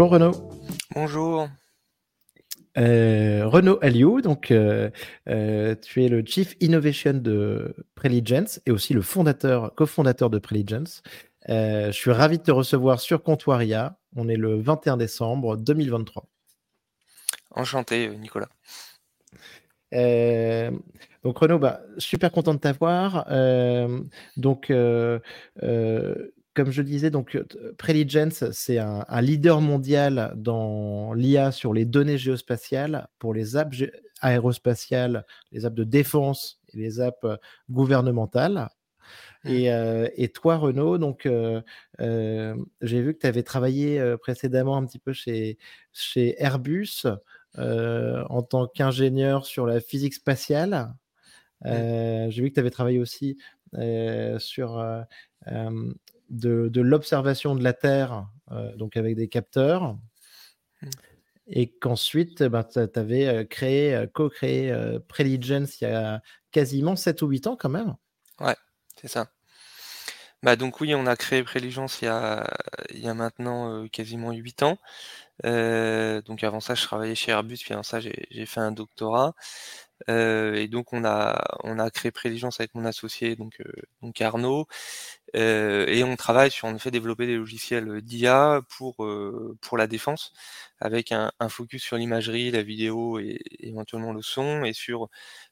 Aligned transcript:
Bonjour 0.00 0.12
Renaud. 0.12 0.32
Bonjour. 0.94 1.48
Euh, 2.78 3.46
Renaud 3.46 3.78
Aliou, 3.82 4.22
donc 4.22 4.50
euh, 4.50 4.88
euh, 5.28 5.74
tu 5.74 6.02
es 6.02 6.08
le 6.08 6.24
Chief 6.24 6.56
Innovation 6.60 7.12
de 7.12 7.76
Preligence 7.96 8.62
et 8.64 8.70
aussi 8.70 8.94
le 8.94 9.02
fondateur, 9.02 9.74
cofondateur 9.74 10.30
de 10.30 10.38
Preligence. 10.38 11.02
je 11.46 11.90
suis 11.92 12.12
ravi 12.12 12.38
de 12.38 12.42
te 12.42 12.50
recevoir 12.50 12.98
sur 12.98 13.22
Comptoiria. 13.22 13.98
On 14.16 14.30
est 14.30 14.38
le 14.38 14.58
21 14.58 14.96
décembre 14.96 15.58
2023. 15.58 16.26
Enchanté, 17.50 18.08
Nicolas. 18.16 18.48
donc 19.92 21.36
Renaud, 21.36 21.58
bah, 21.58 21.82
super 21.98 22.32
content 22.32 22.54
de 22.54 22.58
t'avoir. 22.60 23.26
donc 24.38 24.72
comme 26.60 26.72
je 26.72 26.82
disais, 26.82 27.08
donc 27.08 27.38
Preligence, 27.78 28.50
c'est 28.50 28.76
un, 28.76 29.22
leader 29.22 29.62
mondial 29.62 30.34
dans 30.36 31.14
l'IA 31.14 31.52
sur 31.52 31.72
les 31.72 31.86
données 31.86 32.18
géospatiales 32.18 33.08
pour 33.18 33.32
les 33.32 33.56
apps 33.56 33.84
aérospatiales, 34.20 35.24
les 35.52 35.64
apps 35.64 35.74
de 35.74 35.84
défense 35.84 36.60
et 36.68 36.76
les 36.76 37.00
apps 37.00 37.26
gouvernementales. 37.70 38.68
Mmh. 39.44 40.08
Et, 40.16 40.28
toi, 40.28 40.58
Renaud, 40.58 40.98
donc 40.98 41.26
j'ai 41.98 43.00
vu 43.00 43.14
que 43.14 43.20
tu 43.20 43.26
avais 43.26 43.42
travaillé 43.42 44.16
précédemment 44.20 44.76
un 44.76 44.84
petit 44.84 44.98
peu 44.98 45.14
chez, 45.14 45.56
chez 45.94 46.34
Airbus 46.42 47.06
en 47.56 48.42
tant 48.42 48.66
qu'ingénieur 48.66 49.46
sur 49.46 49.64
la 49.64 49.80
physique 49.80 50.12
spatiale. 50.12 50.92
Mmh. 51.64 52.28
J'ai 52.28 52.42
vu 52.42 52.50
que 52.50 52.54
tu 52.54 52.60
avais 52.60 52.70
travaillé 52.70 52.98
aussi 52.98 53.38
sur 54.38 55.06
de, 56.30 56.80
l'observation 56.80 57.54
de 57.54 57.62
la 57.62 57.72
Terre, 57.72 58.28
euh, 58.52 58.74
donc 58.76 58.96
avec 58.96 59.16
des 59.16 59.28
capteurs, 59.28 59.94
mmh. 60.82 60.88
et 61.48 61.70
qu'ensuite, 61.70 62.42
ben, 62.42 62.64
tu 62.64 62.78
avais 62.78 63.26
euh, 63.26 63.44
créé, 63.44 63.94
euh, 63.94 64.06
co-créé 64.06 64.74
Preligence 65.08 65.80
il 65.80 65.84
y 65.84 65.86
a 65.88 66.22
quasiment 66.52 66.96
7 66.96 67.22
ou 67.22 67.28
8 67.28 67.46
ans 67.48 67.56
quand 67.56 67.68
même. 67.68 67.96
Ouais, 68.40 68.56
c'est 69.00 69.08
ça. 69.08 69.30
Bah 70.42 70.56
donc 70.56 70.80
oui, 70.80 70.94
on 70.94 71.06
a 71.06 71.16
créé 71.16 71.42
Preligence 71.42 72.00
il 72.00 72.06
y 72.06 72.08
a, 72.08 72.48
il 72.94 73.00
y 73.00 73.08
a 73.08 73.12
maintenant 73.12 73.86
quasiment 73.88 74.32
8 74.32 74.62
ans. 74.62 74.78
donc 75.44 76.42
avant 76.44 76.60
ça, 76.60 76.74
je 76.74 76.82
travaillais 76.82 77.14
chez 77.14 77.32
Airbus, 77.32 77.58
puis 77.58 77.74
avant 77.74 77.82
ça, 77.82 78.00
j'ai 78.00 78.46
fait 78.46 78.60
un 78.60 78.72
doctorat. 78.72 79.34
et 80.08 80.66
donc 80.68 80.94
on 80.94 81.04
a 81.04 81.44
on 81.62 81.78
a 81.78 81.90
créé 81.90 82.10
Préligence 82.10 82.58
avec 82.58 82.74
mon 82.74 82.86
associé 82.86 83.36
donc 83.36 83.62
donc 84.00 84.18
Arnaud 84.22 84.66
euh, 85.36 85.86
et 85.88 86.02
on 86.04 86.16
travaille 86.16 86.50
sur 86.50 86.66
en 86.68 86.74
effet 86.74 86.90
développer 86.90 87.26
des 87.26 87.36
logiciels 87.36 88.00
d'IA 88.02 88.62
pour 88.76 89.04
euh, 89.04 89.56
pour 89.60 89.78
la 89.78 89.86
défense, 89.86 90.32
avec 90.80 91.12
un, 91.12 91.32
un 91.40 91.48
focus 91.48 91.82
sur 91.82 91.96
l'imagerie, 91.96 92.50
la 92.50 92.62
vidéo 92.62 93.18
et, 93.18 93.38
éventuellement 93.60 94.12
le 94.12 94.22
son, 94.22 94.64
et 94.64 94.72
sur 94.72 95.08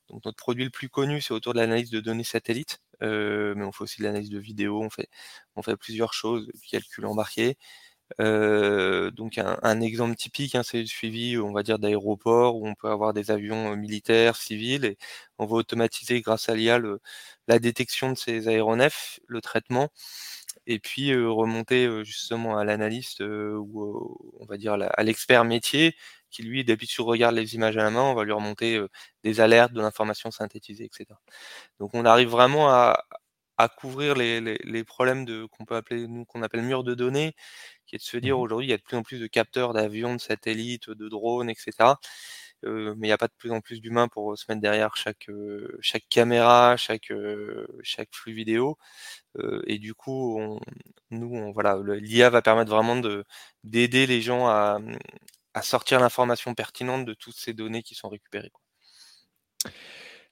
donc 0.09 0.25
notre 0.25 0.37
produit 0.39 0.65
le 0.65 0.71
plus 0.71 0.89
connu, 0.89 1.21
c'est 1.21 1.35
autour 1.35 1.55
de 1.55 1.59
l'analyse 1.61 1.91
de 1.91 2.01
données 2.01 2.25
satellites, 2.25 2.81
euh, 3.03 3.55
mais 3.57 3.65
on 3.65 3.73
fait 3.73 3.85
aussi 3.85 4.01
de 4.01 4.07
l'analyse 4.07 4.31
de 4.31 4.39
vidéo, 4.39 4.83
on 4.83 4.91
fait 4.91 5.09
on 5.57 5.63
fait 5.63 5.77
plusieurs 5.77 6.13
choses, 6.15 6.49
du 6.49 6.69
calcul 6.69 7.07
embarqué. 7.07 7.57
Euh, 8.21 9.11
donc 9.11 9.39
un, 9.39 9.59
un, 9.63 9.81
exemple 9.81 10.17
typique, 10.17 10.55
hein, 10.55 10.63
c'est 10.63 10.81
le 10.81 10.87
suivi, 10.87 11.39
on 11.39 11.53
va 11.53 11.63
dire, 11.63 11.79
d'aéroports 11.79 12.57
où 12.57 12.67
on 12.67 12.75
peut 12.75 12.89
avoir 12.89 13.13
des 13.13 13.31
avions 13.31 13.77
militaires, 13.77 14.37
civils, 14.37 14.85
et 14.85 14.99
on 15.39 15.47
va 15.47 15.57
automatiser 15.57 16.21
grâce 16.21 16.49
à 16.49 16.55
l'IA 16.55 16.81
la 17.49 17.59
détection 17.59 18.11
de 18.13 18.17
ces 18.19 18.49
aéronefs, 18.49 19.21
le 19.27 19.41
traitement, 19.41 19.89
et 20.67 20.79
puis 20.79 21.15
remonter 21.15 22.05
justement 22.05 22.59
à 22.59 22.65
l'analyste 22.65 23.21
ou 23.21 24.17
on 24.41 24.47
va 24.47 24.57
dire 24.59 24.75
à 24.75 25.03
l'expert 25.03 25.45
métier 25.45 25.95
qui 26.31 26.43
lui 26.43 26.65
d'habitude 26.65 27.05
regarde 27.05 27.35
les 27.37 27.55
images 27.55 27.77
à 27.79 27.85
la 27.85 27.91
main, 27.91 28.03
on 28.03 28.15
va 28.15 28.25
lui 28.25 28.33
remonter 28.33 28.83
des 29.25 29.41
alertes, 29.41 29.73
de 29.73 29.81
l'information 29.81 30.31
synthétisée, 30.31 30.85
etc. 30.85 31.07
Donc 31.81 31.91
on 31.95 32.05
arrive 32.05 32.29
vraiment 32.29 32.69
à, 32.71 33.05
à 33.59 33.69
couvrir 33.69 34.15
les, 34.15 34.41
les, 34.41 34.59
les 34.65 34.85
problèmes 34.85 35.25
de 35.25 35.47
qu'on 35.47 35.65
peut 35.65 35.77
appeler 35.77 36.07
nous 36.09 36.25
qu'on 36.25 36.43
appelle 36.43 36.63
mur 36.63 36.85
de 36.85 36.95
données, 36.95 37.35
qui 37.87 37.97
est 37.97 37.99
de 37.99 38.03
se 38.05 38.17
dire 38.19 38.39
mmh 38.39 38.41
aujourd'hui 38.43 38.67
il 38.69 38.71
y 38.71 38.75
a 38.75 38.79
de 38.79 38.83
plus 38.83 38.97
en 38.97 39.03
plus 39.03 39.19
de 39.21 39.27
capteurs 39.27 39.73
d'avions, 39.75 40.15
de 40.17 40.21
satellites, 40.21 40.91
de 40.91 41.09
drones, 41.09 41.51
etc. 41.51 41.99
Euh, 42.65 42.95
mais 42.99 43.07
il 43.09 43.11
n'y 43.11 43.13
a 43.13 43.19
pas 43.19 43.29
de 43.29 43.35
plus 43.39 43.53
en 43.53 43.61
plus 43.61 43.81
d'humains 43.81 44.09
pour 44.09 44.37
se 44.39 44.45
mettre 44.49 44.61
derrière 44.61 44.97
chaque 44.97 45.29
euh, 45.31 45.79
chaque 45.81 46.09
caméra, 46.09 46.77
chaque 46.77 47.11
euh, 47.13 47.67
chaque 47.83 48.11
flux 48.15 48.33
vidéo. 48.35 48.79
Euh, 49.39 49.63
et 49.67 49.79
du 49.79 49.95
coup, 49.95 50.39
on, 50.41 50.61
nous, 51.11 51.31
on, 51.35 51.53
voilà, 51.53 51.79
l'IA 52.01 52.31
va 52.31 52.43
permettre 52.43 52.71
vraiment 52.71 52.97
de 52.97 53.25
d'aider 53.65 54.07
les 54.07 54.23
gens 54.23 54.49
à, 54.49 54.79
à 55.55 55.63
sortir 55.63 56.01
l'information 56.01 56.55
pertinente 56.55 57.05
de 57.07 57.15
toutes 57.15 57.37
ces 57.37 57.55
données 57.55 57.83
qui 57.83 57.95
sont 57.95 58.09
récupérées. 58.09 58.51
Quoi. 58.51 58.63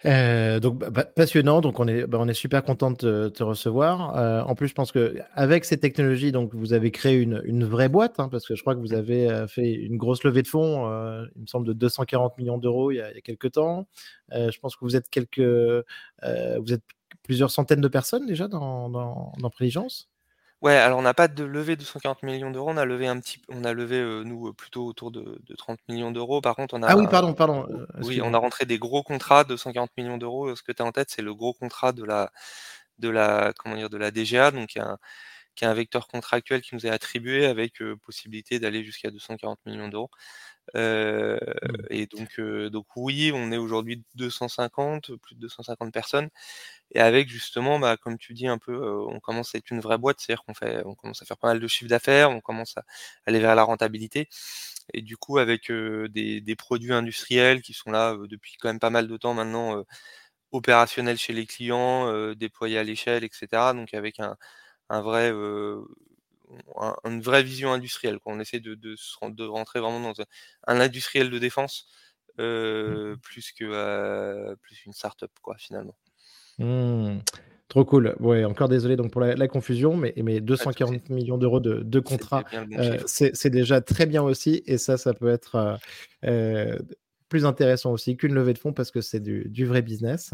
Euh, 0.05 0.61
donc 0.61 0.84
passionnant, 1.15 1.62
donc 1.62 1.81
on 1.81 1.89
est, 1.89 2.07
bah, 2.07 2.19
on 2.21 2.29
est 2.29 2.34
super 2.34 2.62
content 2.62 2.91
de 2.91 3.29
te, 3.29 3.43
recevoir. 3.43 4.17
Euh, 4.17 4.43
en 4.43 4.55
plus, 4.55 4.69
je 4.69 4.75
pense 4.75 4.93
que 4.93 5.17
avec 5.33 5.65
ces 5.65 5.79
technologies, 5.79 6.33
donc 6.33 6.55
vous 6.55 6.75
avez 6.75 6.91
créé 6.91 7.17
une, 7.17 7.65
vraie 7.65 7.89
boîte, 7.89 8.21
hein, 8.21 8.29
parce 8.29 8.47
que 8.47 8.55
je 8.55 8.61
crois 8.61 8.75
que 8.75 8.81
vous 8.81 8.93
avez 8.93 9.31
euh, 9.31 9.47
fait 9.47 9.73
une 9.73 9.97
grosse 9.97 10.23
levée 10.23 10.43
de 10.43 10.49
fonds, 10.49 10.87
il 11.34 11.43
me 11.43 11.47
semble 11.47 11.67
de 11.67 11.73
240 11.73 12.37
millions 12.39 12.59
d'euros 12.59 12.91
il, 12.91 12.97
y 12.97 13.01
a, 13.01 13.12
quelques 13.23 13.53
temps. 13.53 13.87
Je 14.33 14.59
pense 14.59 14.77
que 14.77 14.84
vous 14.84 14.97
êtes 14.97 15.09
quelques, 15.09 15.41
vous 15.41 16.73
êtes 16.73 16.83
plusieurs 17.23 17.51
centaines 17.51 17.81
de 17.81 17.89
personnes 17.89 18.27
déjà 18.27 18.49
dans, 18.49 18.91
dans. 18.91 19.33
Ouais, 20.62 20.75
alors 20.75 20.99
on 20.99 21.03
n'a 21.03 21.12
pas 21.12 21.28
de 21.28 21.44
levée 21.44 21.77
de 21.77 21.83
140 21.83 22.22
millions 22.22 22.50
d'euros, 22.50 22.71
on 22.71 22.78
a 22.78 22.87
levé 22.87 23.06
un 23.06 23.21
petit 23.21 23.43
on 23.50 23.62
a 23.65 23.75
levé, 23.75 23.97
euh, 24.00 24.22
nous, 24.25 24.55
plutôt 24.55 24.87
autour 24.87 25.11
de 25.11 25.39
de 25.44 25.55
30 25.55 25.78
millions 25.87 26.11
d'euros. 26.11 26.41
Par 26.41 26.56
contre, 26.56 26.75
on 26.75 26.83
a 26.83 26.89
Ah 26.89 26.97
oui, 26.97 27.09
pardon, 27.09 27.34
pardon, 27.34 27.67
euh, 27.69 27.87
oui, 28.00 28.21
on 28.22 28.33
a 28.33 28.39
rentré 28.39 28.65
des 28.65 28.78
gros 28.78 29.03
contrats 29.03 29.45
de 29.45 29.56
140 29.56 29.91
millions 29.99 30.19
d'euros. 30.19 30.56
Ce 30.56 30.62
que 30.62 30.72
tu 30.72 30.83
as 30.83 30.87
en 30.87 30.93
tête, 30.93 31.11
c'est 31.11 31.22
le 31.22 31.34
gros 31.34 31.53
contrat 31.53 31.93
de 31.93 32.05
la 32.05 32.31
de 32.99 33.09
la 33.11 33.53
comment 33.59 33.77
dire? 33.77 33.91
De 33.91 33.99
la 33.99 34.11
DGA, 34.12 34.50
donc 34.53 34.69
qui 34.71 34.78
est 34.78 34.83
un 34.83 34.99
qui 35.56 35.65
est 35.65 35.69
un 35.69 35.75
vecteur 35.75 36.09
contractuel 36.09 36.62
qui 36.62 36.75
nous 36.75 36.87
est 36.87 36.91
attribué 36.91 37.47
avec, 37.47 37.83
euh, 37.83 37.97
possibilité 37.97 38.59
d'aller 38.61 38.84
jusqu'à 38.84 39.11
240 39.11 39.61
millions 39.66 39.89
d'euros. 39.89 40.11
Euh, 40.75 41.37
mmh. 41.37 41.87
Et 41.91 42.06
donc, 42.06 42.38
euh, 42.38 42.71
donc 42.71 42.87
oui, 42.97 43.31
on 43.34 43.53
est 43.53 43.56
aujourd'hui 43.56 44.03
250, 44.16 45.16
plus 45.16 45.34
de 45.37 45.41
250 45.41 45.93
personnes, 45.93 46.28
et 46.93 47.00
avec 47.00 47.28
justement, 47.28 47.78
bah, 47.78 47.97
comme 47.97 48.19
tu 48.19 48.34
dis 48.34 48.47
un 48.49 48.59
peu, 48.59 48.72
euh, 48.72 49.06
on 49.09 49.21
commence 49.21 49.54
à 49.54 49.59
être 49.59 49.71
une 49.71 49.81
vraie 49.81 49.99
boîte, 49.99 50.21
c'est-à-dire 50.21 50.44
qu'on 50.44 50.54
fait, 50.54 50.82
on 50.87 50.94
commence 50.94 51.22
à 51.22 51.27
faire 51.27 51.38
pas 51.38 51.49
mal 51.49 51.60
de 51.60 51.69
chiffres 51.69 51.88
d'affaires, 51.91 52.31
on 52.31 52.41
commence 52.41 52.77
à 52.77 52.84
aller 53.27 53.41
vers 53.41 53.54
la 53.54 53.62
rentabilité, 53.65 54.28
et 54.94 55.03
du 55.03 55.16
coup 55.16 55.38
avec 55.38 55.71
des, 55.72 56.41
des, 56.41 56.56
produits 56.56 56.93
industriels 56.93 57.62
qui 57.62 57.72
sont 57.75 57.91
là 57.91 58.16
depuis 58.28 58.56
quand 58.60 58.69
même 58.69 58.81
pas 58.81 58.91
mal 58.91 59.09
de 59.09 59.16
temps 59.16 59.34
maintenant, 59.34 59.84
opérationnels 60.53 61.19
chez 61.19 61.33
les 61.33 61.47
clients, 61.47 62.33
déployés 62.34 62.78
à 62.78 62.84
l'échelle, 62.84 63.25
etc. 63.25 63.75
Donc 63.75 63.94
avec 63.94 64.21
un, 64.21 64.37
un 64.91 65.03
vrai 65.03 65.33
une 67.05 67.21
vraie 67.21 67.43
vision 67.43 67.73
industrielle. 67.73 68.19
Quoi. 68.19 68.33
On 68.34 68.41
essaie 68.41 68.61
de, 68.61 68.75
de, 68.75 68.97
de, 69.29 69.45
rentrer 69.45 69.81
vraiment 69.81 70.01
dans 70.01 70.21
un, 70.67 70.81
industriel 70.81 71.31
de 71.31 71.39
défense 71.39 71.89
euh, 72.39 73.15
mmh. 73.15 73.19
plus 73.19 73.53
que 73.53 73.65
euh, 73.65 74.55
plus 74.62 74.84
une 74.84 74.93
start-up, 74.93 75.31
quoi, 75.43 75.57
finalement. 75.59 75.97
Mmh. 76.59 77.19
Trop 77.69 77.84
cool. 77.84 78.15
Ouais, 78.21 78.45
encore 78.45 78.69
désolé 78.69 78.95
donc 78.95 79.11
pour 79.11 79.21
la, 79.21 79.49
confusion, 79.49 79.97
mais, 79.97 80.15
mais 80.23 80.41
240 80.41 81.11
millions 81.11 81.37
d'euros 81.37 81.59
de, 81.59 81.81
de 81.83 82.01
contrats, 82.01 82.45
euh, 82.55 82.99
c'est 83.07 83.51
déjà 83.51 83.81
très 83.81 84.07
bien 84.07 84.22
aussi. 84.22 84.63
Et 84.66 84.78
ça, 84.78 84.97
ça 84.97 85.15
peut 85.15 85.28
être 85.28 85.78
plus 87.28 87.45
intéressant 87.45 87.91
aussi 87.91 88.16
qu'une 88.16 88.34
levée 88.34 88.53
de 88.53 88.59
fonds 88.59 88.72
parce 88.72 88.92
que 88.92 89.01
c'est 89.01 89.19
du, 89.19 89.49
du, 89.49 89.66
vrai 89.66 89.83
business. 89.83 90.31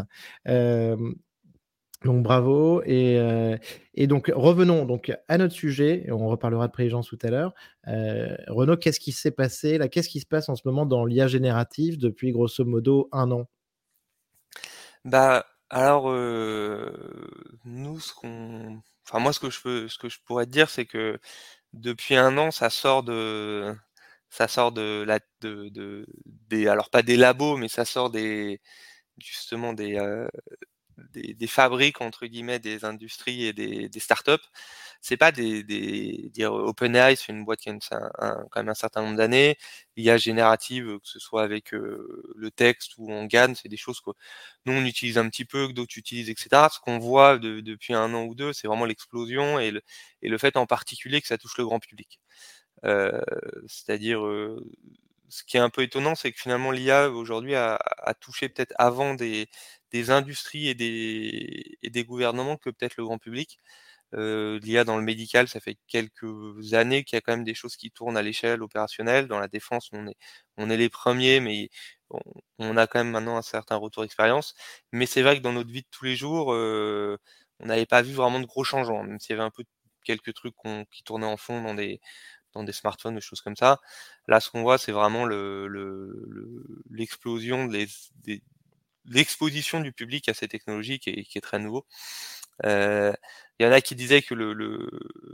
Donc 2.05 2.23
bravo. 2.23 2.83
Et, 2.85 3.19
euh, 3.19 3.57
et, 3.95 4.07
donc 4.07 4.31
revenons 4.35 4.85
donc 4.85 5.13
à 5.29 5.39
notre 5.39 5.55
sujet. 5.55 6.05
Et 6.07 6.13
on 6.13 6.29
reparlera 6.29 6.67
de 6.67 6.73
Préligence 6.73 7.09
tout 7.09 7.19
à 7.23 7.31
l'heure. 7.31 7.55
Euh, 7.89 8.37
Renaud, 8.49 8.77
qu'est-ce 8.77 9.01
qui 9.01 9.13
s'est 9.13 9.31
passé 9.31 9.79
là? 9.79 9.89
Qu'est-ce 9.89 10.09
qui 10.09 10.21
se 10.21 10.27
passe 10.27 10.49
en 10.49 10.57
ce 10.57 10.63
moment 10.65 10.87
dans 10.87 11.05
l'IA 11.05 11.29
générative 11.29 11.99
depuis 11.99 12.33
grosso 12.33 12.65
modo 12.65 13.09
un 13.13 13.31
an? 13.31 13.49
Bah 15.05 15.47
alors 15.71 16.11
euh, 16.11 16.93
nous, 17.65 17.99
ce 17.99 18.15
qu'on, 18.15 18.81
enfin 19.07 19.19
moi 19.19 19.33
ce 19.33 19.41
que 19.41 19.51
je 19.51 19.61
peux, 19.61 19.89
ce 19.89 19.99
que 19.99 20.09
je 20.09 20.19
pourrais 20.25 20.47
te 20.47 20.51
dire, 20.51 20.69
c'est 20.69 20.87
que 20.87 21.19
depuis 21.73 22.15
un 22.15 22.37
an, 22.39 22.51
ça 22.51 22.71
sort 22.71 23.03
de, 23.03 23.75
ça 24.29 24.49
sort 24.49 24.73
de 24.73 25.03
la, 25.03 25.19
alors 26.71 26.91
pas 26.91 27.03
des 27.03 27.17
labos, 27.17 27.57
mais 27.57 27.69
ça 27.69 27.85
sort 27.85 28.11
des 28.11 28.61
justement 29.19 29.73
des, 29.73 29.99
des, 31.13 31.35
des, 31.35 31.47
fabriques 31.47 32.01
entre 32.01 32.27
guillemets 32.27 32.59
des 32.59 32.85
industries 32.85 33.45
et 33.47 33.53
des, 33.53 33.89
des 33.89 34.01
startups. 34.01 34.33
C'est 35.01 35.17
pas 35.17 35.33
des, 35.33 35.63
des 35.65 36.31
dire 36.33 36.53
OpenAI, 36.53 37.17
c'est 37.17 37.33
une 37.33 37.45
boîte 37.45 37.61
qui 37.61 37.71
a 37.71 37.73
un, 37.73 38.47
quand 38.51 38.61
même 38.61 38.69
un 38.69 38.75
certain 38.75 39.03
nombre 39.03 39.17
d'années. 39.17 39.59
l'IA 39.97 40.17
générative, 40.17 40.99
que 40.99 41.09
ce 41.09 41.19
soit 41.19 41.43
avec 41.43 41.75
euh, 41.75 42.33
le 42.37 42.51
texte 42.51 42.93
ou 42.99 43.13
en 43.13 43.25
GAN, 43.27 43.55
c'est 43.55 43.69
des 43.69 43.77
choses 43.77 44.01
que 44.01 44.11
nous 44.67 44.73
on 44.75 44.85
utilise 44.85 45.19
un 45.19 45.29
petit 45.29 45.45
peu, 45.45 45.69
que 45.69 45.73
d'autres 45.73 45.99
utilisent, 45.99 46.31
etc. 46.31 46.69
Ce 46.73 46.79
qu'on 46.81 46.99
voit 46.99 47.39
de, 47.39 47.61
depuis 47.61 47.95
un 47.95 48.15
an 48.15 48.25
ou 48.25 48.35
deux, 48.35 48.53
c'est 48.53 48.69
vraiment 48.69 48.85
l'explosion 48.87 49.59
et 49.59 49.71
le, 49.73 49.83
et 50.23 50.29
le 50.29 50.39
fait 50.39 50.57
en 50.57 50.67
particulier 50.67 51.21
que 51.21 51.27
ça 51.29 51.39
touche 51.39 51.59
le 51.59 51.65
grand 51.65 51.81
public. 51.81 52.21
c'est-à-dire, 53.67 54.23
ce 55.33 55.45
qui 55.45 55.57
est 55.57 55.61
un 55.61 55.71
peu 55.71 55.83
étonnant, 55.83 56.15
c'est 56.15 56.31
que 56.31 56.39
finalement 56.39 56.71
l'IA 56.71 57.11
aujourd'hui 57.11 57.55
a, 57.55 57.79
touché 58.21 58.51
peut-être 58.51 58.75
avant 58.79 59.15
des, 59.15 59.49
industries 60.11 60.69
et 60.69 60.75
des, 60.75 61.79
et 61.83 61.91
des 61.91 62.05
gouvernements 62.05 62.57
que 62.57 62.71
peut-être 62.71 62.97
le 62.97 63.05
grand 63.05 63.19
public. 63.19 63.59
L'IA 64.15 64.85
dans 64.85 64.99
le 64.99 65.03
médical, 65.03 65.49
ça 65.49 65.61
fait 65.61 65.79
quelques 65.89 66.75
années 66.75 67.03
qu'il 67.05 67.17
y 67.17 67.19
a 67.19 67.23
quand 67.23 67.33
même 67.33 67.45
des 67.45 67.55
choses 67.55 67.77
qui 67.77 67.91
tournent 67.91 68.17
à 68.19 68.23
l'échelle 68.23 68.63
opérationnelle. 68.63 69.27
Dans 69.27 69.39
la 69.39 69.49
défense, 69.49 69.89
on 69.93 70.07
est, 70.07 70.17
on 70.59 70.69
est 70.71 70.77
les 70.77 70.91
premiers, 70.91 71.41
mais 71.41 71.71
on, 72.59 72.77
a 72.77 72.87
quand 72.87 72.99
même 73.01 73.11
maintenant 73.11 73.37
un 73.39 73.43
certain 73.43 73.77
retour 73.77 74.03
d'expérience. 74.03 74.55
Mais 74.93 75.07
c'est 75.07 75.23
vrai 75.23 75.39
que 75.39 75.43
dans 75.43 75.53
notre 75.53 75.71
vie 75.71 75.83
de 75.83 75.87
tous 75.91 76.05
les 76.05 76.17
jours, 76.17 76.49
on 76.49 77.67
n'avait 77.67 77.87
pas 77.87 78.03
vu 78.03 78.13
vraiment 78.13 78.41
de 78.41 78.47
gros 78.47 78.65
changements, 78.65 79.03
même 79.05 79.19
s'il 79.21 79.31
y 79.31 79.39
avait 79.39 79.47
un 79.47 79.51
peu 79.51 79.65
quelques 80.05 80.35
trucs 80.35 80.55
qui 80.91 81.03
tournaient 81.05 81.27
en 81.27 81.37
fond 81.37 81.63
dans 81.63 81.75
des, 81.75 82.01
dans 82.55 82.65
des 82.65 82.73
smartphones, 82.73 83.15
des 83.15 83.21
choses 83.21 83.41
comme 83.43 83.57
ça. 83.57 83.81
Là, 84.29 84.41
ce 84.41 84.51
qu'on 84.51 84.63
voit, 84.63 84.79
c'est 84.79 84.93
vraiment 84.93 85.27
l'explosion, 86.91 87.67
le, 87.67 87.87
l'exposition 89.07 89.81
du 89.81 89.93
public 89.93 90.29
à 90.29 90.35
ces 90.35 90.49
technologies 90.49 90.99
qui 91.01 91.11
est, 91.11 91.25
qui 91.25 91.39
est 91.39 91.41
très 91.41 91.59
nouveau. 91.59 91.87
Euh, 92.65 93.13
il 93.59 93.67
y 93.67 93.69
en 93.69 93.73
a 93.73 93.81
qui 93.81 93.95
disaient 93.95 94.23
que 94.23 94.35
le, 94.35 94.53
le, 94.53 94.89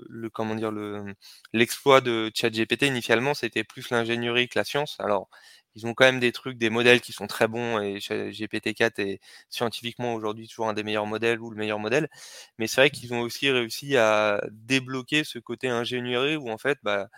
le 0.09 0.31
comment 0.31 0.55
dire 0.55 0.71
le 0.73 1.15
l'exploit 1.53 2.01
de 2.01 2.31
ChatGPT 2.35 2.83
initialement 2.83 3.35
c'était 3.35 3.65
plus 3.65 3.91
l'ingénierie 3.91 4.49
que 4.49 4.59
la 4.59 4.65
science. 4.65 4.97
Alors 5.01 5.29
ils 5.75 5.87
ont 5.87 5.95
quand 5.95 6.05
même 6.05 6.21
des 6.21 6.33
trucs, 6.33 6.59
des 6.59 6.71
modèles 6.71 7.01
qui 7.01 7.13
sont 7.13 7.27
très 7.29 7.47
bons 7.49 7.81
et 7.81 7.99
GPT-4 8.01 8.99
est 9.01 9.21
scientifiquement 9.51 10.15
aujourd'hui 10.15 10.49
toujours 10.49 10.69
un 10.69 10.73
des 10.75 10.83
meilleurs 10.83 11.07
modèles 11.07 11.41
ou 11.41 11.51
le 11.51 11.57
meilleur 11.57 11.79
modèle. 11.79 12.09
Mais 12.59 12.67
c'est 12.67 12.81
vrai 12.81 12.91
qu'ils 12.91 13.15
ont 13.15 13.21
aussi 13.21 13.51
réussi 13.51 13.97
à 13.97 14.41
débloquer 14.51 15.25
ce 15.25 15.39
côté 15.39 15.69
ingénierie 15.69 16.37
où 16.37 16.51
en 16.51 16.59
fait, 16.59 16.79
bah, 16.83 17.09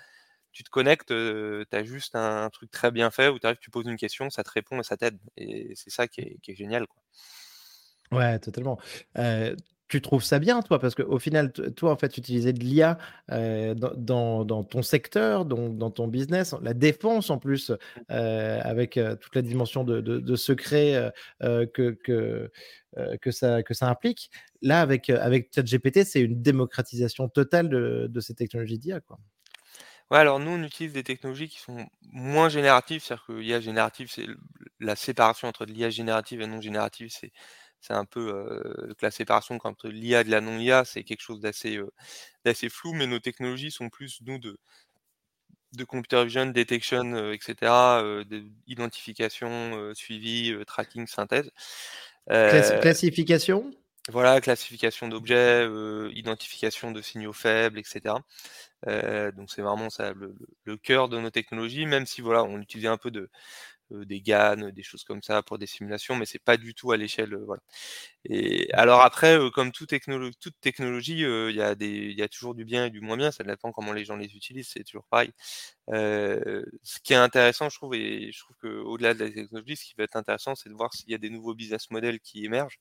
tu 0.52 0.64
te 0.64 0.70
connectes, 0.70 1.08
tu 1.08 1.76
as 1.76 1.84
juste 1.84 2.16
un, 2.16 2.48
truc 2.50 2.70
très 2.70 2.90
bien 2.90 3.10
fait 3.10 3.28
où 3.28 3.38
tu 3.38 3.46
arrives, 3.46 3.58
tu 3.60 3.70
poses 3.70 3.86
une 3.86 3.96
question, 3.96 4.30
ça 4.30 4.42
te 4.42 4.50
répond 4.50 4.80
et 4.80 4.82
ça 4.82 4.96
t'aide. 4.96 5.18
Et 5.36 5.72
c'est 5.76 5.90
ça 5.90 6.08
qui 6.08 6.20
est, 6.20 6.38
qui 6.42 6.52
est 6.52 6.56
génial. 6.56 6.86
Quoi. 6.86 7.02
Ouais, 8.12 8.38
totalement 8.38 8.78
tu 9.90 10.00
trouves 10.00 10.22
ça 10.22 10.38
bien, 10.38 10.62
toi? 10.62 10.78
Parce 10.78 10.94
qu'au 10.94 11.18
final, 11.18 11.52
toi, 11.52 11.90
en 11.90 11.96
fait, 11.96 12.08
tu 12.08 12.20
utilisais 12.20 12.52
de 12.52 12.60
l'IA 12.60 12.96
euh, 13.32 13.74
dans, 13.74 14.44
dans, 14.44 14.62
ton 14.62 14.82
secteur, 14.82 15.44
donc 15.44 15.76
dans 15.78 15.90
ton 15.90 16.06
business, 16.06 16.54
la 16.62 16.74
défense 16.74 17.28
en 17.28 17.38
plus, 17.38 17.72
euh, 18.10 18.60
avec 18.62 19.00
toute 19.20 19.34
la 19.34 19.42
dimension 19.42 19.82
de, 19.82 20.00
de, 20.00 20.36
secret 20.36 21.12
que, 21.40 21.90
que, 21.90 22.50
que, 23.20 23.30
ça, 23.32 23.62
que 23.64 23.74
ça 23.74 23.88
implique. 23.88 24.30
Là, 24.62 24.80
avec, 24.80 25.10
avec 25.10 25.50
ChatGPT, 25.52 26.04
c'est 26.04 26.20
une 26.20 26.40
démocratisation 26.40 27.28
totale 27.28 27.68
de, 27.68 28.06
de 28.08 28.20
ces 28.20 28.34
technologies 28.34 28.78
d'IA. 28.78 29.00
Quoi. 29.00 29.18
Ouais, 30.10 30.18
alors 30.18 30.40
nous, 30.40 30.50
on 30.50 30.62
utilise 30.64 30.92
des 30.92 31.04
technologies 31.04 31.48
qui 31.48 31.58
sont 31.60 31.86
moins 32.02 32.48
génératives, 32.48 33.02
c'est-à-dire 33.02 33.26
que 33.26 33.32
l'IA 33.32 33.60
générative, 33.60 34.10
c'est 34.10 34.26
la 34.80 34.96
séparation 34.96 35.46
entre 35.48 35.64
l'IA 35.64 35.90
générative 35.90 36.40
et 36.40 36.46
non 36.46 36.60
générative, 36.60 37.10
c'est 37.10 37.32
c'est 37.80 37.94
un 37.94 38.04
peu 38.04 38.28
euh, 38.28 38.92
que 38.98 39.06
la 39.06 39.10
séparation 39.10 39.58
entre 39.64 39.88
l'IA 39.88 40.20
et 40.20 40.24
de 40.24 40.30
la 40.30 40.40
non-IA, 40.42 40.84
c'est 40.84 41.02
quelque 41.04 41.22
chose 41.22 41.40
d'assez 41.40 41.80
d'assez 42.44 42.68
flou, 42.68 42.92
mais 42.92 43.06
nos 43.06 43.20
technologies 43.20 43.70
sont 43.70 43.88
plus, 43.88 44.20
nous, 44.22 44.38
de, 44.38 44.58
de 45.72 45.84
computer 45.84 46.24
vision, 46.24 46.46
detection, 46.46 47.32
etc., 47.32 48.02
identification, 48.66 49.92
suivi, 49.94 50.54
tracking, 50.66 51.06
synthèse. 51.06 51.50
classification? 52.26 53.70
Voilà, 54.10 54.40
classification 54.40 55.08
d'objets, 55.08 55.68
identification 56.12 56.90
de 56.90 57.02
signaux 57.02 57.32
faibles, 57.32 57.78
etc. 57.78 58.16
donc 58.86 59.50
c'est 59.50 59.62
vraiment 59.62 59.90
ça 59.90 60.12
le, 60.14 60.76
cœur 60.78 61.08
de 61.08 61.18
nos 61.20 61.30
technologies, 61.30 61.86
même 61.86 62.06
si 62.06 62.20
voilà, 62.20 62.44
on 62.44 62.60
utilisait 62.60 62.88
un 62.88 62.96
peu 62.96 63.10
euh, 63.92 64.04
des 64.04 64.20
GAN, 64.20 64.70
des 64.72 64.82
choses 64.82 65.04
comme 65.04 65.22
ça 65.22 65.42
pour 65.42 65.58
des 65.58 65.66
simulations, 65.66 66.14
mais 66.16 66.26
c'est 66.26 66.38
pas 66.42 66.56
du 66.56 66.74
tout 66.74 66.92
à 66.92 66.96
l'échelle. 66.96 67.34
Euh. 67.34 67.56
Et 68.24 68.72
alors 68.72 69.00
après, 69.02 69.38
euh, 69.38 69.50
comme 69.50 69.72
toute 69.72 69.88
technologie, 69.88 71.20
il 71.20 71.56
y 71.56 72.22
a 72.22 72.28
toujours 72.28 72.54
du 72.54 72.64
bien 72.64 72.86
et 72.86 72.90
du 72.90 73.00
moins 73.00 73.16
bien. 73.16 73.30
Ça 73.32 73.44
dépend 73.44 73.72
comment 73.72 73.92
les 73.92 74.04
gens 74.04 74.16
les 74.16 74.34
utilisent. 74.36 74.68
C'est 74.68 74.84
toujours 74.84 75.06
pareil. 75.10 75.32
ce 75.88 77.00
qui 77.02 77.12
est 77.12 77.16
intéressant, 77.16 77.68
je 77.68 77.76
trouve, 77.76 77.94
et 77.94 78.30
je 78.32 78.38
trouve 78.40 78.56
que 78.56 78.68
au-delà 78.68 79.14
de 79.14 79.24
la 79.24 79.30
technologie, 79.30 79.76
ce 79.76 79.84
qui 79.84 79.94
va 79.98 80.04
être 80.04 80.16
intéressant, 80.16 80.54
c'est 80.54 80.68
de 80.68 80.74
voir 80.74 80.92
s'il 80.94 81.10
y 81.10 81.14
a 81.14 81.18
des 81.18 81.30
nouveaux 81.30 81.54
business 81.54 81.90
models 81.90 82.20
qui 82.20 82.44
émergent, 82.44 82.78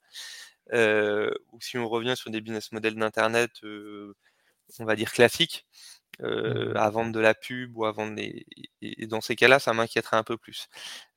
ou 0.73 1.61
si 1.61 1.77
on 1.77 1.87
revient 1.89 2.15
sur 2.15 2.31
des 2.31 2.41
business 2.41 2.71
models 2.71 2.95
d'internet, 2.95 3.51
on 3.63 4.85
va 4.85 4.95
dire 4.95 5.11
classiques 5.11 5.65
euh, 6.21 6.73
à 6.75 6.89
vendre 6.89 7.13
de 7.13 7.19
la 7.19 7.33
pub 7.33 7.77
ou 7.77 7.85
à 7.85 7.91
vendre 7.91 8.15
des... 8.15 8.45
Et 8.81 9.07
dans 9.07 9.21
ces 9.21 9.35
cas-là, 9.35 9.59
ça 9.59 9.73
m'inquiéterait 9.73 10.17
un 10.17 10.23
peu 10.23 10.37
plus. 10.37 10.67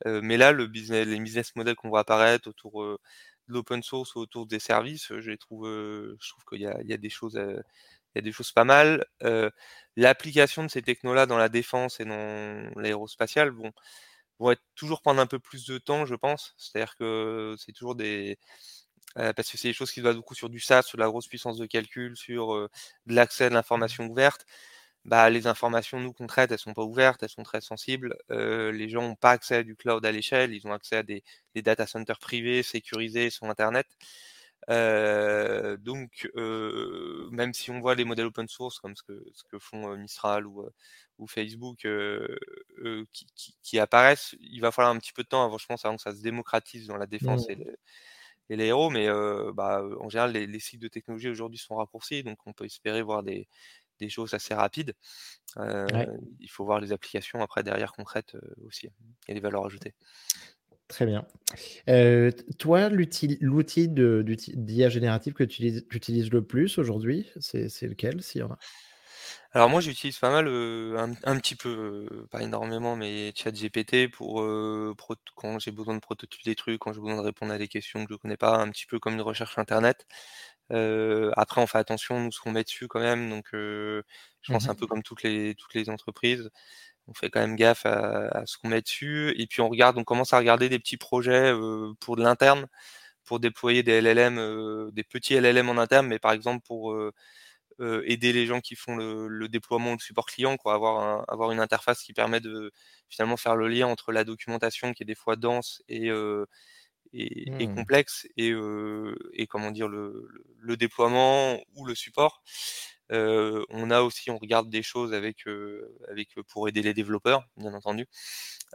Euh, 0.07 0.21
mais 0.23 0.37
là, 0.37 0.53
le 0.53 0.67
business, 0.67 1.07
les 1.07 1.19
business 1.21 1.57
models 1.57 1.77
qu'on 1.77 1.89
voit 1.89 2.01
apparaître 2.01 2.49
autour 2.49 2.83
euh, 2.83 2.99
de 3.49 3.55
l'open 3.55 3.83
source 3.83 4.15
ou 4.15 4.21
autour 4.21 4.47
des 4.47 4.61
services, 4.61 5.13
je 5.19 5.33
trouve, 5.33 5.67
je 5.67 6.29
trouve 6.31 6.45
qu'il 6.49 6.61
y 6.63 6.67
a, 6.67 6.81
il 6.83 6.89
y 6.89 6.93
a 6.93 6.97
des 6.99 7.11
choses, 7.11 7.35
il 7.37 7.63
y 8.17 8.19
a 8.19 8.23
des 8.23 8.33
choses 8.33 8.53
pas 8.53 8.65
mal. 8.65 9.05
L'application 9.97 10.65
de 10.65 10.69
ces 10.71 10.83
technos-là 10.83 11.27
dans 11.27 11.39
la 11.39 11.49
défense 11.49 12.01
et 12.01 12.05
dans 12.05 12.71
l'aérospatial, 12.77 13.51
bon, 13.51 13.73
vont 14.39 14.53
être 14.53 14.63
toujours 14.77 15.03
prendre 15.03 15.21
un 15.21 15.27
peu 15.27 15.39
plus 15.41 15.67
de 15.67 15.79
temps, 15.79 16.07
je 16.07 16.15
pense. 16.15 16.55
C'est-à-dire 16.59 16.97
que 16.97 17.57
c'est 17.59 17.73
toujours 17.73 17.97
des 17.97 18.39
parce 19.15 19.51
que 19.51 19.59
c'est 19.59 19.69
des 19.69 19.75
choses 19.75 19.93
qui 19.93 20.01
doivent 20.03 20.17
beaucoup 20.17 20.35
sur 20.35 20.49
du 20.49 20.61
SAS, 20.61 20.87
sur 20.87 20.99
la 20.99 21.07
grosse 21.07 21.27
puissance 21.27 21.59
de 21.59 21.67
calcul, 21.67 22.17
sur 22.17 22.55
de 23.07 23.15
l'accès 23.15 23.47
à 23.47 23.51
l'information 23.51 24.07
ouverte 24.07 24.47
bah, 25.05 25.31
les 25.31 25.47
informations 25.47 25.99
nous 26.01 26.13
qu'on 26.13 26.27
traite, 26.27 26.53
elles 26.53 26.59
sont 26.59 26.75
pas 26.75 26.85
ouvertes, 26.85 27.23
elles 27.23 27.29
sont 27.29 27.43
très 27.43 27.61
sensibles. 27.61 28.17
Euh, 28.31 28.71
les 28.73 28.89
gens 28.89 29.03
n'ont 29.03 29.17
pas 29.17 29.33
accès 29.33 29.57
à 29.57 29.63
du 29.65 29.75
cloud 29.77 30.05
à 30.07 30.13
l'échelle, 30.13 30.55
ils 30.55 30.67
ont 30.67 30.73
accès 30.73 30.97
à 30.97 31.03
des, 31.03 31.25
des 31.55 31.63
data 31.63 31.87
centers 31.87 32.19
privés 32.19 32.63
sécurisés 32.63 33.31
sur 33.31 33.47
Internet. 33.47 33.87
Euh, 34.71 35.77
donc, 35.77 36.31
euh, 36.37 37.29
même 37.33 37.53
si 37.53 37.71
on 37.73 37.81
voit 37.81 37.97
les 37.97 38.05
modèles 38.05 38.27
open 38.27 38.47
source 38.49 38.79
comme 38.79 38.95
ce 38.95 39.03
que, 39.03 39.25
ce 39.35 39.43
que 39.45 39.59
font 39.59 39.97
Mistral 39.97 40.47
ou, 40.47 40.65
ou 41.19 41.27
Facebook 41.27 41.79
qui, 43.13 43.27
qui, 43.35 43.57
qui, 43.61 43.79
apparaissent, 43.81 44.37
il 44.41 44.61
va 44.61 44.71
falloir 44.71 44.95
un 44.95 44.99
petit 44.99 45.13
peu 45.13 45.25
de 45.25 45.29
temps 45.29 45.45
avant, 45.45 45.59
je 45.59 45.67
pense, 45.67 45.85
avant 45.85 45.97
que 45.97 46.03
ça 46.03 46.15
se 46.15 46.23
démocratise 46.23 46.87
dans 46.87 46.97
la 46.97 47.07
défense 47.07 47.49
et, 47.49 47.59
et 48.51 48.57
les 48.57 48.67
héros. 48.67 48.91
Mais 48.91 49.09
bah, 49.55 49.83
en 50.01 50.09
général, 50.09 50.33
les, 50.33 50.47
les 50.47 50.61
cycles 50.61 50.83
de 50.83 50.89
technologie 50.89 51.29
aujourd'hui 51.29 51.59
sont 51.59 51.77
raccourcis, 51.77 52.23
donc 52.23 52.39
on 52.47 52.53
peut 52.53 52.65
espérer 52.65 53.03
voir 53.03 53.23
des, 53.23 53.49
des 53.99 54.09
choses 54.09 54.35
assez 54.35 54.55
rapides. 54.55 54.95
Il 55.57 56.49
faut 56.51 56.65
voir 56.65 56.81
les 56.81 56.93
applications 56.93 57.41
après 57.41 57.63
derrière 57.63 57.93
concrètes 57.93 58.37
aussi. 58.67 58.89
A 59.29 59.35
des 59.35 59.41
valeurs 59.41 59.67
ajoutées. 59.67 59.95
Très 60.89 61.07
bien. 61.07 61.27
toi, 62.59 62.89
l'outil 62.91 63.39
d'IA 63.89 64.89
générative 64.89 65.33
que 65.33 65.45
tu 65.45 65.85
utilises 65.91 66.31
le 66.31 66.45
plus 66.45 66.79
aujourd'hui, 66.79 67.31
c'est 67.41 67.83
lequel, 67.83 68.23
s'il 68.23 68.41
y 68.41 68.45
en 68.45 68.53
a? 68.53 68.59
Alors 69.55 69.69
moi 69.69 69.81
j'utilise 69.81 70.19
pas 70.19 70.31
mal, 70.31 70.49
un, 70.49 71.39
petit 71.39 71.57
peu, 71.57 72.27
pas 72.31 72.43
énormément, 72.43 72.97
mais 72.97 73.33
ChatGPT 73.37 74.11
pour, 74.11 74.43
quand 75.35 75.59
j'ai 75.59 75.71
besoin 75.71 75.95
de 75.95 76.01
prototyper 76.01 76.51
des 76.51 76.55
trucs, 76.57 76.79
quand 76.79 76.93
j'ai 76.95 77.01
besoin 77.01 77.17
de 77.17 77.21
répondre 77.23 77.53
à 77.53 77.59
des 77.59 77.69
questions 77.69 78.05
que 78.07 78.15
je 78.15 78.19
connais 78.19 78.39
pas, 78.39 78.57
un 78.57 78.71
petit 78.71 78.87
peu 78.87 78.99
comme 78.99 79.15
une 79.15 79.21
recherche 79.21 79.59
internet. 79.59 80.07
après 80.71 81.61
on 81.61 81.67
fait 81.67 81.79
attention, 81.79 82.21
nous, 82.21 82.33
ce 82.33 82.41
qu'on 82.41 82.53
met 82.53 82.65
dessus 82.65 82.89
quand 82.89 83.01
même, 83.01 83.29
donc 83.31 83.49
je 83.53 84.03
pense 84.49 84.69
un 84.69 84.73
mmh 84.73 84.77
peu 84.77 84.87
comme 84.87 85.03
toutes 85.03 85.23
les 85.23 85.55
toutes 85.55 85.75
les 85.75 85.91
entreprises. 85.91 86.51
On 87.09 87.15
fait 87.15 87.31
quand 87.31 87.41
même 87.41 87.57
gaffe 87.57 87.87
à 87.87 88.45
ce 88.47 88.59
qu'on 88.59 88.69
met 88.69 88.83
dessus 88.83 89.35
et 89.39 89.47
puis 89.47 89.61
on 89.61 89.69
regarde 89.69 89.99
on 89.99 90.05
commence 90.05 90.33
à 90.33 90.39
regarder 90.39 90.69
des 90.71 90.79
petits 90.79 90.97
projets, 90.99 91.53
pour 92.01 92.17
de 92.17 92.23
l'interne, 92.23 92.69
pour 93.25 93.41
déployer 93.41 93.83
des 93.83 94.01
LLM, 94.01 94.91
des 94.93 95.05
petits 95.05 95.35
LLM 95.35 95.69
en 95.71 95.79
interne, 95.79 96.07
mais 96.09 96.19
par 96.19 96.33
exemple 96.33 96.65
pour, 96.67 96.97
aider 98.05 98.33
les 98.33 98.47
gens 98.47 98.61
qui 98.61 98.77
font 98.77 98.97
le, 98.97 99.49
déploiement 99.49 99.91
ou 99.93 99.95
le 99.95 100.01
support 100.01 100.27
client, 100.27 100.57
quoi, 100.57 100.75
avoir, 100.75 101.25
avoir 101.31 101.53
une 101.53 101.61
interface 101.61 102.03
qui 102.03 102.13
permet 102.13 102.41
de 102.41 102.73
finalement 103.09 103.37
faire 103.37 103.57
le 103.57 103.69
lien 103.69 103.87
entre 103.87 104.13
la 104.13 104.25
documentation 104.25 104.93
qui 104.93 105.03
est 105.03 105.07
des 105.07 105.15
fois 105.15 105.37
dense 105.37 105.83
et, 105.89 106.11
et, 107.13 107.51
mmh. 107.51 107.75
complexe 107.75 108.27
et, 108.37 108.53
et 109.35 109.47
comment 109.47 109.71
dire 109.71 109.89
le, 109.89 110.29
le, 110.59 110.77
déploiement 110.77 111.59
ou 111.75 111.85
le 111.85 111.95
support. 111.95 112.43
on 113.11 113.91
a 113.91 114.01
aussi, 114.03 114.31
on 114.31 114.39
regarde 114.39 114.71
des 114.71 114.83
choses 114.83 115.13
avec, 115.13 115.45
avec 116.09 116.35
pour 116.49 116.69
aider 116.69 116.83
les 116.83 116.95
développeurs, 116.95 117.45
bien 117.57 117.75
entendu. 117.75 118.07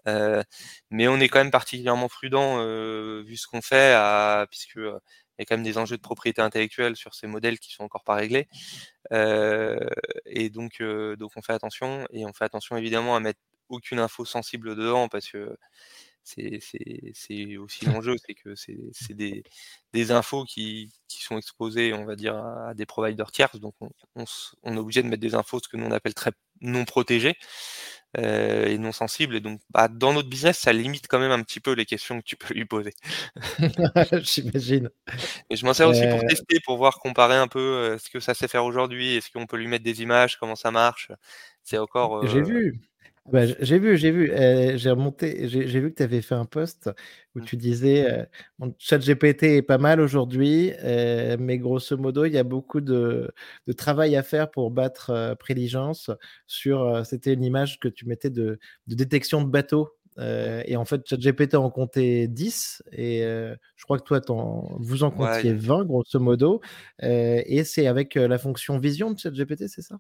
mais 0.06 1.08
on 1.08 1.20
est 1.20 1.30
quand 1.30 1.40
même 1.40 1.52
particulièrement 1.52 2.10
prudent 2.10 2.64
vu 3.24 3.38
ce 3.38 3.48
qu'on 3.48 3.62
fait, 3.62 3.94
à, 3.96 4.46
puisque 4.50 4.80
il 5.38 5.42
y 5.42 5.44
a 5.44 5.46
quand 5.46 5.56
même 5.56 5.64
des 5.64 5.78
enjeux 5.78 5.98
de 5.98 6.02
propriété 6.02 6.42
intellectuelle 6.42 6.96
sur 6.96 7.14
ces 7.14 7.28
modèles 7.28 7.60
qui 7.60 7.72
sont 7.72 7.84
encore 7.84 8.04
pas 8.04 8.16
réglés. 8.16 8.48
Euh, 9.12 9.78
et 10.26 10.50
donc, 10.50 10.82
donc 10.82 11.32
on 11.36 11.42
fait 11.42 11.54
attention 11.54 12.06
et 12.12 12.26
on 12.26 12.34
fait 12.34 12.46
attention 12.46 12.78
évidemment 12.78 13.16
à 13.16 13.20
mettre 13.20 13.40
aucune 13.70 14.00
info 14.00 14.26
sensible 14.26 14.76
dedans 14.76 15.08
parce 15.10 15.30
que 15.30 15.58
c'est 16.28 17.58
aussi 17.58 17.86
l'enjeu, 18.02 18.16
c'est 18.26 18.34
que 18.34 18.54
c'est 18.56 19.14
des, 19.14 19.44
des, 19.94 20.12
infos 20.12 20.44
qui, 20.46 20.92
qui, 21.08 21.24
sont 21.24 21.38
exposées, 21.38 21.94
on 21.94 22.06
va 22.06 22.16
dire, 22.16 22.36
à, 22.36 22.74
des 22.74 22.86
providers 22.86 23.32
tierces. 23.32 23.60
Donc, 23.60 23.76
on, 23.82 23.90
on, 24.64 24.76
est 24.76 24.80
obligé 24.80 25.02
de 25.04 25.08
mettre 25.08 25.22
des 25.22 25.36
infos, 25.36 25.60
ce 25.64 25.70
que 25.70 25.78
nous 25.78 25.86
on 25.86 25.92
appelle 25.92 26.14
très 26.14 26.32
non 26.62 26.86
protégées 26.86 27.36
euh, 28.18 28.66
et 28.66 28.78
non 28.78 28.92
sensibles. 28.92 29.36
Et 29.36 29.40
donc, 29.42 29.62
bah, 29.70 29.88
dans 29.88 30.14
notre 30.14 30.30
business, 30.30 30.58
ça 30.58 30.74
limite 30.74 31.08
quand 31.08 31.20
même 31.20 31.32
un 31.32 31.44
petit 31.44 31.60
peu 31.60 31.74
les 31.74 31.86
questions 31.86 32.20
que 32.20 32.26
tu 32.26 32.36
peux 32.36 32.54
lui 32.54 32.66
poser. 32.66 32.94
J'imagine. 34.22 34.90
Et 35.50 35.56
je 35.56 35.66
m'en 35.66 35.74
sers 35.74 35.88
aussi 35.88 36.08
pour 36.08 36.20
euh 36.20 36.28
tester, 36.28 36.60
pour 36.66 36.78
voir, 36.78 37.00
comparer 37.00 37.36
un 37.36 37.48
peu 37.48 37.60
euh, 37.60 37.98
ce 37.98 38.10
que 38.10 38.20
ça 38.20 38.34
sait 38.34 38.48
faire 38.48 38.66
aujourd'hui, 38.66 39.16
est-ce 39.16 39.32
qu'on 39.32 39.46
peut 39.46 39.58
lui 39.58 39.68
mettre 39.68 39.84
des 39.84 40.02
images, 40.02 40.38
comment 40.38 40.56
ça 40.56 40.72
marche. 40.72 41.12
C'est 41.64 41.78
encore. 41.78 42.28
J'ai 42.28 42.42
vu. 42.42 42.82
Bah, 43.32 43.46
j'ai 43.46 43.80
vu, 43.80 43.98
j'ai 43.98 44.12
vu, 44.12 44.32
j'ai 44.78 44.90
remonté, 44.90 45.48
j'ai 45.48 45.80
vu 45.80 45.92
que 45.92 45.98
tu 45.98 46.04
avais 46.04 46.22
fait 46.22 46.36
un 46.36 46.46
post 46.46 46.90
où 47.36 47.40
mmh. 47.40 47.44
tu 47.44 47.58
disais 47.58 48.28
mon 48.60 48.74
chat 48.80 49.00
GPT 49.00 49.44
est 49.44 49.62
pas 49.62 49.78
mal 49.78 50.00
aujourd'hui, 50.00 50.72
mais 50.84 51.58
grosso 51.58 51.98
modo, 51.98 52.26
il 52.26 52.34
y 52.34 52.38
a 52.38 52.44
beaucoup 52.44 52.80
de, 52.80 53.32
de, 53.68 53.74
travail 53.74 54.16
à 54.16 54.24
faire 54.24 54.50
pour 54.50 54.72
battre 54.72 55.36
Préligence 55.40 56.10
sur. 56.48 57.06
C'était 57.06 57.34
une 57.34 57.44
image 57.44 57.80
que 57.80 57.88
tu 57.88 58.08
mettais 58.08 58.30
de, 58.30 58.60
de 58.88 58.96
détection 58.96 59.42
de 59.42 59.50
bateau. 59.50 59.90
et 60.18 60.78
en 60.78 60.86
fait, 60.86 61.02
ChatGPT 61.08 61.56
en 61.56 61.70
comptait 61.70 62.28
10, 62.28 62.84
et 62.94 63.22
je 63.24 63.84
crois 63.84 64.00
que 64.00 64.06
toi, 64.06 64.22
vous 64.80 65.04
en 65.04 65.12
comptiez 65.12 65.54
20, 65.54 65.86
grosso 65.86 66.20
modo. 66.20 66.62
et 67.02 67.64
c'est 67.66 67.88
avec 67.88 68.16
la 68.16 68.38
fonction 68.38 68.78
vision 68.78 69.12
de 69.12 69.20
ChatGPT, 69.20 69.68
c'est 69.68 69.82
ça? 69.82 70.00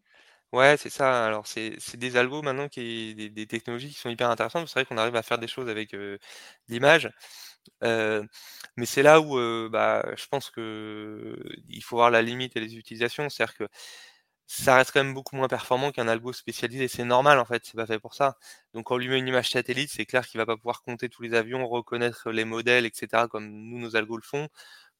Ouais, 0.53 0.77
c'est 0.77 0.89
ça. 0.89 1.25
Alors, 1.25 1.45
c'est 1.45 1.75
des 1.97 2.15
algos 2.15 2.41
maintenant 2.41 2.69
qui 2.69 3.13
des 3.15 3.29
des 3.29 3.47
technologies 3.47 3.89
qui 3.89 3.95
sont 3.99 4.09
hyper 4.09 4.29
intéressantes. 4.29 4.67
C'est 4.69 4.79
vrai 4.79 4.85
qu'on 4.85 4.97
arrive 4.97 5.15
à 5.17 5.21
faire 5.23 5.37
des 5.39 5.47
choses 5.47 5.67
avec, 5.67 5.93
l'image. 6.69 7.09
mais 8.77 8.85
c'est 8.85 9.03
là 9.03 9.19
où, 9.21 9.69
bah, 9.69 10.03
je 10.17 10.25
pense 10.27 10.49
qu'il 10.51 11.83
faut 11.83 11.97
voir 11.97 12.11
la 12.11 12.21
limite 12.21 12.55
et 12.57 12.59
les 12.61 12.75
utilisations. 12.77 13.29
C'est-à-dire 13.29 13.55
que 13.57 13.67
ça 14.47 14.75
reste 14.77 14.91
quand 14.93 15.03
même 15.03 15.13
beaucoup 15.15 15.35
moins 15.37 15.47
performant 15.49 15.91
qu'un 15.91 16.07
algo 16.07 16.33
spécialisé. 16.33 16.87
C'est 16.87 17.03
normal, 17.05 17.39
en 17.39 17.45
fait, 17.45 17.65
c'est 17.65 17.75
pas 17.77 17.87
fait 17.87 17.99
pour 17.99 18.15
ça. 18.15 18.37
Donc 18.73 18.91
on 18.91 18.97
lui 18.97 19.09
met 19.09 19.19
une 19.19 19.27
image 19.27 19.49
satellite, 19.51 19.91
c'est 19.91 20.05
clair 20.05 20.27
qu'il 20.27 20.39
va 20.39 20.45
pas 20.47 20.57
pouvoir 20.57 20.81
compter 20.83 21.09
tous 21.09 21.23
les 21.23 21.33
avions, 21.35 21.67
reconnaître 21.67 22.31
les 22.31 22.45
modèles 22.45 22.85
etc. 22.85 23.27
comme 23.29 23.47
nous, 23.49 23.79
nos 23.79 23.95
algos 23.97 24.17
le 24.17 24.23
font 24.23 24.47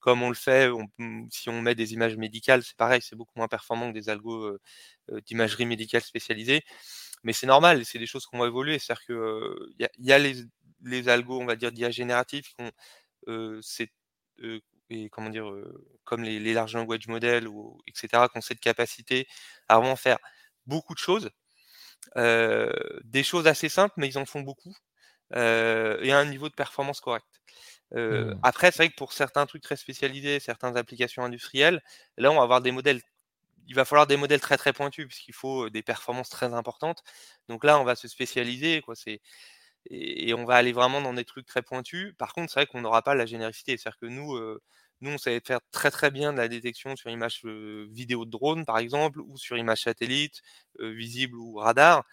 comme 0.08 0.24
on 0.24 0.30
le 0.30 0.36
fait, 0.36 0.70
mmh, 1.00 1.28
si 1.32 1.50
on 1.50 1.62
met 1.62 1.76
des 1.76 1.92
images 1.94 2.16
médicales, 2.16 2.64
c'est 2.64 2.78
pareil, 2.78 3.02
c'est 3.02 3.18
beaucoup 3.18 3.34
moins 3.36 3.50
performant 3.50 3.90
que 3.90 3.94
des 3.94 4.08
algos 4.08 4.58
d'imagerie 5.26 5.66
médicale 5.66 6.02
spécialisée. 6.02 6.64
Mais 7.24 7.34
c'est 7.34 7.46
normal, 7.48 7.84
c'est 7.86 8.00
des 8.00 8.06
choses 8.08 8.26
qui 8.26 8.38
vont 8.38 8.46
évoluer. 8.46 8.80
C'est-à-dire 8.80 9.06
qu'il 9.06 9.90
y, 10.00 10.12
a 10.14 10.18
les, 10.18 11.10
algos, 11.10 11.42
on 11.42 11.46
va 11.46 11.58
dire, 11.58 11.74
d'IA 11.74 11.92
génératifs 11.92 12.54
qui 12.56 12.64
ont 12.64 12.72
c'est 13.62 13.92
comme 15.12 16.24
les, 16.24 16.54
large 16.54 16.74
language 16.76 17.08
models, 17.08 17.50
ou, 17.50 17.78
etc., 17.86 18.30
qui 18.32 18.38
ont 18.38 18.42
cette 18.42 18.62
capacité 18.62 19.28
à 19.68 19.78
vraiment 19.78 19.98
faire 19.98 20.20
beaucoup 20.68 20.94
de 20.94 21.00
choses. 21.00 21.32
des 22.16 23.24
choses 23.24 23.48
assez 23.48 23.70
simples, 23.70 23.96
mais 23.98 24.08
ils 24.08 24.18
en 24.18 24.26
font 24.26 24.42
beaucoup. 24.42 24.74
et 25.34 26.12
à 26.14 26.20
un 26.20 26.26
niveau 26.26 26.48
de 26.50 26.56
performance 26.56 27.02
correct. 27.02 27.28
Mmh. 27.94 28.34
Après, 28.44 28.72
c'est 28.72 28.78
vrai 28.84 28.90
que 28.90 28.96
pour 28.96 29.14
certains 29.14 29.46
trucs 29.46 29.64
très 29.64 29.78
spécialisés, 29.78 30.40
certaines 30.40 30.78
applications 30.78 31.24
industrielles, 31.24 31.82
là, 32.18 32.32
on 32.32 32.36
va 32.36 32.44
avoir 32.44 32.62
des 32.62 32.72
modèles. 32.72 33.02
Il 33.68 33.76
va 33.76 33.86
falloir 33.86 34.08
des 34.08 34.18
modèles 34.18 34.42
très 34.42 34.58
très 34.58 34.74
pointus 34.74 35.08
puisqu'il 35.08 35.34
faut 35.34 35.70
des 35.70 35.84
performances 35.84 36.30
très 36.30 36.54
importantes. 36.54 37.04
Donc 37.50 37.64
là, 37.66 37.80
on 37.80 37.84
va 37.86 37.96
se 37.96 38.08
spécialiser, 38.08 38.82
quoi. 38.82 38.96
C'est 38.96 39.22
et, 39.90 40.34
on 40.34 40.46
va 40.46 40.56
aller 40.56 40.74
vraiment 40.74 41.02
dans 41.02 41.14
des 41.14 41.26
trucs 41.26 41.46
très 41.48 41.62
pointus. 41.62 42.14
Par 42.18 42.34
contre, 42.34 42.52
c'est 42.54 42.62
vrai 42.62 42.68
qu'on 42.68 42.82
n'aura 42.82 43.02
pas 43.04 43.16
la 43.16 43.26
généricité. 43.26 43.78
C'est-à-dire 43.78 44.00
que 44.00 44.06
nous, 44.08 44.38
nous, 45.02 45.12
on 45.12 45.18
savait 45.18 45.42
faire 45.46 45.60
très 45.72 45.92
très 45.92 46.12
bien 46.12 46.34
de 46.34 46.38
la 46.38 46.48
détection 46.50 46.96
sur 46.96 47.10
image 47.10 47.44
vidéo 47.46 48.26
de 48.26 48.32
drone, 48.32 48.66
par 48.66 48.80
exemple, 48.80 49.22
ou 49.22 49.38
sur 49.38 49.58
image 49.58 49.84
satellite, 49.84 50.42
visible 50.80 51.38
ou 51.38 51.56
radar 51.58 52.04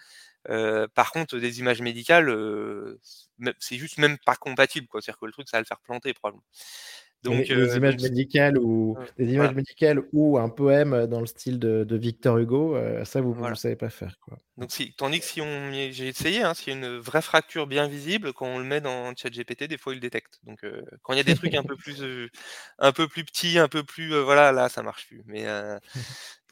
par 0.94 1.10
contre, 1.12 1.38
des 1.38 1.60
images 1.60 1.82
médicales, 1.82 2.28
c'est 3.58 3.76
juste 3.78 3.98
même 3.98 4.18
pas 4.24 4.36
compatible. 4.36 4.86
C'est-à-dire 4.92 5.18
que 5.18 5.26
le 5.26 5.32
truc, 5.32 5.48
ça 5.48 5.56
va 5.58 5.60
le 5.62 5.66
faire 5.66 5.80
planter 5.80 6.14
probablement. 6.14 6.44
Donc, 7.24 7.46
des, 7.46 7.76
images 7.76 7.96
médicales 7.96 8.58
ou 8.58 8.96
des 9.18 9.32
images 9.32 9.54
médicales 9.54 10.02
ou 10.12 10.38
un 10.38 10.50
poème 10.50 11.06
dans 11.06 11.20
le 11.20 11.26
style 11.26 11.58
de, 11.58 11.96
Victor 11.96 12.38
Hugo, 12.38 12.76
ça 13.04 13.20
vous 13.20 13.34
ne 13.34 13.54
savez 13.54 13.76
pas 13.76 13.90
faire 13.90 14.18
quoi. 14.20 14.38
Donc 14.56 14.70
si, 14.70 14.92
tandis 14.92 15.18
que 15.18 15.24
si 15.24 15.40
on, 15.40 15.72
j'ai 15.72 16.06
essayé, 16.06 16.42
hein, 16.42 16.54
s'il 16.54 16.72
y 16.72 16.76
a 16.76 16.78
une 16.78 16.98
vraie 16.98 17.22
fracture 17.22 17.66
bien 17.66 17.88
visible, 17.88 18.32
quand 18.32 18.46
on 18.46 18.58
le 18.58 18.64
met 18.64 18.80
dans 18.80 19.12
ChatGPT, 19.16 19.64
des 19.64 19.78
fois 19.78 19.94
il 19.94 19.96
le 19.96 20.00
détecte. 20.00 20.38
Donc 20.44 20.64
quand 21.02 21.12
il 21.12 21.16
y 21.16 21.20
a 21.20 21.24
des 21.24 21.34
trucs 21.34 21.54
un 21.54 21.64
peu 21.64 21.74
plus, 21.74 22.04
un 22.78 22.92
peu 22.92 23.08
plus 23.08 23.24
petits, 23.24 23.58
un 23.58 23.68
peu 23.68 23.82
plus, 23.82 24.16
voilà, 24.20 24.52
là 24.52 24.68
ça 24.68 24.82
marche 24.82 25.08
plus. 25.08 25.22
Mais, 25.26 25.44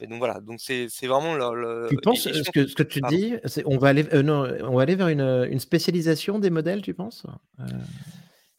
donc 0.01 0.17
voilà, 0.17 0.41
donc 0.41 0.59
c'est 0.59 1.07
vraiment 1.07 1.35
le. 1.35 1.87
tu 1.89 1.95
penses 1.97 2.23
ce 2.23 2.51
que, 2.51 2.67
ce 2.67 2.75
que 2.75 2.83
tu 2.83 2.99
dis, 3.07 3.35
on 3.65 3.77
va 3.77 3.89
aller, 3.89 4.03
non, 4.23 4.51
on 4.63 4.75
va 4.75 4.81
aller 4.81 4.95
vers 4.95 5.07
une, 5.07 5.47
une 5.49 5.59
spécialisation 5.59 6.39
des 6.39 6.49
modèles, 6.49 6.81
tu 6.81 6.93
penses? 6.93 7.25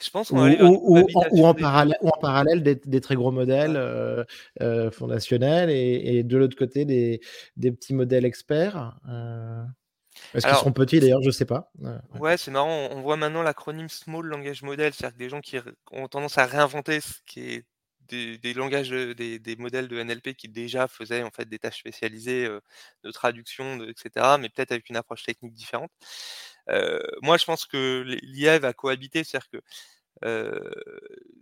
Je 0.05 0.11
pense 0.11 0.31
ou, 0.31 0.37
ou, 0.37 1.45
en 1.45 1.55
parallèle, 1.55 1.97
ou 2.03 2.09
en 2.09 2.19
parallèle 2.21 2.63
des, 2.63 3.01
très 3.01 3.15
gros 3.15 3.31
modèles 3.31 3.77
euh, 3.77 4.25
euh, 4.61 4.91
fondationnels 4.91 5.71
et, 5.71 6.23
de 6.23 6.37
l'autre 6.37 6.57
côté 6.57 6.85
des, 6.85 7.21
des, 7.57 7.73
petits 7.73 7.95
modèles 7.95 8.25
experts. 8.25 8.99
Euh... 9.09 9.65
Est-ce 10.35 10.47
qu'ils 10.47 10.57
seront 10.57 10.73
petits 10.73 11.01
d'ailleurs? 11.01 11.23
Je 11.23 11.29
ne 11.29 11.33
sais 11.33 11.45
pas. 11.45 11.73
ouais, 12.21 12.37
c'est 12.37 12.51
marrant. 12.51 12.89
On 12.93 13.01
voit 13.01 13.17
maintenant 13.17 13.43
l'acronyme 13.43 13.89
Small 13.89 14.27
Language 14.27 14.63
Model, 14.63 14.93
c'est-à-dire 14.93 15.19
des 15.19 15.29
gens 15.29 15.41
qui 15.41 15.57
ont 15.91 16.07
tendance 16.07 16.39
à 16.39 16.47
réinventer 16.47 17.01
ce 17.01 17.15
qui 17.27 17.41
est 17.41 17.65
des, 18.09 18.55
langages, 18.55 18.91
des, 18.91 19.39
des, 19.39 19.57
modèles 19.57 19.89
de 19.89 20.01
NLP 20.01 20.35
qui 20.35 20.49
déjà 20.49 20.87
faisaient 20.87 21.23
en 21.23 21.31
fait 21.31 21.49
des 21.49 21.59
tâches 21.59 21.79
spécialisées 21.79 22.47
de 23.03 23.11
traduction, 23.11 23.83
etc., 23.83 24.37
mais 24.39 24.51
peut-être 24.51 24.73
avec 24.73 24.89
une 24.89 24.97
approche 24.97 25.25
technique 25.25 25.55
différente. 25.55 25.91
Euh, 26.71 26.99
moi, 27.23 27.37
je 27.37 27.45
pense 27.45 27.67
que 27.67 28.05
l'IA 28.23 28.59
va 28.59 28.73
cohabiter, 28.73 29.25
c'est-à-dire 29.25 29.49
que 29.51 29.61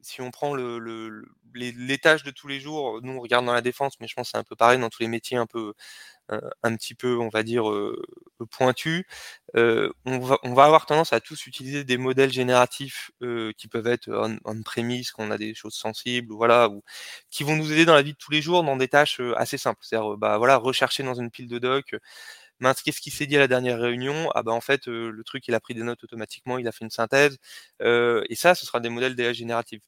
si 0.03 0.21
on 0.21 0.31
prend 0.31 0.55
le, 0.55 1.25
les, 1.55 1.99
tâches 1.99 2.23
de 2.25 2.31
tous 2.31 2.49
les 2.49 2.61
jours, 2.61 3.01
nous 3.03 3.13
on 3.13 3.21
regarde 3.21 3.47
dans 3.47 3.53
la 3.53 3.61
défense, 3.61 3.95
mais 4.01 4.09
je 4.09 4.15
pense 4.15 4.29
que 4.29 4.31
c'est 4.33 4.39
un 4.39 4.45
peu 4.45 4.57
pareil 4.57 4.79
dans 4.81 4.91
tous 4.91 5.03
les 5.03 5.09
métiers 5.09 5.37
un 5.37 5.47
peu 5.47 5.75
un, 6.63 6.77
petit 6.77 6.95
peu, 6.95 7.19
on 7.19 7.29
va 7.29 7.43
dire, 7.43 7.65
pointus. 8.51 9.05
on, 9.55 10.19
va, 10.19 10.39
on 10.43 10.55
va 10.55 10.65
avoir 10.65 10.87
tendance 10.87 11.13
à 11.13 11.21
tous 11.21 11.47
utiliser 11.47 11.85
des 11.85 11.99
modèles 11.99 12.33
génératifs 12.33 13.11
qui 13.59 13.69
peuvent 13.69 13.87
être 13.87 14.11
en, 14.45 14.63
prémisse, 14.63 15.13
quand 15.13 15.25
on 15.25 15.31
a 15.31 15.39
des 15.39 15.55
choses 15.55 15.75
sensibles, 15.75 16.33
voilà, 16.33 16.69
ou 16.69 16.83
qui 17.31 17.45
vont 17.45 17.57
nous 17.57 17.73
aider 17.73 17.85
dans 17.85 17.95
la 17.95 18.03
vie 18.03 18.13
de 18.13 18.19
tous 18.19 18.33
les 18.33 18.43
jours 18.43 18.65
dans 18.65 18.77
des 18.77 18.89
tâches 18.89 19.21
assez 19.37 19.59
simples. 19.59 19.81
C'est-à-dire, 19.83 20.17
bah 20.17 20.39
voilà, 20.39 20.57
rechercher 20.57 21.03
dans 21.03 21.15
une 21.15 21.31
pile 21.31 21.49
de 21.49 21.59
doc 21.59 21.95
mince, 22.63 22.83
qu'est-ce 22.83 23.01
qui 23.01 23.11
s'est 23.11 23.27
dit 23.27 23.37
à 23.37 23.41
la 23.41 23.49
dernière 23.49 23.79
réunion 23.81 24.31
Ah 24.35 24.43
bah 24.43 24.53
en 24.53 24.61
fait, 24.61 24.87
le 24.87 25.23
truc, 25.25 25.47
il 25.49 25.55
a 25.55 25.61
pris 25.61 25.75
des 25.75 25.83
notes 25.83 26.03
automatiquement, 26.05 26.59
il 26.59 26.67
a 26.69 26.73
fait 26.73 26.85
une 26.85 26.91
synthèse. 26.91 27.39
et 27.81 28.35
ça, 28.35 28.55
ce 28.55 28.67
sera 28.67 28.81
des 28.81 28.89
modèles 28.89 29.15
d'IA 29.17 29.33
génératifs. 29.33 29.83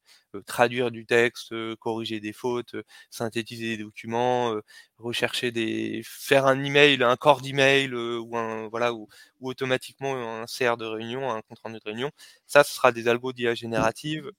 traduire 0.47 0.91
du 0.91 1.07
texte, 1.07 1.55
corriger 1.77 2.21
des 2.21 2.33
fautes, 2.33 2.77
synthétiser 3.11 3.77
des 3.77 3.85
documents, 3.85 4.55
rechercher 4.99 5.53
des, 5.53 6.03
faire 6.05 6.47
un 6.47 6.63
email, 6.65 7.03
un 7.03 7.17
corps 7.17 7.41
d'email 7.41 7.95
ou 7.95 8.37
un 8.37 8.69
voilà 8.69 8.93
ou, 8.95 9.09
automatiquement 9.41 10.41
un 10.43 10.47
CR 10.47 10.77
de 10.77 10.85
réunion, 10.87 11.31
un 11.31 11.43
compte 11.43 11.73
de 11.75 11.81
réunion. 11.85 12.11
Ça, 12.47 12.65
ce 12.65 12.75
sera 12.75 12.93
des 12.93 13.09
algos 13.09 13.33
d'IA 13.33 13.55
générative, 13.55 14.31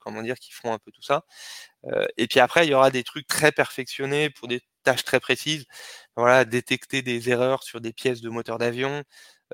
comment 0.00 0.22
dire, 0.22 0.36
qui 0.38 0.52
feront 0.52 0.72
un 0.72 0.78
peu 0.78 0.90
tout 0.90 1.02
ça. 1.02 1.24
et 2.16 2.26
puis 2.28 2.40
après, 2.40 2.66
il 2.66 2.70
y 2.70 2.74
aura 2.74 2.90
des 2.90 3.04
trucs 3.04 3.26
très 3.26 3.52
perfectionnés 3.52 4.30
pour 4.30 4.48
des 4.48 4.60
tâches 4.84 5.04
très 5.04 5.20
précises. 5.20 5.66
Voilà, 6.16 6.44
détecter 6.44 7.02
des 7.02 7.30
erreurs 7.30 7.64
sur 7.64 7.80
des 7.80 7.92
pièces 7.92 8.20
de 8.20 8.30
moteur 8.30 8.58
d'avion, 8.58 9.04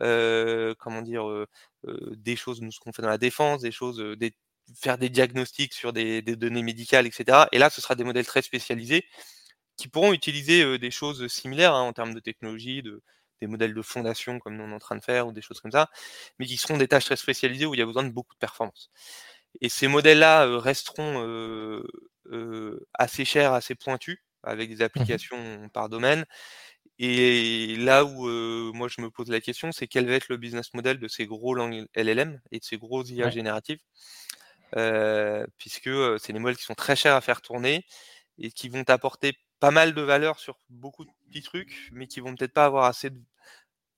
euh, 0.03 0.75
comment 0.79 1.03
dire, 1.03 1.29
euh, 1.29 1.47
euh, 1.87 2.13
des 2.17 2.37
choses, 2.37 2.61
nous 2.63 2.73
ce 2.73 2.81
qu'on 2.81 2.93
fait 2.93 3.03
dans 3.03 3.09
la 3.09 3.19
défense, 3.19 3.63
des 3.63 3.73
choses, 3.73 3.99
des, 4.19 4.35
faire 4.77 4.99
des 4.99 5.09
diagnostics 5.11 5.75
sur 5.75 5.93
des, 5.93 6.23
des, 6.23 6.37
données 6.37 6.63
médicales, 6.63 7.07
etc. 7.07 7.49
Et 7.53 7.59
là, 7.59 7.71
ce 7.71 7.81
sera 7.81 7.95
des 7.95 8.05
modèles 8.05 8.27
très 8.27 8.43
spécialisés 8.43 9.05
qui 9.77 9.89
pourront 9.89 10.13
utiliser 10.13 10.79
des 10.79 10.91
choses 10.91 11.27
similaires 11.29 11.75
hein, 11.75 11.83
en 11.83 11.93
termes 11.93 12.15
de 12.15 12.21
technologie, 12.21 12.83
de, 12.83 13.03
des 13.41 13.47
modèles 13.47 13.75
de 13.75 13.83
fondation 13.83 14.39
comme 14.39 14.57
nous 14.57 14.65
on 14.65 14.71
est 14.73 14.75
en 14.75 14.79
train 14.79 14.97
de 14.97 15.03
faire 15.03 15.27
ou 15.29 15.33
des 15.33 15.43
choses 15.43 15.61
comme 15.61 15.73
ça, 15.73 15.91
mais 16.39 16.47
qui 16.47 16.57
seront 16.59 16.77
des 16.79 16.89
tâches 16.89 17.07
très 17.07 17.17
spécialisées 17.17 17.67
où 17.67 17.75
il 17.75 17.81
y 17.81 17.83
a 17.83 17.87
besoin 17.87 18.05
de 18.05 18.11
beaucoup 18.11 18.35
de 18.35 18.39
performance. 18.39 18.91
Et 19.61 19.69
ces 19.69 19.89
modèles-là 19.89 20.59
resteront 20.59 21.83
assez 22.95 23.25
chers, 23.25 23.53
assez 23.55 23.75
pointus, 23.75 24.19
avec 24.43 24.71
des 24.71 24.77
mmh 24.77 24.83
applications 24.83 25.69
par 25.73 25.89
domaine. 25.89 26.25
Et 26.99 27.77
là 27.79 28.05
où 28.05 28.29
moi 28.75 28.89
je 28.89 29.01
me 29.01 29.11
pose 29.11 29.31
la 29.31 29.41
question, 29.41 29.73
c'est 29.73 29.87
quel 29.87 30.07
va 30.07 30.15
être 30.15 30.29
le 30.29 30.37
business 30.37 30.75
model 30.75 30.99
de 30.99 31.09
ces 31.09 31.27
gros 31.27 31.57
LLM 31.57 32.41
et 32.53 32.59
de 32.59 32.65
ces 32.65 32.77
gros 32.79 33.05
IA 33.05 33.31
génératifs, 33.31 33.81
puisque 35.59 35.91
c'est 36.19 36.33
des 36.33 36.39
modèles 36.39 36.59
qui 36.59 36.65
sont 36.65 36.75
très 36.75 36.97
chers 36.97 37.15
à 37.15 37.21
faire 37.21 37.41
tourner 37.41 37.85
et 38.39 38.51
qui 38.51 38.69
vont 38.69 38.85
apporter 38.89 39.35
pas 39.61 39.71
mal 39.71 39.95
de 39.95 40.03
valeur 40.03 40.39
sur 40.39 40.59
beaucoup 40.71 41.05
de 41.05 41.11
petits 41.29 41.43
trucs, 41.43 41.89
mais 41.93 42.07
qui 42.07 42.21
vont 42.21 42.35
peut-être 42.35 42.55
pas 42.55 42.65
avoir 42.65 42.87
assez 42.87 43.11
de, 43.11 43.21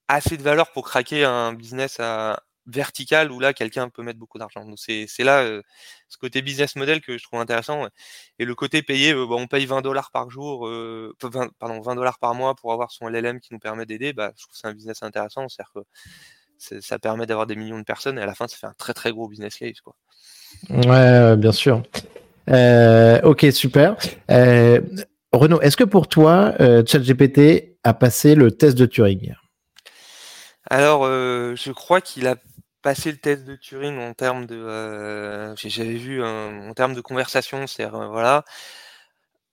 assez 0.09 0.37
de 0.37 0.43
valeur 0.43 0.73
pour 0.73 0.85
craquer 0.85 1.25
un 1.25 1.55
business 1.55 1.99
à, 2.01 2.43
verticale 2.66 3.33
où 3.33 3.40
là, 3.40 3.52
quelqu'un 3.52 3.88
peut 3.88 4.02
mettre 4.02 4.19
beaucoup 4.19 4.38
d'argent. 4.38 4.64
Donc 4.64 4.78
c'est 4.78 5.07
là 5.21 5.61
ce 6.09 6.16
côté 6.19 6.42
business 6.42 6.76
model 6.76 7.00
que 7.00 7.19
je 7.19 7.25
trouve 7.25 7.40
intéressant. 7.40 7.87
Et 8.38 8.45
le 8.45 8.54
côté 8.54 8.83
payé, 8.83 9.14
bah, 9.14 9.26
on 9.31 9.47
paye 9.47 9.66
20 9.66 9.83
dollars 9.83 10.11
par 10.12 10.31
jour, 10.31 10.71
pardon, 11.59 11.81
20 11.81 11.95
dollars 11.95 12.19
par 12.19 12.35
mois 12.35 12.54
pour 12.54 12.73
avoir 12.73 12.92
son 12.92 13.09
LLM 13.09 13.40
qui 13.40 13.52
nous 13.52 13.59
permet 13.59 13.87
d'aider. 13.87 14.12
Bah, 14.12 14.33
je 14.37 14.42
trouve 14.45 14.54
c'est 14.57 14.69
un 14.69 14.75
business 14.75 15.02
intéressant. 15.02 15.49
C'est-à-dire 15.49 15.73
que 15.75 16.81
ça 16.81 16.99
permet 16.99 17.26
d'avoir 17.26 17.47
des 17.47 17.57
millions 17.57 17.78
de 17.78 17.85
personnes 17.85 18.19
et 18.19 18.23
à 18.23 18.26
la 18.26 18.35
fin, 18.35 18.47
ça 18.47 18.57
fait 18.57 18.69
un 18.69 18.75
très 18.78 18.95
très 18.95 19.11
gros 19.11 19.28
business 19.28 19.57
case. 19.57 19.81
Quoi. 19.81 19.97
Ouais, 20.71 21.37
bien 21.37 21.52
sûr. 21.52 21.83
ok, 22.49 23.47
super. 23.50 23.97
Renaud, 25.33 25.61
est-ce 25.62 25.76
que 25.76 25.85
pour 25.85 26.09
toi, 26.09 26.54
ChatGPT 26.59 27.78
a 27.83 27.95
passé 27.95 28.37
le 28.37 28.52
test 28.52 28.78
de 28.78 28.87
Turing? 28.87 29.35
Alors, 30.73 31.05
euh, 31.05 31.55
je 31.57 31.71
crois 31.73 32.00
qu'il 32.00 32.26
a 32.26 32.37
passé 32.83 33.12
le 33.12 33.19
test 33.19 33.45
de 33.45 33.57
Turing 33.57 33.99
en 33.99 34.14
termes 34.14 34.47
de, 34.47 34.57
euh, 34.57 35.55
j'avais 35.57 35.95
vu 35.97 36.25
en 36.25 36.73
termes 36.75 36.95
de 36.95 37.00
conversation, 37.02 37.67
c'est 37.67 37.85
euh, 37.85 38.09
voilà. 38.09 38.45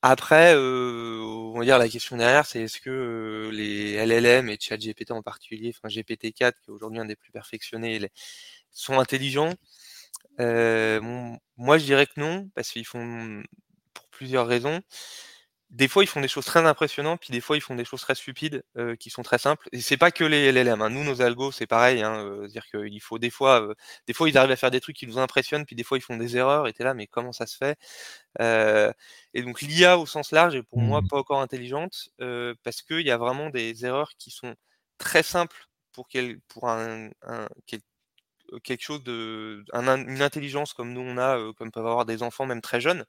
Après, 0.02 0.56
on 0.56 1.58
va 1.60 1.66
dire 1.66 1.78
la 1.78 1.90
question 1.90 2.16
derrière, 2.16 2.46
c'est 2.46 2.62
est-ce 2.64 2.80
que 2.80 3.50
les 3.54 3.94
LLM 3.96 4.48
et 4.50 4.58
ChatGPT 4.60 5.12
en 5.12 5.22
particulier, 5.22 5.74
enfin 5.76 5.90
GPT-4 5.90 6.54
qui 6.62 6.72
est 6.72 6.74
aujourd'hui 6.74 7.00
un 7.00 7.06
des 7.06 7.18
plus 7.18 7.32
perfectionnés, 7.32 8.00
sont 8.72 8.98
intelligents? 9.00 9.54
Moi, 10.38 11.78
je 11.78 11.86
dirais 11.86 12.08
que 12.08 12.20
non, 12.20 12.50
parce 12.56 12.70
qu'ils 12.72 12.86
font 12.86 13.44
pour 13.94 14.08
plusieurs 14.10 14.48
raisons 14.48 14.82
des 15.70 15.88
fois, 15.88 16.04
ils 16.04 16.08
font 16.08 16.22
des 16.22 16.28
choses 16.28 16.46
très 16.46 16.66
impressionnantes, 16.66 17.20
puis 17.22 17.32
des 17.32 17.42
fois, 17.42 17.56
ils 17.56 17.62
font 17.62 17.76
des 17.76 17.86
choses 17.86 18.02
très 18.02 18.16
stupides, 18.16 18.64
euh, 18.78 18.96
qui 18.96 19.10
sont 19.12 19.22
très 19.22 19.38
simples. 19.38 19.70
Et 19.72 19.82
c'est 19.82 19.98
pas 19.98 20.12
que 20.12 20.24
les 20.24 20.52
LLM. 20.52 20.82
Hein. 20.82 20.90
Nous, 20.90 21.04
nos 21.04 21.22
algos, 21.22 21.52
c'est 21.52 21.68
pareil. 21.68 22.02
Hein, 22.02 22.26
euh, 22.26 22.48
dire 22.48 22.66
qu'il 22.66 23.00
faut 23.02 23.20
des 23.20 23.30
fois, 23.30 23.62
euh, 23.62 23.76
des 24.08 24.14
fois, 24.14 24.30
ils 24.30 24.38
arrivent 24.38 24.52
à 24.52 24.56
faire 24.56 24.72
des 24.72 24.82
trucs 24.82 24.96
qui 24.96 25.06
nous 25.06 25.20
impressionnent, 25.20 25.66
puis 25.66 25.76
des 25.76 25.84
fois, 25.84 25.98
ils 25.98 26.02
font 26.02 26.18
des 26.18 26.38
erreurs. 26.38 26.68
Et 26.68 26.74
t'es 26.74 26.84
là, 26.84 26.94
mais 26.96 27.08
comment 27.08 27.32
ça 27.32 27.46
se 27.46 27.56
fait 27.58 27.78
Et 29.34 29.42
donc, 29.44 29.62
l'IA 29.62 29.98
au 30.00 30.06
sens 30.06 30.32
large 30.32 30.56
est 30.56 30.64
pour 30.64 30.80
moi 30.82 31.02
mmh. 31.02 31.08
pas 31.08 31.18
encore 31.18 31.42
intelligente, 31.42 32.10
parce 32.64 32.82
qu'il 32.82 33.02
y 33.06 33.12
a 33.12 33.18
vraiment 33.18 33.50
des 33.50 33.86
erreurs 33.86 34.14
qui 34.18 34.32
sont 34.32 34.56
très 34.98 35.24
simples 35.24 35.68
pour, 35.94 36.08
quel, 36.10 36.40
pour 36.42 36.70
un, 36.70 37.10
un 37.24 37.48
quelque 38.64 38.82
chose 38.84 39.04
de 39.04 39.64
une 39.74 40.22
intelligence 40.22 40.74
comme 40.74 40.94
nous 40.94 41.02
on 41.02 41.18
a, 41.18 41.54
comme 41.58 41.72
peuvent 41.72 41.86
avoir 41.86 42.06
des 42.06 42.24
enfants 42.24 42.46
même 42.46 42.62
très 42.62 42.82
jeunes, 42.82 43.06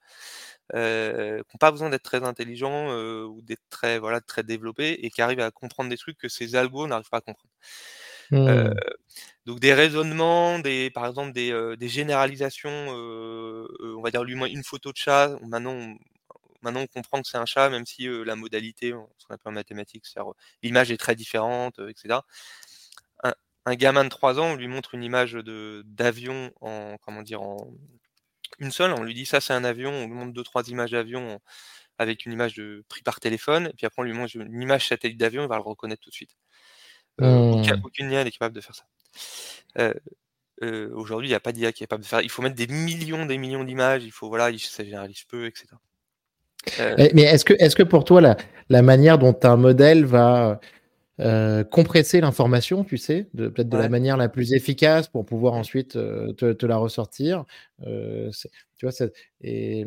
euh, 0.74 1.38
qui 1.38 1.54
n'ont 1.54 1.58
pas 1.58 1.70
besoin 1.70 1.90
d'être 1.90 2.02
très 2.02 2.24
intelligents 2.24 2.90
ou 3.24 3.42
d'être 3.42 3.62
très 3.70 3.98
voilà 3.98 4.20
très 4.20 4.42
développés 4.42 4.92
et 5.04 5.10
qui 5.10 5.22
arrivent 5.22 5.40
à 5.40 5.50
comprendre 5.50 5.90
des 5.90 5.96
trucs 5.98 6.18
que 6.18 6.28
ces 6.28 6.56
algos 6.56 6.86
n'arrivent 6.86 7.08
pas 7.10 7.18
à 7.18 7.20
comprendre. 7.22 7.52
Mmh. 8.32 8.74
donc 9.46 9.58
des 9.58 9.74
raisonnements, 9.74 10.60
des 10.60 10.90
par 10.90 11.06
exemple 11.06 11.32
des, 11.32 11.74
des 11.76 11.88
généralisations, 11.88 12.70
on 12.88 14.02
va 14.02 14.10
dire 14.10 14.24
lui 14.24 14.34
une 14.34 14.64
photo 14.64 14.92
de 14.92 14.96
chat, 14.96 15.36
maintenant 15.42 15.72
on, 15.72 15.98
maintenant 16.62 16.82
on 16.82 16.86
comprend 16.86 17.22
que 17.22 17.28
c'est 17.28 17.38
un 17.38 17.46
chat, 17.46 17.70
même 17.70 17.86
si 17.86 18.06
la 18.24 18.36
modalité, 18.36 18.94
ce 19.18 19.26
qu'on 19.26 19.34
appelle 19.34 19.50
en 19.50 19.52
mathématiques, 19.52 20.04
l'image 20.62 20.92
est 20.92 20.96
très 20.96 21.16
différente, 21.16 21.80
etc 21.88 22.20
un 23.66 23.74
gamin 23.74 24.04
de 24.04 24.08
3 24.08 24.38
ans, 24.38 24.52
on 24.52 24.56
lui 24.56 24.68
montre 24.68 24.94
une 24.94 25.04
image 25.04 25.32
de 25.32 25.82
d'avion 25.86 26.50
en 26.60 26.96
comment 27.02 27.22
dire 27.22 27.42
en 27.42 27.72
une 28.58 28.70
seule, 28.72 28.92
on 28.92 29.02
lui 29.02 29.14
dit 29.14 29.26
ça 29.26 29.40
c'est 29.40 29.52
un 29.52 29.64
avion, 29.64 29.90
on 29.90 30.06
lui 30.06 30.14
montre 30.14 30.32
deux 30.32 30.42
trois 30.42 30.68
images 30.68 30.90
d'avion 30.90 31.40
avec 31.98 32.24
une 32.24 32.32
image 32.32 32.54
de 32.54 32.84
pris 32.88 33.02
par 33.02 33.20
téléphone, 33.20 33.66
et 33.66 33.72
puis 33.76 33.86
après 33.86 34.02
on 34.02 34.04
lui 34.04 34.12
montre 34.12 34.36
une 34.36 34.62
image 34.62 34.88
satellite 34.88 35.18
d'avion, 35.18 35.42
il 35.42 35.48
va 35.48 35.56
le 35.56 35.62
reconnaître 35.62 36.00
tout 36.00 36.10
de 36.10 36.14
suite. 36.14 36.36
Euh, 37.20 37.56
mmh. 37.56 37.82
aucune, 37.84 38.10
IA 38.10 38.24
n'est 38.24 38.30
capable 38.30 38.54
de 38.54 38.60
faire 38.60 38.74
ça. 38.74 38.84
Euh, 39.78 39.92
euh, 40.62 40.90
aujourd'hui, 40.94 41.28
il 41.28 41.30
n'y 41.30 41.36
a 41.36 41.40
pas 41.40 41.52
d'IA 41.52 41.72
qui 41.72 41.84
est 41.84 41.86
capable 41.86 42.02
de 42.02 42.08
faire. 42.08 42.22
Il 42.22 42.30
faut 42.30 42.42
mettre 42.42 42.56
des 42.56 42.66
millions, 42.66 43.26
des 43.26 43.38
millions 43.38 43.64
d'images. 43.64 44.04
Il 44.04 44.12
faut 44.12 44.28
voilà, 44.28 44.50
ça 44.58 44.84
généralise 44.84 45.24
peu, 45.24 45.46
etc. 45.46 45.66
Mais 47.14 47.22
est-ce 47.22 47.44
que, 47.44 47.54
est-ce 47.58 47.74
que 47.74 47.82
pour 47.82 48.04
toi 48.04 48.20
la, 48.20 48.36
la 48.68 48.82
manière 48.82 49.18
dont 49.18 49.38
un 49.42 49.56
modèle 49.56 50.04
va 50.04 50.60
euh, 51.20 51.64
compresser 51.64 52.20
l'information, 52.20 52.82
tu 52.82 52.96
sais, 52.96 53.28
peut-être 53.36 53.68
de 53.68 53.76
la 53.76 53.90
manière 53.90 54.16
la 54.16 54.28
plus 54.28 54.54
efficace 54.54 55.06
pour 55.08 55.26
pouvoir 55.26 55.52
ensuite 55.52 55.96
euh, 55.96 56.32
te, 56.32 56.66
la 56.66 56.76
ressortir. 56.76 57.44
Euh, 57.86 58.30
tu 58.76 58.86
vois, 58.86 59.08
et 59.42 59.86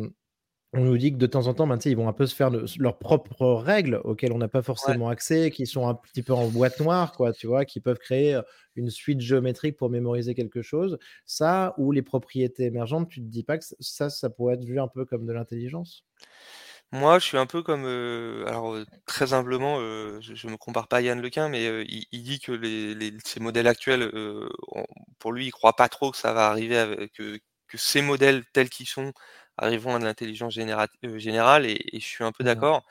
on 0.74 0.84
nous 0.84 0.98
dit 0.98 1.12
que 1.12 1.18
de 1.18 1.26
temps 1.26 1.48
en 1.48 1.54
temps, 1.54 1.66
ben, 1.66 1.80
ils 1.86 1.98
vont 1.98 2.08
un 2.08 2.14
peu 2.14 2.28
se 2.28 2.36
faire 2.36 2.52
leurs 2.52 3.00
propres 3.00 3.46
règles 3.54 4.00
auxquelles 4.04 4.32
on 4.32 4.38
n'a 4.38 4.48
pas 4.48 4.62
forcément 4.62 5.10
accès, 5.10 5.50
qui 5.50 5.66
sont 5.66 5.88
un 5.88 5.96
petit 5.96 6.22
peu 6.22 6.34
en 6.34 6.48
boîte 6.48 6.80
noire, 6.80 7.14
quoi, 7.14 7.34
tu 7.34 7.48
vois, 7.48 7.66
qui 7.66 7.80
peuvent 7.80 8.00
créer 8.00 8.40
une 8.76 8.90
suite 8.90 9.22
géométrique 9.22 9.78
pour 9.78 9.90
mémoriser 9.90 10.36
quelque 10.36 10.62
chose. 10.62 10.98
Ça, 11.26 11.74
ou 11.78 11.92
les 11.92 12.02
propriétés 12.02 12.66
émergentes, 12.66 13.10
tu 13.10 13.22
te 13.22 13.26
dis 13.28 13.44
pas 13.44 13.58
que 13.58 13.66
ça, 13.80 14.10
ça 14.10 14.30
pourrait 14.30 14.56
être 14.56 14.66
vu 14.66 14.80
un 14.80 14.88
peu 14.88 15.06
comme 15.06 15.26
de 15.26 15.34
l'intelligence? 15.34 16.06
Moi, 16.94 17.20
je 17.20 17.26
suis 17.26 17.38
un 17.38 17.46
peu 17.48 17.64
comme, 17.64 17.86
alors, 18.48 18.78
très 19.06 19.34
humblement, 19.34 19.80
je 20.22 20.48
ne 20.48 20.52
me 20.54 20.58
compare 20.58 20.88
pas 20.88 20.98
à 20.98 21.02
Yann 21.02 21.22
Lequin, 21.22 21.50
mais 21.50 21.86
il 22.12 22.24
dit 22.24 22.40
que 22.40 22.52
les 22.54 23.14
ces 23.26 23.40
modèles 23.40 23.68
actuels, 23.68 24.12
pour 25.20 25.32
lui, 25.34 25.48
il 25.48 25.52
croit 25.52 25.76
pas 25.76 25.90
trop 25.90 26.12
que 26.12 26.18
ça 26.18 26.34
va 26.34 26.48
arriver 26.50 26.78
avec 26.78 27.14
que 27.14 27.78
ces 27.78 28.02
modèles 28.02 28.44
tels 28.54 28.70
qu'ils 28.70 28.88
sont 28.88 29.14
arriveront 29.58 29.96
à 29.96 30.00
l'intelligence 30.00 30.54
générale 30.54 31.66
et 31.66 31.80
je 31.94 32.00
suis 32.06 32.24
un 32.24 32.32
peu 32.32 32.44
mmh 32.44 32.48
d'accord 32.48 32.86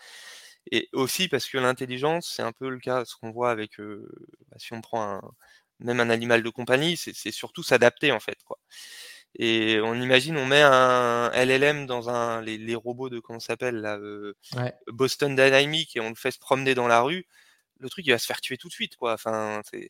et 0.72 0.88
aussi 0.92 1.28
parce 1.28 1.48
que 1.48 1.58
l'intelligence, 1.58 2.32
c'est 2.36 2.42
un 2.42 2.52
peu 2.52 2.68
le 2.70 2.78
cas, 2.80 3.04
ce 3.04 3.16
qu'on 3.16 3.30
voit 3.32 3.50
avec, 3.50 3.78
bah, 3.80 4.56
si 4.58 4.72
on 4.74 4.80
prend 4.80 5.02
un 5.16 5.22
même 5.80 6.00
un 6.00 6.10
animal 6.10 6.42
de 6.44 6.50
compagnie, 6.50 6.96
c'est 6.96 7.32
surtout 7.32 7.62
s'adapter, 7.64 8.12
en 8.12 8.20
fait, 8.20 8.38
quoi. 8.44 8.58
Et 9.36 9.80
on 9.80 9.94
imagine, 9.94 10.36
on 10.36 10.46
met 10.46 10.62
un 10.62 11.30
LLM 11.34 11.86
dans 11.86 12.10
un 12.10 12.42
les, 12.42 12.58
les 12.58 12.74
robots 12.74 13.08
de 13.08 13.18
comment 13.18 13.40
s'appelle 13.40 13.76
là, 13.76 13.96
euh, 13.96 14.34
Boston 14.88 15.34
Dynamics 15.34 15.96
et 15.96 16.00
on 16.00 16.10
le 16.10 16.14
fait 16.14 16.30
se 16.30 16.38
promener 16.38 16.74
dans 16.74 16.86
la 16.86 17.00
rue, 17.00 17.26
le 17.80 17.88
truc 17.90 18.06
il 18.06 18.10
va 18.12 18.18
se 18.18 18.26
faire 18.26 18.40
tuer 18.42 18.58
tout 18.58 18.68
de 18.68 18.72
suite 18.72 18.96
quoi. 18.96 19.14
Enfin, 19.14 19.62
c'est 19.70 19.88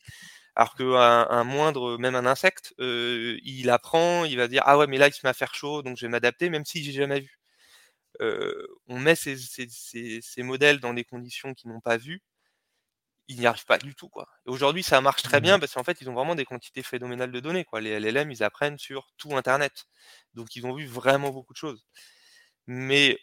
alors 0.55 0.75
que 0.75 0.83
un, 0.83 1.43
moindre, 1.43 1.97
même 1.97 2.15
un 2.15 2.25
insecte, 2.27 2.73
euh, 2.79 3.39
il 3.43 3.69
apprend, 3.69 4.25
il 4.25 4.37
va 4.37 4.47
dire 4.47 4.63
ah 4.65 4.77
ouais 4.77 4.87
mais 4.87 4.97
là 4.97 5.07
il 5.07 5.13
se 5.13 5.21
met 5.23 5.29
à 5.29 5.33
faire 5.33 5.55
chaud 5.55 5.81
donc 5.83 5.97
je 5.97 6.05
vais 6.05 6.09
m'adapter 6.11 6.49
même 6.49 6.65
si 6.65 6.83
j'ai 6.83 6.93
jamais 6.93 7.21
vu. 7.21 7.39
Euh, 8.21 8.67
on 8.87 8.99
met 8.99 9.15
ces, 9.15 9.37
ces, 9.37 9.67
ces, 9.69 10.19
ces 10.21 10.43
modèles 10.43 10.79
dans 10.79 10.93
des 10.93 11.03
conditions 11.03 11.53
qu'ils 11.55 11.71
n'ont 11.71 11.81
pas 11.81 11.97
vues 11.97 12.21
ils 13.27 13.39
n'y 13.39 13.45
arrivent 13.45 13.65
pas 13.65 13.77
du 13.77 13.95
tout. 13.95 14.09
Quoi. 14.09 14.27
aujourd'hui, 14.45 14.83
ça 14.83 14.99
marche 15.01 15.23
très 15.23 15.41
bien 15.41 15.57
mmh. 15.57 15.59
parce 15.61 15.73
qu'en 15.73 15.83
fait, 15.83 16.01
ils 16.01 16.09
ont 16.09 16.13
vraiment 16.13 16.35
des 16.35 16.45
quantités 16.45 16.83
phénoménales 16.83 17.31
de 17.31 17.39
données. 17.39 17.63
Quoi. 17.63 17.81
Les 17.81 17.99
LLM, 17.99 18.31
ils 18.31 18.43
apprennent 18.43 18.77
sur 18.77 19.11
tout 19.17 19.35
Internet. 19.35 19.85
Donc, 20.33 20.55
ils 20.55 20.65
ont 20.65 20.73
vu 20.73 20.85
vraiment 20.85 21.29
beaucoup 21.29 21.53
de 21.53 21.57
choses. 21.57 21.85
Mais 22.67 23.17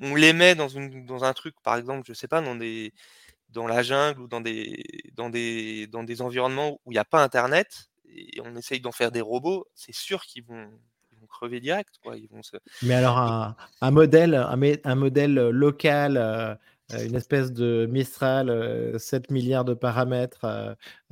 on 0.00 0.14
les 0.14 0.32
met 0.32 0.54
dans, 0.54 0.68
une, 0.68 1.04
dans 1.06 1.24
un 1.24 1.32
truc, 1.32 1.54
par 1.62 1.76
exemple, 1.76 2.02
je 2.06 2.14
sais 2.14 2.28
pas, 2.28 2.40
dans, 2.40 2.56
des, 2.56 2.92
dans 3.50 3.66
la 3.66 3.82
jungle 3.82 4.20
ou 4.20 4.28
dans 4.28 4.40
des, 4.40 4.82
dans 5.12 5.30
des, 5.30 5.86
dans 5.88 6.04
des 6.04 6.22
environnements 6.22 6.80
où 6.84 6.92
il 6.92 6.94
n'y 6.94 6.98
a 6.98 7.04
pas 7.04 7.22
Internet, 7.22 7.90
et 8.08 8.40
on 8.44 8.54
essaye 8.56 8.80
d'en 8.80 8.92
faire 8.92 9.10
des 9.10 9.20
robots, 9.20 9.66
c'est 9.74 9.94
sûr 9.94 10.22
qu'ils 10.22 10.44
vont, 10.44 10.70
crever 11.26 11.58
direct. 11.58 11.94
Quoi. 12.02 12.16
Ils 12.16 12.28
vont 12.28 12.42
se... 12.42 12.56
Mais 12.82 12.94
alors, 12.94 13.18
un, 13.18 13.56
un 13.80 13.90
modèle, 13.90 14.34
un, 14.34 14.60
un 14.84 14.94
modèle 14.94 15.34
local. 15.34 16.58
Euh, 16.92 17.06
une 17.06 17.14
espèce 17.14 17.52
de 17.52 17.86
Mistral, 17.90 18.48
7 18.98 19.24
euh, 19.30 19.32
milliards 19.32 19.64
de 19.64 19.74
paramètres, 19.74 20.44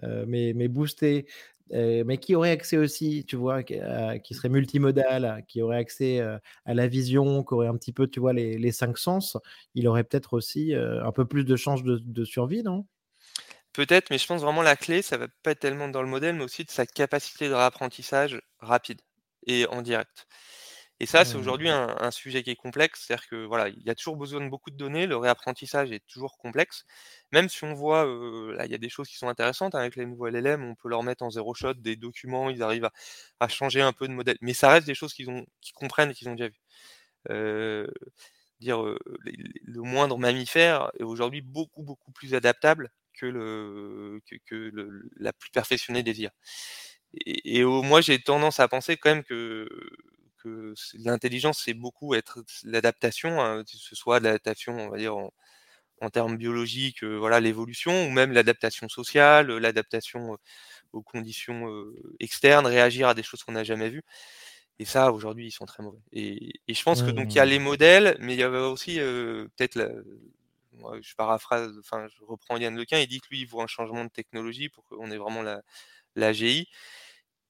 euh, 0.02 0.24
mais, 0.26 0.52
mais 0.54 0.68
boosté, 0.68 1.26
mais 1.70 2.18
qui 2.18 2.34
aurait 2.34 2.50
accès 2.50 2.76
aussi, 2.76 3.24
tu 3.26 3.36
vois, 3.36 3.62
qui, 3.62 4.34
serait 4.34 4.50
multimodal, 4.50 5.42
qui 5.48 5.62
aurait 5.62 5.78
accès 5.78 6.20
à 6.20 6.74
la 6.74 6.86
vision, 6.86 7.42
qui 7.42 7.54
aurait 7.54 7.68
un 7.68 7.76
petit 7.76 7.94
peu, 7.94 8.06
tu 8.06 8.20
vois, 8.20 8.34
les, 8.34 8.58
les 8.58 8.72
cinq 8.72 8.98
sens, 8.98 9.38
il 9.74 9.88
aurait 9.88 10.04
peut-être 10.04 10.34
aussi 10.34 10.74
un 10.74 11.12
peu 11.12 11.24
plus 11.24 11.44
de 11.44 11.56
chances 11.56 11.82
de, 11.82 12.24
survie, 12.24 12.62
non? 12.62 12.84
Peut-être, 13.72 14.10
mais 14.10 14.18
je 14.18 14.26
pense 14.26 14.42
vraiment 14.42 14.60
la 14.60 14.76
clé, 14.76 15.00
ça 15.00 15.16
va 15.16 15.28
pas 15.42 15.52
être 15.52 15.60
tellement 15.60 15.88
dans 15.88 16.02
le 16.02 16.08
modèle, 16.08 16.34
mais 16.34 16.44
aussi 16.44 16.62
de 16.62 16.70
sa 16.70 16.84
capacité 16.84 17.48
de 17.48 17.54
réapprentissage 17.54 18.38
rapide 18.60 19.00
et 19.46 19.66
en 19.68 19.80
direct. 19.80 20.26
Et 21.02 21.06
ça, 21.06 21.24
c'est 21.24 21.36
mmh. 21.36 21.40
aujourd'hui 21.40 21.68
un, 21.68 22.10
sujet 22.12 22.44
qui 22.44 22.50
est 22.50 22.56
complexe, 22.56 23.04
c'est-à-dire 23.04 23.26
que 23.26 23.44
voilà, 23.44 23.68
il 23.70 23.82
y 23.82 23.90
a 23.90 23.94
toujours 23.96 24.16
besoin 24.16 24.40
de 24.40 24.48
beaucoup 24.48 24.70
de 24.70 24.76
données, 24.76 25.08
le 25.08 25.16
réapprentissage 25.16 25.90
est 25.90 26.06
toujours 26.06 26.38
complexe. 26.38 26.84
Même 27.32 27.48
si 27.48 27.64
on 27.64 27.74
voit, 27.74 28.04
là, 28.54 28.66
il 28.66 28.70
y 28.70 28.74
a 28.76 28.78
des 28.78 28.88
choses 28.88 29.08
qui 29.08 29.16
sont 29.16 29.26
intéressantes 29.26 29.74
avec 29.74 29.96
les 29.96 30.06
nouveaux 30.06 30.28
LLM, 30.28 30.62
on 30.62 30.76
peut 30.76 30.88
leur 30.88 31.02
mettre 31.02 31.24
en 31.24 31.30
zéro 31.30 31.54
shot 31.54 31.74
des 31.74 31.96
documents, 31.96 32.50
ils 32.50 32.62
arrivent 32.62 32.88
à, 33.40 33.48
changer 33.48 33.80
un 33.80 33.92
peu 33.92 34.06
de 34.06 34.12
modèle, 34.12 34.36
mais 34.42 34.54
ça 34.54 34.70
reste 34.70 34.86
des 34.86 34.94
choses 34.94 35.12
qu'ils 35.12 35.28
ont, 35.28 35.44
qu'ils 35.60 35.74
comprennent 35.74 36.12
et 36.12 36.14
qu'ils 36.14 36.28
ont 36.28 36.36
déjà 36.36 36.50
vues. 36.50 37.88
dire 38.60 38.78
le 38.84 39.82
moindre 39.82 40.18
mammifère 40.18 40.92
est 41.00 41.02
aujourd'hui 41.02 41.40
beaucoup 41.42 41.82
beaucoup 41.82 42.12
plus 42.12 42.34
adaptable 42.34 42.92
que 43.14 43.26
le 43.26 44.20
que, 44.46 44.72
la 45.16 45.32
plus 45.32 45.50
perfectionnée 45.50 46.04
des 46.04 46.20
IA. 46.22 46.32
Et, 47.14 47.58
et 47.58 47.64
moi, 47.64 48.00
j'ai 48.00 48.20
tendance 48.20 48.60
à 48.60 48.68
penser 48.68 48.96
quand 48.96 49.10
même 49.10 49.24
que 49.24 49.68
l'intelligence, 50.94 51.62
c'est 51.64 51.74
beaucoup 51.74 52.14
être 52.14 52.42
l'adaptation, 52.64 53.40
hein, 53.40 53.64
que 53.64 53.70
ce 53.76 53.94
soit 53.94 54.20
l'adaptation, 54.20 54.76
on 54.78 54.88
va 54.88 54.98
dire, 54.98 55.16
en, 55.16 55.30
termes 56.10 56.36
biologiques, 56.36 57.04
voilà, 57.04 57.40
l'évolution, 57.40 58.06
ou 58.06 58.10
même 58.10 58.32
l'adaptation 58.32 58.88
sociale, 58.88 59.52
l'adaptation 59.58 60.36
aux 60.92 61.02
conditions 61.02 61.68
externes, 62.18 62.66
réagir 62.66 63.08
à 63.08 63.14
des 63.14 63.22
choses 63.22 63.44
qu'on 63.44 63.52
n'a 63.52 63.64
jamais 63.64 63.88
vues. 63.88 64.02
Et 64.80 64.84
ça, 64.84 65.12
aujourd'hui, 65.12 65.46
ils 65.46 65.52
sont 65.52 65.66
très 65.66 65.82
mauvais. 65.82 66.00
Et, 66.12 66.54
je 66.68 66.82
pense 66.82 67.02
que 67.02 67.10
donc 67.12 67.32
il 67.32 67.36
y 67.36 67.40
a 67.40 67.44
les 67.44 67.60
modèles, 67.60 68.16
mais 68.20 68.34
il 68.34 68.40
y 68.40 68.42
avait 68.42 68.58
aussi 68.58 68.96
peut-être 68.96 69.78
je 71.00 71.14
paraphrase, 71.14 71.72
enfin 71.78 72.06
je 72.08 72.24
reprends 72.24 72.56
Yann 72.56 72.76
Lequin, 72.76 72.98
il 72.98 73.06
dit 73.06 73.20
que 73.20 73.28
lui 73.30 73.40
il 73.40 73.46
voit 73.46 73.62
un 73.62 73.68
changement 73.68 74.04
de 74.04 74.10
technologie 74.10 74.68
pour 74.68 74.84
qu'on 74.86 75.10
ait 75.10 75.18
vraiment 75.18 75.42
la, 75.42 75.62
la 76.16 76.32
GI. 76.32 76.68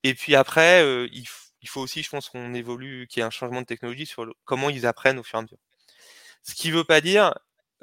Et 0.02 0.14
puis 0.14 0.34
après, 0.34 1.06
il, 1.12 1.26
faut 1.26 1.51
aussi, 1.76 2.02
je 2.02 2.10
pense, 2.10 2.28
qu'on 2.28 2.54
évolue, 2.54 3.06
qu'il 3.06 3.20
y 3.20 3.22
ait 3.22 3.26
un 3.26 3.30
changement 3.30 3.60
de 3.60 3.66
technologie 3.66 4.06
sur 4.06 4.26
comment 4.44 4.70
ils 4.70 4.86
apprennent 4.86 5.18
au 5.18 5.22
fur 5.22 5.38
et 5.38 5.40
à 5.40 5.42
mesure. 5.42 5.58
Ce 6.42 6.54
qui 6.54 6.68
ne 6.68 6.74
veut 6.74 6.84
pas 6.84 7.00
dire, 7.00 7.34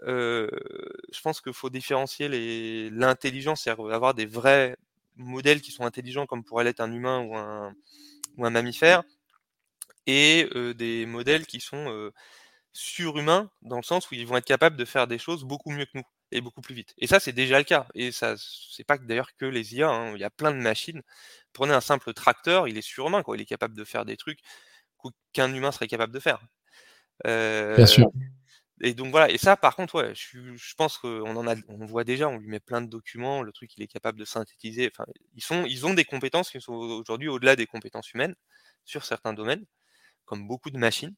je 0.02 1.22
pense 1.24 1.42
qu'il 1.42 1.54
faut 1.54 1.70
différencier 1.70 2.90
l'intelligence, 2.92 3.64
c'est-à-dire 3.64 3.94
avoir 3.94 4.14
des 4.14 4.26
vrais 4.26 4.78
modèles 5.16 5.62
qui 5.62 5.72
sont 5.72 5.86
intelligents 5.86 6.26
comme 6.26 6.44
pourrait 6.44 6.64
l'être 6.64 6.80
un 6.80 6.92
humain 6.92 7.22
ou 7.22 7.36
un, 7.36 7.74
ou 8.38 8.46
un 8.46 8.50
mammifère, 8.50 9.04
et 10.08 10.50
des 10.76 11.06
modèles 11.06 11.46
qui 11.46 11.60
sont 11.60 12.12
surhumains 12.74 13.50
dans 13.62 13.78
le 13.78 13.84
sens 13.84 14.10
où 14.10 14.16
ils 14.16 14.28
vont 14.28 14.38
être 14.38 14.46
capables 14.46 14.78
de 14.78 14.86
faire 14.86 15.08
des 15.08 15.18
choses 15.18 15.44
beaucoup 15.44 15.72
mieux 15.72 15.86
que 15.86 15.92
nous 15.96 16.04
et 16.32 16.42
beaucoup 16.42 16.62
plus 16.62 16.76
vite. 16.76 16.94
Et 17.00 17.08
ça, 17.08 17.20
c'est 17.20 17.34
déjà 17.34 17.58
le 17.58 17.64
cas. 17.64 17.88
Et 17.96 18.12
ça, 18.12 18.36
c'est 18.38 18.84
pas 18.84 19.00
d'ailleurs 19.00 19.36
que 19.36 19.46
les 19.46 19.74
IA. 19.76 19.90
Hein. 19.90 20.14
Il 20.14 20.22
y 20.22 20.24
a 20.24 20.30
plein 20.30 20.52
de 20.52 20.58
machines. 20.58 21.02
Prenez 21.54 21.74
un 21.74 21.82
simple 21.82 22.14
tracteur, 22.14 22.68
il 22.68 22.78
est 22.78 22.82
surhumain, 22.82 23.24
quoi. 23.24 23.36
Il 23.36 23.42
est 23.42 23.46
capable 23.46 23.76
de 23.76 23.84
faire 23.84 24.06
des 24.06 24.18
trucs 24.18 24.40
qu'un 25.34 25.54
humain 25.54 25.72
serait 25.72 25.88
capable 25.88 26.14
de 26.14 26.20
faire. 26.20 26.40
Bien 27.24 27.86
sûr. 27.86 28.08
Euh, 28.08 28.26
et 28.82 28.94
donc 28.94 29.12
voilà. 29.12 29.30
Et 29.30 29.38
ça, 29.38 29.58
par 29.58 29.76
contre, 29.76 29.96
ouais, 29.96 30.14
je, 30.16 30.56
je 30.56 30.76
pense 30.76 30.98
qu'on 30.98 31.36
en 31.36 31.48
a, 31.48 31.56
on 31.68 31.86
voit 31.86 32.04
déjà. 32.04 32.30
On 32.30 32.38
lui 32.38 32.48
met 32.48 32.60
plein 32.60 32.82
de 32.82 32.88
documents. 32.88 33.42
Le 33.42 33.52
truc, 33.52 33.76
il 33.78 33.84
est 33.84 33.88
capable 33.88 34.20
de 34.20 34.26
synthétiser. 34.26 34.90
Enfin, 34.94 35.06
ils 35.36 35.44
sont, 35.44 35.66
ils 35.66 35.86
ont 35.86 35.94
des 35.94 36.06
compétences 36.06 36.50
qui 36.50 36.62
sont 36.62 36.74
aujourd'hui 36.74 37.28
au-delà 37.28 37.56
des 37.56 37.66
compétences 37.66 38.12
humaines 38.14 38.36
sur 38.86 39.04
certains 39.04 39.34
domaines, 39.34 39.66
comme 40.26 40.48
beaucoup 40.48 40.70
de 40.70 40.78
machines. 40.78 41.16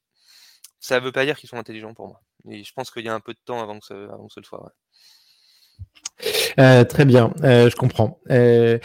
Ça 0.79 0.99
ne 0.99 1.05
veut 1.05 1.11
pas 1.11 1.25
dire 1.25 1.37
qu'ils 1.37 1.49
sont 1.49 1.57
intelligents 1.57 1.93
pour 1.93 2.07
moi. 2.07 2.21
Et 2.49 2.63
je 2.63 2.73
pense 2.73 2.89
qu'il 2.89 3.05
y 3.05 3.09
a 3.09 3.13
un 3.13 3.19
peu 3.19 3.33
de 3.33 3.39
temps 3.45 3.61
avant 3.61 3.79
que 3.79 3.85
ce, 3.85 3.93
avant 3.93 4.27
que 4.27 4.33
ce 4.33 4.39
le 4.39 4.45
soit. 4.45 4.73
Euh, 6.59 6.83
très 6.83 7.05
bien, 7.05 7.33
euh, 7.43 7.69
je 7.69 7.75
comprends. 7.75 8.19
Euh, 8.29 8.79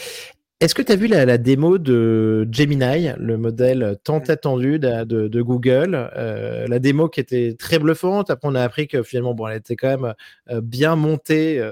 est-ce 0.60 0.74
que 0.74 0.80
tu 0.80 0.90
as 0.90 0.96
vu 0.96 1.06
la, 1.06 1.36
démo 1.36 1.76
de 1.76 2.48
Gemini, 2.50 3.10
le 3.18 3.36
modèle 3.36 3.98
tant 4.04 4.20
attendu 4.20 4.78
de, 4.78 5.42
Google 5.42 6.10
La 6.14 6.78
démo 6.78 7.10
qui 7.10 7.20
était 7.20 7.54
très 7.58 7.78
bluffante. 7.78 8.30
Après, 8.30 8.48
on 8.48 8.54
a 8.54 8.62
appris 8.62 8.88
que 8.88 9.02
finalement, 9.02 9.34
bon, 9.34 9.48
elle 9.48 9.58
était 9.58 9.76
quand 9.76 9.98
même 9.98 10.14
bien 10.62 10.96
montée 10.96 11.62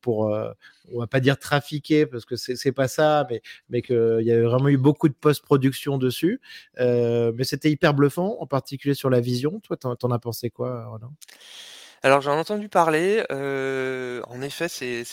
pour, 0.00 0.34
on 0.92 0.98
va 0.98 1.06
pas 1.08 1.20
dire 1.20 1.38
trafiquer 1.38 2.06
parce 2.06 2.24
que 2.24 2.36
c'est 2.36 2.72
pas 2.72 2.88
ça, 2.88 3.26
mais, 3.28 3.42
mais 3.68 3.82
qu'il 3.82 4.22
y 4.22 4.32
avait 4.32 4.44
vraiment 4.44 4.68
eu 4.68 4.78
beaucoup 4.78 5.10
de 5.10 5.14
post-production 5.14 5.98
dessus. 5.98 6.40
mais 6.78 7.44
c'était 7.44 7.70
hyper 7.70 7.92
bluffant, 7.92 8.38
en 8.40 8.46
particulier 8.46 8.94
sur 8.94 9.10
la 9.10 9.20
vision. 9.20 9.60
Toi, 9.60 9.76
t'en 9.76 9.94
en 10.02 10.10
as 10.10 10.18
pensé 10.18 10.48
quoi, 10.48 10.86
Roland 10.86 11.12
alors 12.02 12.22
j'en 12.22 12.34
ai 12.34 12.38
entendu 12.38 12.70
parler. 12.70 13.22
en 13.28 14.42
effet, 14.42 14.68
c'est, 14.68 15.04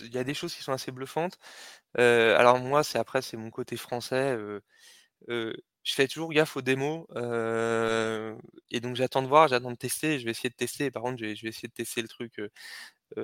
il 0.00 0.14
y 0.14 0.18
a 0.18 0.24
des 0.24 0.34
choses 0.34 0.54
qui 0.54 0.62
sont 0.62 0.72
assez 0.72 0.92
bluffantes. 0.92 1.38
Alors 1.96 2.58
moi, 2.58 2.82
c'est 2.84 2.98
après, 2.98 3.22
c'est 3.22 3.36
mon 3.36 3.50
côté 3.50 3.76
français. 3.76 4.36
je 5.28 5.94
fais 5.94 6.06
toujours 6.08 6.32
gaffe 6.32 6.56
aux 6.56 6.62
démos. 6.62 7.06
et 8.70 8.80
donc 8.80 8.96
j'attends 8.96 9.22
de 9.22 9.28
voir, 9.28 9.48
j'attends 9.48 9.70
de 9.72 9.76
tester. 9.76 10.18
Je 10.18 10.24
vais 10.24 10.30
essayer 10.32 10.50
de 10.50 10.54
tester. 10.54 10.90
par 10.90 11.02
contre, 11.02 11.18
je 11.18 11.24
vais, 11.26 11.32
essayer 11.32 11.68
de 11.68 11.74
tester 11.74 12.02
le 12.02 12.08
truc 12.08 12.40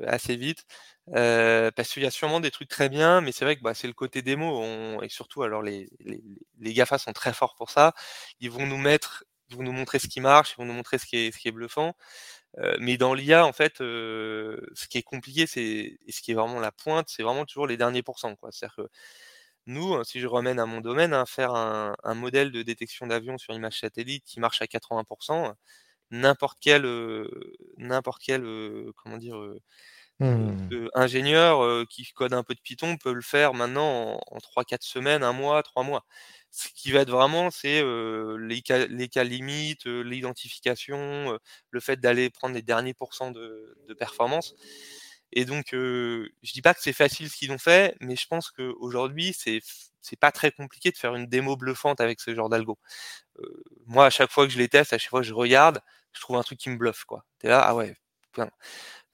assez 0.07 0.37
vite. 0.37 0.65
parce 1.13 1.93
qu'il 1.93 2.03
y 2.03 2.07
a 2.07 2.11
sûrement 2.11 2.41
des 2.41 2.51
trucs 2.51 2.69
très 2.69 2.89
bien, 2.89 3.21
mais 3.21 3.33
c'est 3.33 3.45
vrai 3.45 3.57
que 3.57 3.63
bah, 3.63 3.75
c'est 3.75 3.87
le 3.89 3.95
côté 3.95 4.23
démo. 4.23 5.03
et 5.03 5.09
surtout, 5.09 5.43
alors 5.43 5.63
les, 5.63 5.89
les, 6.01 6.23
les 6.61 6.75
GAFA 6.75 6.99
sont 6.99 7.13
très 7.13 7.33
forts 7.33 7.55
pour 7.57 7.71
ça. 7.71 7.95
Ils 8.41 8.51
vont 8.51 8.67
nous 8.67 8.79
mettre, 8.79 9.25
ils 9.51 9.57
vont 9.57 9.63
nous 9.63 9.73
montrer 9.73 9.99
ce 9.99 10.09
qui 10.09 10.21
marche, 10.21 10.53
ils 10.55 10.57
vont 10.63 10.67
nous 10.67 10.75
montrer 10.75 10.99
ce 10.99 11.07
qui 11.07 11.17
est, 11.19 11.33
ce 11.33 11.39
qui 11.39 11.49
est 11.49 11.53
bluffant 11.53 11.95
mais 12.81 12.97
dans 12.97 13.14
l'IA, 13.14 13.47
en 13.47 13.53
fait, 13.53 13.79
ce 13.79 14.87
qui 14.88 14.99
est 14.99 15.03
compliqué, 15.03 15.47
c'est 15.47 15.62
et 16.07 16.12
ce 16.12 16.23
qui 16.23 16.33
est 16.33 16.35
vraiment 16.35 16.61
la 16.61 16.73
pointe, 16.73 17.09
c'est 17.09 17.23
vraiment 17.23 17.45
toujours 17.45 17.66
les 17.66 17.77
derniers 17.77 18.03
pourcents. 18.03 18.35
C'est-à-dire 18.51 18.77
que 18.77 18.88
nous, 19.66 19.95
hein, 19.95 20.05
si 20.05 20.21
je 20.21 20.27
remène 20.27 20.59
à 20.61 20.66
mon 20.66 20.81
domaine, 20.81 21.12
hein, 21.14 21.27
faire 21.27 21.55
un, 21.55 22.14
modèle 22.14 22.53
de 22.53 22.62
détection 22.62 23.07
d'avion 23.07 23.38
sur 23.38 23.55
image 23.55 23.81
satellite 23.81 24.25
qui 24.25 24.40
marche 24.40 24.62
à 24.62 24.66
80%, 24.66 25.55
n'importe 26.11 26.59
quel, 26.61 26.85
n'importe 27.79 28.23
quel, 28.25 28.42
comment 28.97 29.19
dire, 29.19 29.37
mmh. 30.21 30.89
ingénieur 30.95 31.87
qui 31.89 32.07
code 32.13 32.33
un 32.33 32.43
peu 32.43 32.55
de 32.55 32.61
Python 32.61 32.97
peut 32.97 33.13
le 33.13 33.23
faire 33.23 33.55
maintenant 33.55 34.15
en, 34.31 34.37
en 34.37 34.39
3-4 34.41 34.83
semaines, 34.83 35.23
un 35.23 35.33
mois, 35.33 35.63
trois 35.63 35.83
mois 35.83 36.05
ce 36.51 36.69
qui 36.75 36.91
va 36.91 37.01
être 37.01 37.11
vraiment, 37.11 37.51
c'est 37.51 37.83
les, 38.39 38.63
cas, 38.63 38.87
les 38.87 39.09
cas 39.09 39.25
limites, 39.25 39.85
l'identification, 39.85 41.39
le 41.71 41.81
fait 41.81 42.01
d'aller 42.01 42.31
prendre 42.31 42.55
les 42.55 42.63
derniers 42.63 42.95
pourcents 42.95 43.31
de, 43.31 43.77
de 43.87 43.95
performance. 43.95 44.55
Et 45.33 45.45
donc, 45.45 45.67
je 45.73 46.53
dis 46.55 46.63
pas 46.63 46.73
que 46.73 46.81
c'est 46.81 46.93
facile 46.95 47.29
ce 47.29 47.37
qu'ils 47.37 47.53
ont 47.53 47.59
fait, 47.59 47.95
mais 48.01 48.17
je 48.17 48.27
pense 48.27 48.51
qu'aujourd'hui, 48.51 49.35
c'est 49.37 49.61
c'est 50.01 50.19
pas 50.19 50.31
très 50.31 50.53
compliqué 50.53 50.93
de 50.93 50.97
faire 50.97 51.17
une 51.17 51.27
démo 51.27 51.57
bluffante 51.57 52.01
avec 52.01 52.21
ce 52.21 52.33
genre 52.33 52.49
d'algo. 52.49 52.79
moi, 53.87 54.07
à 54.07 54.11
chaque 54.11 54.31
fois 54.31 54.47
que 54.47 54.53
je 54.53 54.59
les 54.59 54.69
teste, 54.69 54.93
à 54.93 54.99
chaque 54.99 55.11
fois 55.11 55.21
que 55.21 55.27
je 55.27 55.35
regarde, 55.35 55.81
je 56.13 56.21
trouve 56.21 56.37
un 56.37 56.43
truc 56.43 56.59
qui 56.59 56.71
me 56.71 56.77
bluffe, 56.77 57.05
quoi. 57.05 57.25
T'es 57.39 57.49
là, 57.49 57.61
ah 57.61 57.75
ouais, 57.75 57.97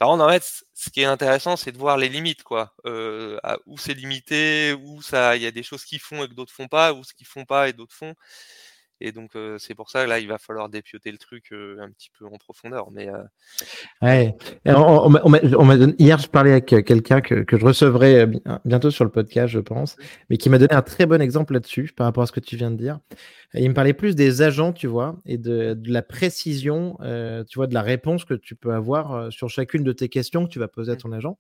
par 0.02 0.08
contre, 0.10 0.24
en 0.24 0.28
fait, 0.30 0.64
ce 0.74 0.90
qui 0.90 1.00
est 1.02 1.04
intéressant, 1.04 1.56
c'est 1.56 1.70
de 1.70 1.78
voir 1.78 1.96
les 1.96 2.08
limites, 2.08 2.42
quoi. 2.42 2.74
Euh, 2.86 3.38
où 3.66 3.78
c'est 3.78 3.94
limité, 3.94 4.72
où 4.74 5.00
ça, 5.00 5.36
il 5.36 5.42
y 5.42 5.46
a 5.46 5.52
des 5.52 5.62
choses 5.62 5.84
qui 5.84 6.00
font 6.00 6.24
et 6.24 6.28
que 6.28 6.34
d'autres 6.34 6.52
font 6.52 6.66
pas, 6.66 6.92
où 6.92 7.04
ce 7.04 7.14
qu'ils 7.14 7.26
font 7.26 7.44
pas 7.44 7.68
et 7.68 7.72
d'autres 7.72 7.94
font. 7.94 8.12
Et 9.04 9.10
donc, 9.10 9.32
c'est 9.58 9.74
pour 9.74 9.90
ça 9.90 10.04
que 10.04 10.08
là, 10.08 10.20
il 10.20 10.28
va 10.28 10.38
falloir 10.38 10.68
dépioter 10.68 11.10
le 11.10 11.18
truc 11.18 11.52
un 11.52 11.90
petit 11.90 12.10
peu 12.16 12.24
en 12.26 12.38
profondeur. 12.38 12.90
Mais, 12.92 13.08
ouais. 14.00 14.36
hier, 15.98 16.18
je 16.18 16.28
parlais 16.28 16.52
avec 16.52 16.66
quelqu'un 16.66 17.20
que, 17.20 17.44
je 17.50 17.64
recevrai 17.64 18.28
bientôt 18.64 18.92
sur 18.92 19.04
le 19.04 19.10
podcast, 19.10 19.48
je 19.48 19.58
pense, 19.58 19.96
mais 20.30 20.36
qui 20.36 20.48
m'a 20.50 20.58
donné 20.58 20.72
un 20.72 20.82
très 20.82 21.06
bon 21.06 21.20
exemple 21.20 21.54
là-dessus 21.54 21.92
par 21.96 22.06
rapport 22.06 22.22
à 22.22 22.26
ce 22.26 22.32
que 22.32 22.40
tu 22.40 22.56
viens 22.56 22.70
de 22.70 22.76
dire. 22.76 23.00
Il 23.54 23.68
me 23.68 23.74
parlait 23.74 23.92
plus 23.92 24.14
des 24.14 24.40
agents, 24.40 24.72
tu 24.72 24.86
vois, 24.86 25.16
et 25.26 25.36
de, 25.36 25.76
la 25.84 26.02
précision, 26.02 26.96
tu 27.48 27.56
vois, 27.56 27.66
de 27.66 27.74
la 27.74 27.82
réponse 27.82 28.24
que 28.24 28.34
tu 28.34 28.54
peux 28.54 28.72
avoir 28.72 29.32
sur 29.32 29.48
chacune 29.48 29.82
de 29.82 29.92
tes 29.92 30.08
questions 30.08 30.46
que 30.46 30.50
tu 30.50 30.60
vas 30.60 30.68
poser 30.68 30.92
à 30.92 30.94
mmh. 30.94 30.98
ton 30.98 31.12
agent 31.12 31.38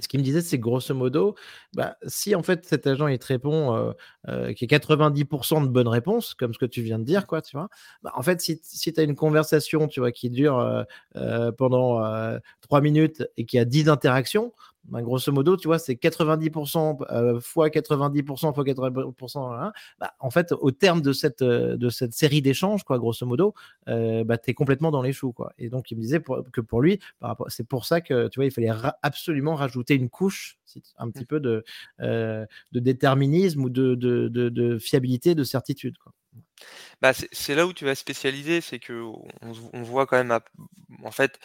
ce 0.00 0.08
qu'il 0.08 0.20
me 0.20 0.24
disait, 0.24 0.40
c'est 0.40 0.58
grosso 0.58 0.94
modo, 0.94 1.34
bah, 1.74 1.96
si 2.06 2.34
en 2.34 2.42
fait 2.42 2.66
cet 2.66 2.86
agent 2.86 3.06
te 3.18 3.26
répond 3.26 3.76
euh, 3.76 3.92
euh, 4.28 4.52
qui 4.52 4.64
est 4.64 4.68
90% 4.68 5.62
de 5.62 5.68
bonnes 5.68 5.88
réponses, 5.88 6.34
comme 6.34 6.54
ce 6.54 6.58
que 6.58 6.66
tu 6.66 6.82
viens 6.82 6.98
de 6.98 7.04
dire, 7.04 7.26
quoi, 7.26 7.42
tu 7.42 7.56
vois, 7.56 7.68
bah, 8.02 8.12
en 8.14 8.22
fait, 8.22 8.40
si, 8.40 8.60
si 8.62 8.92
tu 8.92 9.00
as 9.00 9.02
une 9.02 9.16
conversation, 9.16 9.88
qui 10.12 10.30
dure 10.30 10.84
euh, 11.16 11.52
pendant 11.52 12.00
3 12.60 12.80
minutes 12.80 13.24
et 13.36 13.44
qui 13.44 13.58
a 13.58 13.64
10 13.64 13.88
interactions, 13.88 14.52
bah, 14.84 15.02
grosso 15.02 15.30
modo, 15.32 15.56
tu 15.56 15.68
vois, 15.68 15.78
c'est 15.78 15.94
90% 15.94 17.04
euh, 17.10 17.40
fois 17.40 17.68
90% 17.68 18.54
fois 18.54 18.64
80%. 18.64 19.54
Hein, 19.54 19.72
bah, 19.98 20.14
en 20.18 20.30
fait, 20.30 20.52
au 20.52 20.70
terme 20.70 21.02
de 21.02 21.12
cette, 21.12 21.42
euh, 21.42 21.76
de 21.76 21.90
cette 21.90 22.12
série 22.12 22.42
d'échanges, 22.42 22.82
quoi, 22.82 22.98
grosso 22.98 23.26
modo, 23.26 23.54
euh, 23.88 24.24
bah, 24.24 24.38
tu 24.38 24.50
es 24.50 24.54
complètement 24.54 24.90
dans 24.90 25.02
les 25.02 25.12
choux. 25.12 25.32
Quoi. 25.32 25.52
Et 25.58 25.68
donc, 25.68 25.90
il 25.90 25.96
me 25.96 26.02
disait 26.02 26.22
que 26.52 26.60
pour 26.60 26.80
lui, 26.80 26.98
c'est 27.48 27.66
pour 27.66 27.84
ça 27.84 28.00
que 28.00 28.28
tu 28.28 28.38
vois, 28.38 28.46
il 28.46 28.50
fallait 28.50 28.72
absolument 29.02 29.54
rajouter 29.54 29.94
une 29.94 30.08
couche, 30.08 30.58
un 30.98 31.10
petit 31.10 31.24
mmh. 31.24 31.26
peu 31.26 31.40
de, 31.40 31.64
de 31.98 32.80
déterminisme 32.80 33.64
ou 33.64 33.70
de, 33.70 33.94
de, 33.94 34.28
de, 34.28 34.78
fiabilité, 34.78 35.34
de 35.34 35.44
certitude. 35.44 35.98
Quoi. 35.98 36.12
Bah, 37.00 37.12
c'est 37.14 37.54
là 37.54 37.66
où 37.66 37.72
tu 37.72 37.84
vas 37.84 37.94
spécialiser, 37.94 38.60
c'est 38.60 38.78
que 38.78 39.02
on, 39.42 39.82
voit 39.82 40.06
quand 40.06 40.22
même, 40.22 40.38
en 41.02 41.10
fait, 41.10 41.38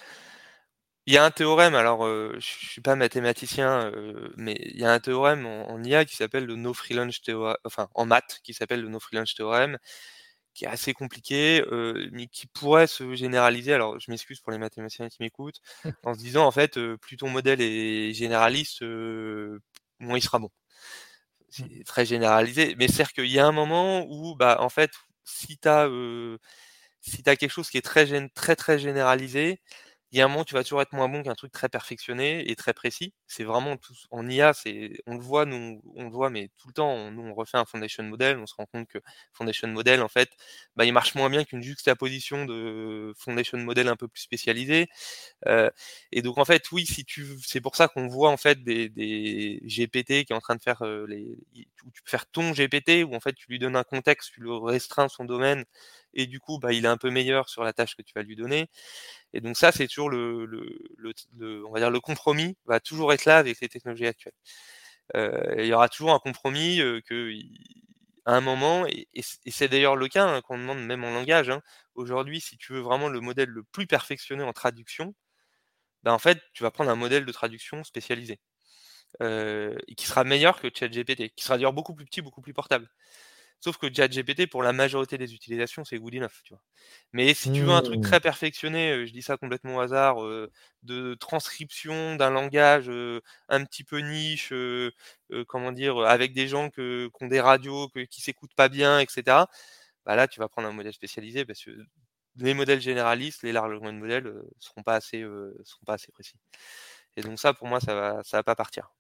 il 1.08 1.14
y 1.14 1.18
a 1.18 1.24
un 1.24 1.32
théorème, 1.32 1.76
alors 1.76 2.06
euh, 2.06 2.34
je 2.40 2.46
suis 2.46 2.82
pas 2.82 2.96
mathématicien, 2.96 3.92
euh, 3.94 4.34
mais 4.38 4.56
il 4.60 4.80
y 4.80 4.86
a 4.86 4.92
un 4.92 5.00
théorème 5.00 5.46
en, 5.46 5.84
IA 5.84 6.04
qui 6.04 6.16
s'appelle 6.16 6.46
le 6.46 6.56
no 6.56 6.74
free 6.74 6.96
lunch 6.96 7.22
théorème, 7.22 7.58
enfin 7.64 7.90
en 7.94 8.06
maths 8.08 8.40
qui 8.44 8.54
s'appelle 8.56 8.82
le 8.82 8.90
no 8.90 9.00
free 9.00 9.16
lunch 9.18 9.36
théorème, 9.36 9.78
qui 10.56 10.66
est 10.66 10.68
assez 10.68 10.94
compliqué, 10.94 11.64
euh, 11.72 12.10
mais 12.12 12.28
qui 12.28 12.48
pourrait 12.48 12.88
se 12.88 13.16
généraliser. 13.16 13.74
Alors 13.74 14.00
je 14.00 14.10
m'excuse 14.12 14.40
pour 14.42 14.52
les 14.52 14.58
mathématiciens 14.58 15.10
qui 15.10 15.18
m'écoutent, 15.22 15.62
en 16.04 16.16
se 16.16 16.20
disant 16.20 16.46
en 16.48 16.52
fait 16.52 16.80
plus 16.98 17.18
ton 17.18 17.30
modèle 17.30 17.62
est 17.62 18.14
généraliste, 18.14 18.84
moins 20.00 20.18
il 20.18 20.22
sera 20.22 20.40
bon. 20.40 20.50
C'est 21.50 21.66
mmh. 21.66 21.84
très 21.86 22.06
généralisé, 22.06 22.76
mais 22.78 22.88
c'est 22.88 23.08
qu'il 23.14 23.28
y 23.28 23.40
a 23.40 23.46
un 23.48 23.52
moment 23.52 24.06
où 24.10 24.36
bah 24.36 24.58
en 24.60 24.70
fait 24.70 24.92
si 25.24 25.58
tu 25.58 25.68
as 25.68 25.88
si 27.02 27.24
as 27.28 27.36
quelque 27.36 27.52
chose 27.52 27.70
qui 27.70 27.78
est 27.78 27.82
très 27.82 28.08
très 28.30 28.56
très 28.56 28.80
généralisé, 28.80 29.62
il 30.12 30.20
y 30.20 30.22
a 30.22 30.26
un 30.26 30.28
moment, 30.30 30.44
tu 30.46 30.54
vas 30.54 30.64
toujours 30.64 30.82
être 30.82 30.94
moins 30.94 31.10
bon 31.10 31.24
qu'un 31.24 31.36
truc 31.36 31.52
très 31.52 31.68
perfectionné 31.68 32.50
et 32.50 32.56
très 32.56 32.74
précis. 32.74 33.14
C'est 33.28 33.44
vraiment 33.44 33.76
tout 33.78 33.94
en 34.12 34.28
IA, 34.30 34.54
c'est 34.54 34.92
on 35.08 35.16
le 35.16 35.20
voit, 35.22 35.46
nous, 35.46 35.82
on 35.96 36.04
le 36.06 36.10
voit, 36.12 36.30
mais 36.30 36.50
tout 36.58 36.68
le 36.70 36.74
temps, 36.74 36.90
on, 36.92 37.12
nous, 37.12 37.24
on 37.24 37.34
refait 37.34 37.58
un 37.58 37.66
foundation 37.66 38.04
model, 38.04 38.38
on 38.40 38.46
se 38.46 38.56
rend 38.56 38.66
compte 38.68 38.88
que 38.88 39.00
foundation 39.34 39.68
model, 39.68 40.02
en 40.02 40.08
fait, 40.08 40.30
bah, 40.76 40.86
il 40.86 40.94
marche 40.94 41.16
moins 41.16 41.30
bien 41.30 41.44
qu'une 41.44 41.62
juxtaposition 41.62 42.46
de 42.46 43.14
foundation 43.18 43.58
model 43.58 43.88
un 43.90 43.96
peu 43.98 44.08
plus 44.08 44.22
spécialisé. 44.22 44.88
Euh, 45.48 45.70
et 46.12 46.22
donc, 46.22 46.38
en 46.38 46.46
fait, 46.46 46.72
oui, 46.72 46.86
si 46.86 47.06
tu, 47.06 47.26
c'est 47.44 47.62
pour 47.62 47.76
ça 47.76 47.88
qu'on 47.88 48.08
voit 48.08 48.30
en 48.32 48.38
fait 48.38 48.64
des, 48.64 48.90
des, 48.90 49.60
GPT 49.66 50.26
qui 50.26 50.34
est 50.34 50.36
en 50.36 50.40
train 50.40 50.56
de 50.56 50.62
faire 50.62 50.82
euh, 50.84 51.06
les, 51.08 51.38
tu 51.94 52.02
peux 52.04 52.10
faire 52.10 52.26
ton 52.28 52.52
GPT 52.54 53.04
où 53.04 53.16
en 53.16 53.20
fait 53.20 53.34
tu 53.34 53.48
lui 53.50 53.60
donnes 53.60 53.76
un 53.76 53.84
contexte, 53.84 54.32
tu 54.34 54.42
lui 54.42 54.50
restreins 54.64 55.08
son 55.10 55.26
domaine 55.26 55.66
et 56.16 56.28
du 56.28 56.40
coup, 56.40 56.60
bah, 56.60 56.74
il 56.74 56.86
est 56.86 56.88
un 56.88 56.98
peu 56.98 57.10
meilleur 57.12 57.50
sur 57.50 57.64
la 57.64 57.74
tâche 57.74 57.96
que 57.96 58.02
tu 58.02 58.14
vas 58.16 58.24
lui 58.24 58.36
donner. 58.36 58.70
Et 59.34 59.42
donc 59.42 59.58
ça, 59.58 59.72
c'est 59.72 59.88
toujours 59.88 60.10
le, 60.10 60.46
le, 60.46 61.66
on 61.66 61.72
va 61.72 61.80
dire 61.80 61.92
le 61.92 62.00
compromis 62.00 62.58
va 62.66 62.80
toujours 62.80 63.14
être 63.14 63.26
là 63.26 63.38
avec 63.38 63.60
les 63.62 63.70
technologies 63.70 64.08
actuelles. 64.08 64.34
Euh, 65.16 65.56
il 65.60 65.68
y 65.68 65.74
aura 65.74 65.90
toujours 65.90 66.14
un 66.14 66.20
compromis 66.20 66.82
euh, 66.82 67.02
que 67.02 67.32
à 68.26 68.36
un 68.36 68.42
moment, 68.42 68.86
et, 68.88 69.08
c'est 69.22 69.68
d'ailleurs 69.68 69.96
le 69.96 70.08
cas 70.08 70.26
hein, 70.26 70.42
qu'on 70.42 70.58
demande 70.58 70.80
même 70.86 71.04
en 71.04 71.12
langage. 71.12 71.50
Hein. 71.50 71.62
Aujourd'hui, 71.96 72.42
si 72.42 72.58
tu 72.58 72.74
veux 72.74 72.80
vraiment 72.82 73.10
le 73.10 73.20
modèle 73.22 73.50
le 73.50 73.64
plus 73.64 73.88
perfectionné 73.88 74.44
en 74.44 74.54
traduction, 74.54 75.14
ben 76.04 76.14
en 76.14 76.20
fait, 76.20 76.40
tu 76.54 76.64
vas 76.64 76.72
prendre 76.72 76.92
un 76.92 76.96
modèle 76.96 77.26
de 77.26 77.32
traduction 77.32 77.84
spécialisé. 77.84 78.40
Euh, 79.22 79.78
qui 79.98 80.08
sera 80.08 80.24
meilleur 80.26 80.60
que 80.60 80.70
ChatGPT, 80.74 81.30
qui 81.36 81.44
sera 81.46 81.58
d'ailleurs 81.58 81.74
beaucoup 81.74 81.96
plus 81.96 82.06
petit, 82.06 82.22
beaucoup 82.22 82.42
plus 82.42 82.54
portable. 82.54 82.90
Sauf 83.60 83.78
que 83.78 83.88
ChatGPT, 83.92 84.48
pour 84.48 84.62
la 84.62 84.74
majorité 84.74 85.18
des 85.18 85.34
utilisations, 85.34 85.84
c'est 85.84 85.98
good 85.98 86.14
enough, 86.16 86.44
tu 86.44 86.54
vois. 86.54 86.62
Mais 87.14 87.34
si 87.34 87.52
tu 87.52 87.62
veux 87.62 87.72
un 87.72 87.82
truc 87.82 88.00
mmh. 88.00 88.04
très 88.04 88.20
perfectionné, 88.20 88.92
euh, 88.92 89.06
je 89.06 89.12
dis 89.12 89.24
ça 89.24 89.38
complètement 89.38 89.78
au 89.78 89.80
hasard, 89.80 90.24
euh, 90.24 90.52
de 90.84 91.16
transcription 91.16 92.16
d'un 92.16 92.30
langage 92.30 92.90
euh, 92.90 93.22
un 93.50 93.64
petit 93.66 93.84
peu 93.84 94.00
niche, 94.00 94.54
comment 95.48 95.72
dire, 95.72 95.98
avec 96.00 96.34
des 96.34 96.48
gens 96.48 96.70
que, 96.70 97.10
qui 97.18 97.24
ont 97.24 97.28
des 97.28 97.42
radios 97.42 97.90
que, 97.90 98.02
qui 98.02 98.22
s'écoutent 98.22 98.54
pas 98.56 98.70
bien, 98.70 99.00
etc. 99.00 99.46
Bah 100.06 100.16
là, 100.16 100.28
tu 100.28 100.40
vas 100.40 100.48
prendre 100.48 100.68
un 100.68 100.74
modèle 100.74 100.94
spécialisé 100.94 101.46
parce 101.46 101.64
que 101.64 101.72
les 102.38 102.54
modèles 102.54 102.82
généralistes, 102.82 103.42
les 103.44 103.52
larges 103.52 103.80
de 103.80 103.92
modèles, 103.92 104.32
seront 104.60 104.84
pas 104.84 104.96
assez, 104.96 105.22
seront 105.64 105.86
pas 105.86 105.94
assez 105.94 106.12
précis. 106.12 106.36
Et 107.18 107.22
donc 107.22 107.40
ça, 107.40 107.54
pour 107.54 107.68
moi, 107.68 107.80
ça 107.80 107.96
va, 107.96 108.22
ça 108.24 108.38
va 108.38 108.44
pas 108.44 108.56
partir. 108.56 108.92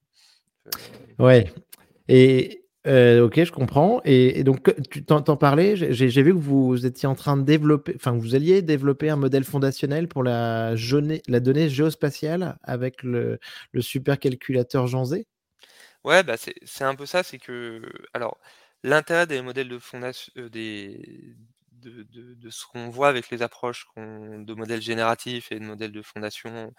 Ouais. 1.20 1.54
Et 2.08 2.64
euh, 2.88 3.26
ok, 3.26 3.43
je 3.43 3.52
comprends. 3.52 4.02
Et, 4.06 4.43
donc, 4.43 4.74
tu 4.89 5.04
t'en 5.04 5.38
parlais, 5.38 5.76
j'ai 5.76 6.24
vu 6.24 6.34
que 6.34 6.39
vous 6.39 6.86
étiez 6.86 7.08
en 7.08 7.15
train 7.15 7.38
de 7.38 7.43
développer, 7.43 7.93
enfin, 7.95 8.12
vous 8.12 8.36
alliez 8.36 8.62
développer 8.62 9.10
un 9.10 9.15
modèle 9.15 9.43
fondationnel 9.43 10.08
pour 10.08 10.24
la, 10.24 10.76
donnée 11.28 11.69
géospatiale 11.69 12.58
avec 12.63 13.02
le, 13.04 13.39
le 13.71 13.82
supercalculateur 13.82 14.88
Jean 14.88 15.06
Z. 15.06 15.24
Ouais, 16.04 16.21
bah 16.24 16.36
c'est 16.38 16.84
un 16.84 16.95
peu 16.95 17.06
ça. 17.08 17.24
C'est 17.24 17.39
que, 17.39 17.82
alors, 18.13 18.38
l'intérêt 18.84 19.28
des 19.28 19.41
modèles 19.41 19.69
de 19.69 19.80
fondation, 19.80 20.32
euh, 20.38 20.50
de, 20.50 22.50
ce 22.50 22.65
qu'on 22.67 22.89
voit 22.89 23.10
avec 23.10 23.30
les 23.30 23.41
approches 23.41 23.88
de 23.98 24.54
modèles 24.54 24.82
génératifs 24.82 25.52
et 25.52 25.60
de 25.60 25.65
modèles 25.65 25.91
de 25.91 26.02
fondation, 26.02 26.74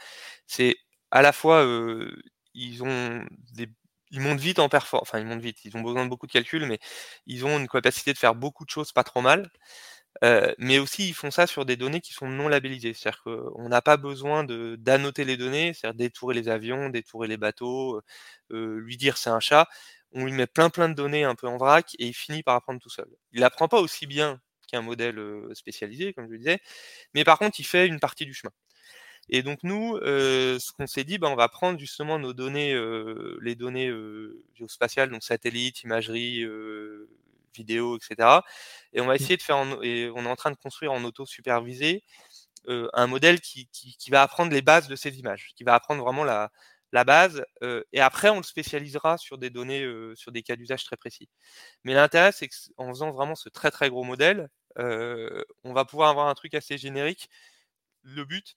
c'est 0.47 0.77
à 1.11 1.23
la 1.23 1.33
fois, 1.33 1.65
euh, 1.65 2.11
ils 2.55 2.83
ont 2.85 3.25
des 3.55 3.69
ils 4.11 4.21
montent 4.21 4.41
vite 4.41 4.59
en 4.59 4.69
performance. 4.69 5.09
Enfin, 5.09 5.19
ils 5.21 5.27
montent 5.27 5.41
vite. 5.43 5.65
Ils 5.65 5.77
ont 5.77 5.83
besoin 5.83 6.05
de 6.05 6.11
beaucoup 6.11 6.27
de 6.27 6.33
calculs, 6.33 6.67
mais 6.67 6.79
ils 7.27 7.45
ont 7.47 7.59
une 7.59 7.69
capacité 7.69 8.13
de 8.13 8.19
faire 8.19 8.35
beaucoup 8.35 8.65
de 8.65 8.71
choses 8.71 8.93
pas 8.93 9.05
trop 9.05 9.21
mal. 9.23 9.51
Mais 10.59 10.79
aussi, 10.79 11.09
ils 11.09 11.15
font 11.15 11.31
ça 11.31 11.47
sur 11.47 11.65
des 11.67 11.77
données 11.77 12.01
qui 12.01 12.13
sont 12.15 12.29
non 12.29 12.49
labellisées. 12.49 12.95
C'est-à-dire 12.95 13.23
qu'on 13.25 13.69
n'a 13.69 13.83
pas 13.83 13.97
besoin 13.97 14.45
d'annoter 14.45 15.25
les 15.25 15.37
données, 15.37 15.75
c'est-à-dire 15.75 15.97
détourer 15.99 16.35
les 16.35 16.49
avions, 16.49 16.89
détourer 16.91 17.29
les 17.29 17.37
bateaux, 17.37 18.01
lui 18.51 18.97
dire 18.97 19.17
c'est 19.19 19.31
un 19.31 19.41
chat. 19.41 19.69
On 20.13 20.25
lui 20.25 20.33
met 20.33 20.47
plein 20.47 20.71
plein 20.71 20.89
de 20.89 20.95
données 20.95 21.25
un 21.25 21.35
peu 21.35 21.47
en 21.49 21.59
vrac 21.59 21.95
et 21.99 22.07
il 22.07 22.15
finit 22.15 22.43
par 22.43 22.55
apprendre 22.57 22.81
tout 22.81 22.89
seul. 22.91 23.09
Il 23.33 23.41
n'apprend 23.41 23.69
pas 23.69 23.81
aussi 23.81 24.07
bien 24.07 24.41
qu'un 24.69 24.83
modèle 24.83 25.21
spécialisé, 25.55 26.13
comme 26.15 26.27
je 26.27 26.33
le 26.33 26.39
disais, 26.39 26.61
mais 27.15 27.25
par 27.25 27.39
contre, 27.39 27.61
il 27.61 27.65
fait 27.65 27.87
une 27.87 28.01
partie 28.01 28.27
du 28.27 28.35
chemin. 28.35 28.53
Et 29.29 29.43
donc 29.43 29.61
nous, 29.63 29.97
euh, 29.97 30.59
ce 30.59 30.73
qu'on 30.73 30.87
s'est 30.87 31.05
dit, 31.05 31.19
bah, 31.19 31.29
on 31.29 31.37
va 31.37 31.49
prendre 31.49 31.79
justement 31.79 32.19
nos 32.19 32.33
données, 32.33 32.73
euh, 32.75 33.39
les 33.43 33.57
données 33.57 33.89
euh, 33.89 34.45
géospatiales, 34.55 35.11
donc 35.11 35.23
satellites, 35.25 35.83
imagerie, 35.83 36.45
vidéo, 37.55 37.97
etc. 37.97 38.45
Et 38.93 39.01
on 39.01 39.07
va 39.07 39.15
mmh. 39.15 39.17
essayer 39.17 39.37
de 39.37 39.43
faire, 39.43 39.57
et 39.83 40.11
on 40.15 40.25
est 40.25 40.29
en 40.29 40.37
train 40.37 40.51
de 40.51 40.57
construire 40.57 40.93
en 40.93 41.03
auto 41.05 41.27
supervisé 41.27 42.03
un 42.69 43.07
modèle 43.07 43.41
qui, 43.41 43.69
qui, 43.73 44.11
va 44.11 44.23
apprendre 44.23 44.53
les 44.53 44.61
bases 44.61 44.89
de 44.89 44.97
ces 44.97 45.21
images, 45.21 45.53
qui 45.55 45.63
va 45.63 45.75
apprendre 45.75 46.03
vraiment 46.03 46.25
la, 46.25 46.51
la 46.91 47.05
base, 47.05 47.45
et 47.93 48.01
après 48.01 48.29
on 48.29 48.39
le 48.39 48.43
spécialisera 48.43 49.19
sur 49.19 49.39
des 49.39 49.51
données, 49.51 49.89
sur 50.17 50.33
des 50.33 50.43
cas 50.43 50.57
d'usage 50.57 50.83
très 50.85 50.97
précis. 50.97 51.29
Mais 51.85 51.95
l'intérêt, 51.95 52.33
c'est 52.33 52.49
qu'en 52.49 52.89
faisant 52.89 53.13
vraiment 53.13 53.37
ce 53.37 53.49
très 53.49 53.71
très 53.71 53.89
gros 53.89 54.03
modèle, 54.03 54.49
on 54.77 55.73
va 55.73 55.85
pouvoir 55.85 56.11
avoir 56.11 56.27
un 56.27 56.35
truc 56.35 56.55
assez 56.55 56.77
générique. 56.77 57.31
Le 58.03 58.25
but, 58.25 58.57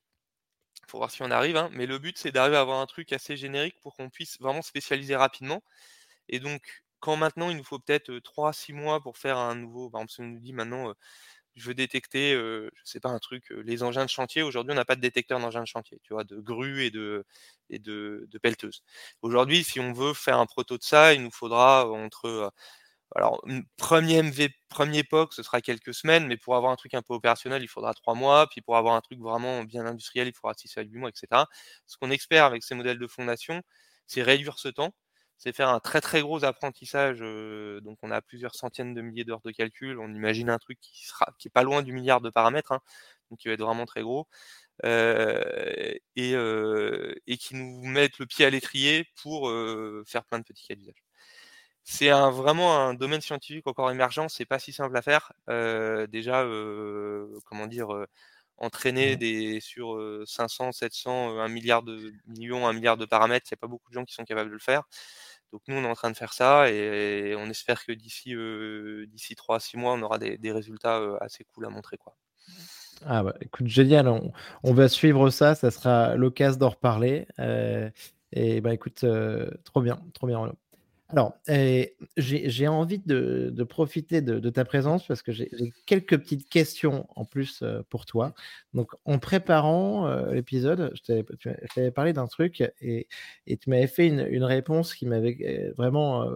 faut 0.88 0.98
voir 1.00 1.12
si 1.12 1.22
on 1.24 1.32
arrive, 1.32 1.58
hein, 1.58 1.70
mais 1.74 1.86
le 1.86 2.00
but 2.00 2.18
c'est 2.18 2.32
d'arriver 2.32 2.58
à 2.58 2.62
avoir 2.62 2.80
un 2.82 2.86
truc 2.88 3.14
assez 3.14 3.38
générique 3.38 3.80
pour 3.82 3.96
qu'on 3.96 4.10
puisse 4.10 4.40
vraiment 4.40 4.62
spécialiser 4.62 5.16
rapidement. 5.16 5.64
Et 6.30 6.40
donc, 6.40 6.84
quand 7.00 7.18
maintenant 7.18 7.50
il 7.52 7.58
nous 7.58 7.64
faut 7.66 7.80
peut-être 7.80 8.20
3-6 8.20 8.74
mois 8.74 9.02
pour 9.02 9.18
faire 9.18 9.38
un 9.38 9.56
nouveau, 9.56 9.90
par 9.90 10.02
exemple, 10.02 10.14
si 10.14 10.22
on 10.22 10.26
nous 10.26 10.40
dit 10.40 10.54
maintenant 10.54 10.94
je 11.56 11.68
veux 11.68 11.74
détecter, 11.74 12.34
je 12.34 12.70
sais 12.86 13.00
pas, 13.02 13.10
un 13.10 13.20
truc, 13.20 13.50
les 13.50 13.84
engins 13.84 14.06
de 14.06 14.10
chantier. 14.10 14.44
Aujourd'hui, 14.44 14.72
on 14.74 14.76
n'a 14.76 14.86
pas 14.86 14.96
de 14.96 15.02
détecteur 15.02 15.40
d'engins 15.40 15.62
de 15.62 15.68
chantier, 15.68 16.00
tu 16.04 16.14
vois, 16.14 16.24
de 16.24 16.38
grues 16.40 16.86
et 16.86 16.92
de, 16.92 17.26
et 17.70 17.80
de 17.80 18.28
pelleteuses. 18.42 18.84
Aujourd'hui, 19.22 19.64
si 19.64 19.80
on 19.80 19.92
veut 19.94 20.14
faire 20.14 20.40
un 20.40 20.46
proto 20.46 20.78
de 20.78 20.84
ça, 20.84 21.14
il 21.14 21.24
nous 21.24 21.32
faudra 21.32 21.90
entre 21.90 22.54
alors, 23.16 23.42
premier 23.78 24.22
MV, 24.22 24.50
premier 24.70 25.04
POC, 25.04 25.34
ce 25.34 25.42
sera 25.44 25.62
quelques 25.62 25.94
semaines, 25.96 26.28
mais 26.28 26.38
pour 26.38 26.56
avoir 26.56 26.72
un 26.72 26.76
truc 26.76 26.94
un 26.94 27.02
peu 27.02 27.14
opérationnel, 27.16 27.64
il 27.64 27.68
faudra 27.68 27.94
trois 27.94 28.14
mois. 28.14 28.48
Puis 28.52 28.62
pour 28.62 28.78
avoir 28.78 28.96
un 28.96 29.02
truc 29.02 29.20
vraiment 29.20 29.64
bien 29.64 29.86
industriel, 29.86 30.28
il 30.28 30.34
faudra 30.34 30.54
six 30.56 30.78
à 30.78 30.82
huit 30.82 30.96
mois, 30.96 31.10
etc. 31.10 31.46
Ce 31.88 31.98
qu'on 31.98 32.12
espère 32.12 32.46
avec 32.46 32.64
ces 32.64 32.76
modèles 32.76 33.00
de 33.00 33.08
fondation, 33.08 33.62
c'est 34.06 34.22
réduire 34.22 34.60
ce 34.60 34.68
temps, 34.70 34.94
c'est 35.38 35.56
faire 35.56 35.70
un 35.70 35.80
très 35.80 36.02
très 36.02 36.22
gros 36.22 36.44
apprentissage. 36.46 37.20
donc 37.20 37.98
on 38.04 38.12
a 38.12 38.22
plusieurs 38.22 38.56
centaines 38.56 38.94
de 38.94 39.02
milliers 39.02 39.24
d'heures 39.24 39.42
de 39.42 39.52
calcul. 39.52 40.00
On 40.00 40.14
imagine 40.14 40.50
un 40.50 40.60
truc 40.60 40.80
qui 40.82 41.06
sera 41.08 41.34
qui 41.40 41.48
est 41.48 41.52
pas 41.52 41.64
loin 41.64 41.82
du 41.82 41.94
milliard 41.94 42.22
de 42.22 42.30
paramètres, 42.30 42.72
hein, 42.74 42.82
donc 43.32 43.40
qui 43.40 43.48
va 43.48 43.56
être 43.56 43.62
vraiment 43.64 43.86
très 43.86 44.02
gros. 44.04 44.28
et, 44.84 46.02
qui 47.40 47.56
nous 47.56 47.86
mettent 47.88 48.20
le 48.20 48.26
pied 48.28 48.46
à 48.46 48.50
l'étrier 48.50 49.06
pour 49.22 49.50
faire 50.08 50.26
plein 50.26 50.40
de 50.40 50.44
petits 50.44 50.68
cas 50.68 50.76
d'usage 50.76 51.09
c'est 51.84 52.10
un, 52.10 52.30
vraiment 52.30 52.78
un 52.78 52.94
domaine 52.94 53.22
scientifique 53.22 53.66
encore 53.68 53.92
émergent, 53.92 54.28
c'est 54.30 54.46
pas 54.46 54.60
si 54.60 54.72
simple 54.72 54.96
à 54.96 55.02
faire. 55.02 55.34
Euh, 55.50 56.08
déjà, 56.08 56.44
euh, 56.44 57.28
comment 57.46 57.68
dire, 57.68 57.94
euh, 57.94 58.06
entraîner 58.58 59.16
mmh. 59.16 59.20
des, 59.20 59.60
sur 59.60 60.00
500, 60.26 60.72
700, 60.72 61.40
1 61.40 61.48
milliard 61.48 61.84
de 61.84 62.14
millions, 62.28 62.68
1 62.68 62.74
milliard 62.74 62.98
de 62.98 63.06
paramètres, 63.06 63.48
il 63.50 63.54
n'y 63.54 63.58
a 63.58 63.62
pas 63.62 63.68
beaucoup 63.68 63.90
de 63.90 63.96
gens 63.96 64.06
qui 64.06 64.14
sont 64.14 64.26
capables 64.26 64.50
de 64.50 64.56
le 64.56 64.60
faire. 64.60 64.84
Donc 65.52 65.62
nous, 65.68 65.76
on 65.76 65.84
est 65.84 65.88
en 65.90 65.96
train 65.96 66.12
de 66.12 66.18
faire 66.18 66.34
ça 66.34 66.70
et, 66.70 67.36
on 67.36 67.50
espère 67.50 67.84
que 67.84 67.92
d'ici 67.92 68.36
d'ici 69.12 69.36
3 69.36 69.60
6 69.60 69.78
mois, 69.78 69.94
on 69.94 70.02
aura 70.02 70.20
des, 70.20 70.52
résultats 70.52 71.02
assez 71.22 71.44
cool 71.44 71.66
à 71.66 71.70
montrer. 71.70 71.98
Quoi. 71.98 72.16
Ah 73.06 73.24
bah, 73.24 73.34
écoute, 73.42 73.68
génial, 73.68 74.08
on, 74.08 74.74
va 74.74 74.90
suivre 74.90 75.32
ça, 75.32 75.56
ça 75.56 75.72
sera 75.72 76.16
l'occasion 76.16 76.60
d'en 76.60 76.70
reparler. 76.70 77.26
et 78.32 78.62
bah 78.62 78.74
écoute, 78.74 79.06
trop 79.64 79.82
bien, 79.82 80.00
trop 80.14 80.28
bien. 80.28 80.52
Alors, 81.10 81.34
j'ai 82.18 82.68
envie 82.68 83.00
de, 83.00 83.64
profiter 83.64 84.22
de, 84.22 84.50
ta 84.50 84.64
présence 84.64 85.08
parce 85.08 85.24
que 85.24 85.32
j'ai 85.32 85.50
quelques 85.88 86.18
petites 86.20 86.48
questions 86.50 87.08
en 87.16 87.26
plus 87.26 87.64
pour 87.90 88.06
toi. 88.06 88.34
Donc, 88.74 88.92
en 89.06 89.18
préparant 89.18 90.08
l'épisode, 90.32 90.94
je 90.94 91.24
t'avais 91.74 91.92
parlé 91.92 92.14
d'un 92.14 92.28
truc 92.28 92.64
et, 92.82 93.08
tu 93.48 93.70
m'avais 93.70 93.88
fait 93.88 94.08
une, 94.08 94.44
réponse 94.44 94.94
qui 94.94 95.08
m'avait 95.08 95.74
vraiment 95.78 96.28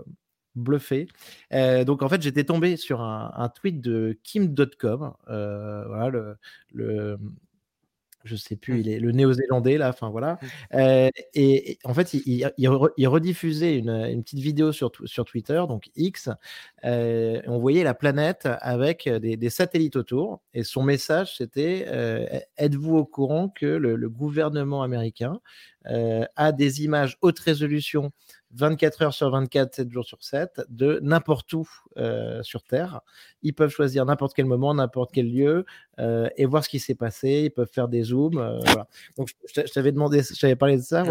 bluffé. 0.56 1.08
donc, 1.52 2.02
en 2.02 2.10
fait, 2.10 2.22
j'étais 2.24 2.44
tombé 2.44 2.76
sur 2.76 3.02
un, 3.02 3.50
tweet 3.50 3.80
de 3.80 4.18
Kim.com, 4.24 5.14
voilà, 5.28 6.36
le 6.72 7.20
je 8.24 8.36
sais 8.36 8.56
plus, 8.56 8.74
mmh. 8.76 8.80
il 8.80 8.90
est 8.90 9.00
le 9.00 9.12
néo-zélandais 9.12 9.78
là, 9.78 9.90
enfin 9.90 10.10
voilà. 10.10 10.40
Mmh. 10.72 11.10
et, 11.34 11.78
en 11.84 11.94
fait, 11.94 12.14
il, 12.14 13.08
rediffusait 13.08 13.78
une, 13.78 14.24
petite 14.24 14.40
vidéo 14.40 14.72
sur, 14.72 14.92
sur 15.06 15.26
Twitter, 15.26 15.64
donc 15.68 15.90
X. 15.96 16.30
on 16.84 17.60
voyait 17.60 17.84
la 17.84 17.94
planète 17.94 18.48
avec 18.62 19.10
des, 19.10 19.50
satellites 19.50 19.96
autour. 19.96 20.42
Et 20.54 20.64
son 20.64 20.84
message, 20.84 21.38
c'était 21.38 21.86
Êtes-vous 22.58 22.96
au 22.96 23.06
courant 23.06 23.50
que 23.50 23.66
le, 23.66 24.10
gouvernement 24.10 24.84
américain 24.84 25.40
a 25.86 26.52
des 26.52 26.84
images 26.84 27.18
haute 27.22 27.40
résolution 27.40 28.12
24 28.56 29.02
heures 29.02 29.14
sur 29.14 29.32
24, 29.32 29.74
7 29.74 29.92
jours 29.92 30.06
sur 30.06 30.24
7, 30.24 30.62
de 30.70 31.00
n'importe 31.02 31.52
où 31.54 31.68
sur 32.42 32.64
Terre. 32.64 33.02
Ils 33.42 33.54
peuvent 33.54 33.72
choisir 33.72 34.06
n'importe 34.06 34.34
quel 34.36 34.46
moment, 34.46 34.74
n'importe 34.74 35.12
quel 35.12 35.32
lieu 35.32 35.66
et 35.98 36.46
voir 36.46 36.64
ce 36.64 36.70
qui 36.70 36.80
s'est 36.80 36.96
passé. 36.96 37.44
Ils 37.46 37.52
peuvent 37.52 37.72
faire 37.72 37.88
des 37.88 38.04
zooms. 38.04 38.36
voilà. 38.66 38.88
Donc, 39.18 39.30
je, 39.54 39.62
t'avais 39.62 39.92
demandé, 39.92 40.22
je 40.22 40.40
t'avais 40.40 40.56
parlé 40.56 40.78
de 40.78 40.82
ça. 40.82 41.04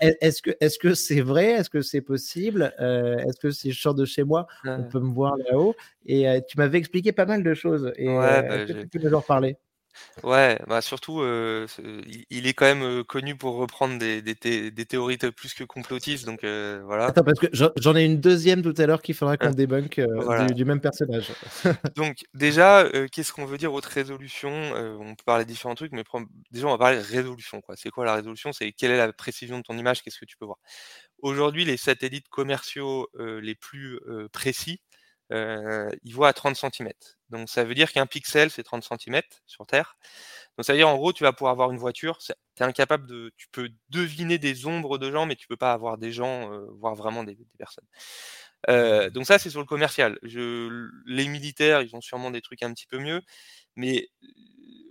est-ce 0.00 0.42
que 0.42 0.50
est-ce 0.60 0.78
que 0.78 0.94
c'est 0.94 1.20
vrai? 1.20 1.50
Est-ce 1.50 1.70
que 1.70 1.82
c'est 1.82 2.00
possible? 2.00 2.74
Est-ce 2.78 3.38
que 3.38 3.50
si 3.50 3.72
je 3.72 3.80
sors 3.80 3.94
de 3.94 4.04
chez 4.04 4.24
moi, 4.24 4.46
on 4.64 4.84
peut 4.84 5.00
me 5.00 5.12
voir 5.12 5.36
là-haut? 5.36 5.74
Et 6.06 6.26
tu 6.48 6.56
m'avais 6.56 6.78
expliqué 6.78 7.12
pas 7.12 7.26
mal 7.26 7.42
de 7.42 7.54
choses. 7.54 7.92
Et 7.96 8.06
bah, 8.06 8.40
est-ce 8.40 8.72
que 8.72 8.80
tu 8.80 8.88
peux 8.88 8.98
nous 9.06 9.14
en 9.14 9.20
reparler? 9.20 9.58
Ouais, 10.22 10.58
bah 10.66 10.80
surtout, 10.80 11.22
il 11.22 12.46
est 12.46 12.54
quand 12.54 12.64
même, 12.66 13.04
connu 13.04 13.36
pour 13.36 13.56
reprendre 13.56 13.98
des 13.98 14.22
des 14.22 14.86
théories 14.86 15.18
plus 15.18 15.54
que 15.54 15.64
complotistes 15.64 16.24
donc 16.26 16.40
voilà. 16.42 17.06
Attends 17.06 17.24
parce 17.24 17.38
que 17.38 17.48
j'en 17.52 17.96
ai 17.96 18.04
une 18.04 18.20
deuxième 18.20 18.62
tout 18.62 18.74
à 18.76 18.86
l'heure 18.86 19.02
qu'il 19.02 19.14
faudra 19.14 19.36
qu'on 19.36 19.48
hein, 19.48 19.50
débunk, 19.50 20.00
du 20.54 20.64
même 20.64 20.80
personnage. 20.80 21.28
Donc 21.96 22.24
déjà, 22.34 22.86
qu'est-ce 23.12 23.32
qu'on 23.32 23.46
veut 23.46 23.58
dire 23.58 23.72
haute 23.72 23.86
résolution? 23.86 24.50
on 24.50 25.14
peut 25.14 25.24
parler 25.24 25.44
de 25.44 25.50
différents 25.50 25.74
trucs, 25.74 25.92
mais 25.92 26.04
déjà 26.50 26.66
on 26.66 26.70
va 26.70 26.78
parler 26.78 26.98
de 26.98 27.02
résolution 27.02 27.60
quoi. 27.60 27.74
C'est 27.76 27.90
quoi 27.90 28.04
la 28.04 28.14
résolution? 28.14 28.52
C'est 28.52 28.72
quelle 28.72 28.92
est 28.92 28.98
la 28.98 29.12
précision 29.12 29.58
de 29.58 29.62
ton 29.62 29.76
image? 29.76 30.02
Qu'est-ce 30.02 30.18
que 30.18 30.24
tu 30.24 30.36
peux 30.36 30.46
voir? 30.46 30.58
Aujourd'hui, 31.22 31.64
les 31.64 31.76
satellites 31.76 32.28
commerciaux, 32.28 33.08
les 33.18 33.54
plus, 33.54 33.98
précis, 34.32 34.80
ils 35.30 36.14
voient 36.14 36.28
à 36.28 36.32
30 36.32 36.56
centimètres. 36.56 37.18
Donc 37.30 37.48
ça 37.48 37.64
veut 37.64 37.74
dire 37.74 37.92
qu'un 37.92 38.06
pixel, 38.06 38.50
c'est 38.50 38.62
30 38.62 38.84
cm 38.84 39.22
sur 39.46 39.66
Terre. 39.66 39.96
Donc 40.56 40.64
ça 40.64 40.72
veut 40.72 40.78
dire 40.78 40.88
en 40.88 40.96
gros, 40.96 41.12
tu 41.12 41.22
vas 41.22 41.32
pouvoir 41.32 41.52
avoir 41.52 41.70
une 41.70 41.78
voiture, 41.78 42.18
tu 42.18 42.32
incapable. 42.62 43.30
Tu 43.36 43.48
peux 43.52 43.70
deviner 43.88 44.38
des 44.38 44.66
ombres 44.66 44.98
de 44.98 45.10
gens, 45.10 45.26
mais 45.26 45.36
tu 45.36 45.46
peux 45.46 45.56
pas 45.56 45.72
avoir 45.72 45.96
des 45.98 46.12
gens, 46.12 46.52
euh, 46.52 46.66
voir 46.78 46.94
vraiment 46.94 47.24
des, 47.24 47.38
personnes. 47.58 47.86
Euh, 48.68 49.10
donc 49.10 49.26
ça, 49.26 49.38
c'est 49.38 49.50
sur 49.50 49.60
le 49.60 49.66
commercial. 49.66 50.18
Je, 50.22 50.88
les 51.06 51.28
militaires, 51.28 51.82
ils 51.82 51.94
ont 51.96 52.00
sûrement 52.00 52.30
des 52.30 52.40
trucs 52.40 52.62
un 52.62 52.72
petit 52.72 52.86
peu 52.86 52.98
mieux, 52.98 53.22
mais 53.76 54.08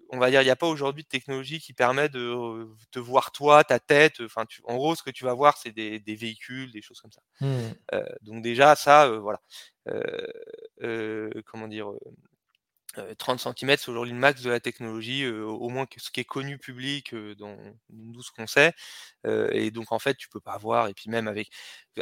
on 0.10 0.18
va 0.18 0.32
dire, 0.32 0.42
il 0.42 0.46
n'y 0.46 0.52
a 0.52 0.56
pas 0.56 0.68
aujourd'hui 0.68 1.04
de 1.04 1.08
technologie 1.08 1.60
qui 1.60 1.74
permet 1.74 2.10
de 2.10 2.68
te 2.92 2.98
voir 2.98 3.32
toi, 3.32 3.64
ta 3.64 3.80
tête. 3.80 4.22
Enfin, 4.22 4.46
en 4.64 4.76
gros, 4.76 4.96
ce 4.96 5.04
que 5.04 5.12
tu 5.12 5.24
vas 5.24 5.34
voir, 5.36 5.58
c'est 5.58 5.72
des, 5.72 6.00
véhicules, 6.16 6.72
des 6.72 6.82
choses 6.82 7.00
comme 7.00 7.12
ça. 7.12 7.22
Mmh. 7.42 7.60
Euh, 7.94 8.06
donc 8.22 8.42
déjà, 8.42 8.76
ça, 8.76 9.08
voilà. 9.20 9.40
comment 11.46 11.68
dire 11.68 11.92
30 13.17 13.39
cm, 13.39 13.78
c'est 13.78 13.89
aujourd'hui 13.89 14.13
le 14.13 14.19
max 14.19 14.41
de 14.41 14.49
la 14.49 14.60
technologie, 14.60 15.28
au 15.28 15.69
moins 15.69 15.86
ce 15.97 16.10
qui 16.12 16.19
est 16.19 16.25
connu 16.25 16.58
public 16.58 17.13
dans 17.38 17.58
nous 17.89 18.21
ce 18.23 18.32
qu'on 18.32 18.47
sait. 18.47 18.73
et 19.25 19.71
donc 19.71 19.91
en 19.91 19.99
fait, 19.99 20.15
tu 20.15 20.30
peux 20.30 20.39
pas 20.39 20.58
voir. 20.58 20.88
Et 20.88 20.93
puis 20.93 21.10
même 21.10 21.28
avec, 21.28 21.49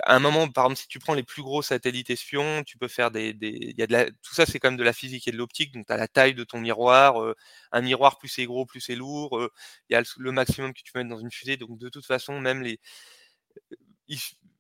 à 0.04 0.16
un 0.16 0.20
moment, 0.20 0.48
par 0.50 0.66
exemple, 0.66 0.80
si 0.80 0.88
tu 0.88 1.00
prends 1.00 1.14
les 1.14 1.24
plus 1.24 1.42
gros 1.44 1.62
satellites 1.62 2.10
espions, 2.10 2.64
tu 2.64 2.78
peux 2.78 2.88
faire 2.88 3.12
des, 3.12 3.36
il 3.42 3.78
y 3.78 3.84
a 3.84 3.88
de 3.88 3.94
la, 3.94 4.06
tout 4.06 4.34
ça, 4.34 4.46
c'est 4.46 4.60
quand 4.60 4.70
même 4.70 4.78
de 4.78 4.84
la 4.84 4.94
physique 4.94 5.28
et 5.28 5.32
de 5.32 5.38
l'optique. 5.38 5.74
Donc 5.74 5.88
tu 5.88 5.94
as 5.94 5.98
la 5.98 6.08
taille 6.08 6.36
de 6.36 6.44
ton 6.44 6.60
miroir, 6.60 7.34
un 7.72 7.82
miroir 7.82 8.18
plus 8.18 8.30
c'est 8.30 8.46
gros, 8.46 8.66
plus 8.66 8.82
c'est 8.82 8.96
lourd. 8.96 9.40
Il 9.90 9.94
y 9.94 9.96
a 9.96 10.04
le, 10.18 10.32
maximum 10.32 10.74
que 10.74 10.82
tu 10.82 10.92
peux 10.92 11.00
mettre 11.00 11.10
dans 11.10 11.20
une 11.20 11.32
fusée. 11.32 11.58
Donc 11.58 11.78
de 11.80 11.90
toute 11.90 12.06
façon, 12.06 12.40
même 12.40 12.62
les 12.64 12.80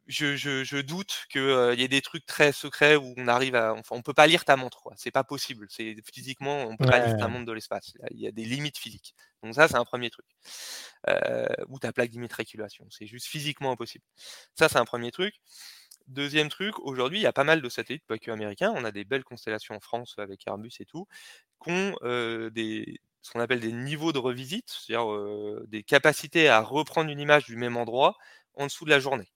je, 0.08 0.36
je, 0.36 0.64
je, 0.64 0.78
doute 0.78 1.26
qu'il 1.30 1.42
y 1.42 1.84
ait 1.84 1.88
des 1.88 2.02
trucs 2.02 2.26
très 2.26 2.52
secrets 2.52 2.96
où 2.96 3.14
on 3.18 3.28
arrive 3.28 3.56
à. 3.56 3.74
Enfin, 3.74 3.96
on 3.96 4.02
peut 4.02 4.14
pas 4.14 4.28
lire 4.28 4.46
ta 4.46 4.56
montre, 4.56 4.82
quoi. 4.82 4.94
C'est 4.98 5.12
pas 5.12 5.24
possible. 5.24 5.68
C'est 5.70 5.96
physiquement, 6.14 6.64
on 6.64 6.78
peut 6.78 6.86
pas 6.86 7.06
lire 7.06 7.18
ta 7.18 7.28
montre 7.28 7.46
de 7.46 7.52
l'espace. 7.52 7.94
Il 8.12 8.20
y 8.20 8.28
a 8.28 8.32
des 8.32 8.46
limites 8.46 8.78
physiques. 8.78 9.14
Donc 9.44 9.54
ça, 9.56 9.68
c'est 9.68 9.76
un 9.76 9.86
premier 9.86 10.10
truc. 10.10 10.26
Euh, 11.10 11.46
ou 11.68 11.80
ta 11.80 11.92
plaque 11.94 12.10
d'immatriculation. 12.10 12.88
C'est 12.90 13.08
juste 13.08 13.28
physiquement 13.28 13.72
impossible. 13.72 14.04
Ça, 14.56 14.70
c'est 14.70 14.78
un 14.80 14.86
premier 14.86 15.12
truc. 15.12 15.36
Deuxième 16.08 16.50
truc, 16.50 16.80
aujourd'hui, 16.80 17.20
il 17.20 17.24
y 17.24 17.28
a 17.28 17.34
pas 17.34 17.44
mal 17.44 17.62
de 17.62 17.70
satellites, 17.70 18.06
pas 18.08 18.18
que 18.18 18.32
américains. 18.32 18.74
On 18.76 18.86
a 18.86 18.92
des 18.92 19.04
belles 19.04 19.26
constellations 19.26 19.76
en 19.76 19.82
France 19.82 20.16
avec 20.18 20.48
Airbus 20.48 20.72
et 20.80 20.86
tout, 20.86 21.06
qui 21.64 21.72
ont 21.72 21.96
euh, 22.04 22.50
des, 22.50 23.02
ce 23.22 23.32
qu'on 23.32 23.42
appelle 23.42 23.60
des 23.60 23.74
niveaux 23.74 24.14
de 24.14 24.20
revisite, 24.20 24.70
c'est-à-dire 24.70 25.12
euh, 25.12 25.66
des 25.68 25.84
capacités 25.84 26.48
à 26.48 26.62
reprendre 26.62 27.10
une 27.12 27.20
image 27.20 27.46
du 27.46 27.58
même 27.58 27.76
endroit 27.76 28.16
en 28.54 28.66
dessous 28.68 28.86
de 28.86 28.90
la 28.90 29.00
journée. 29.00 29.30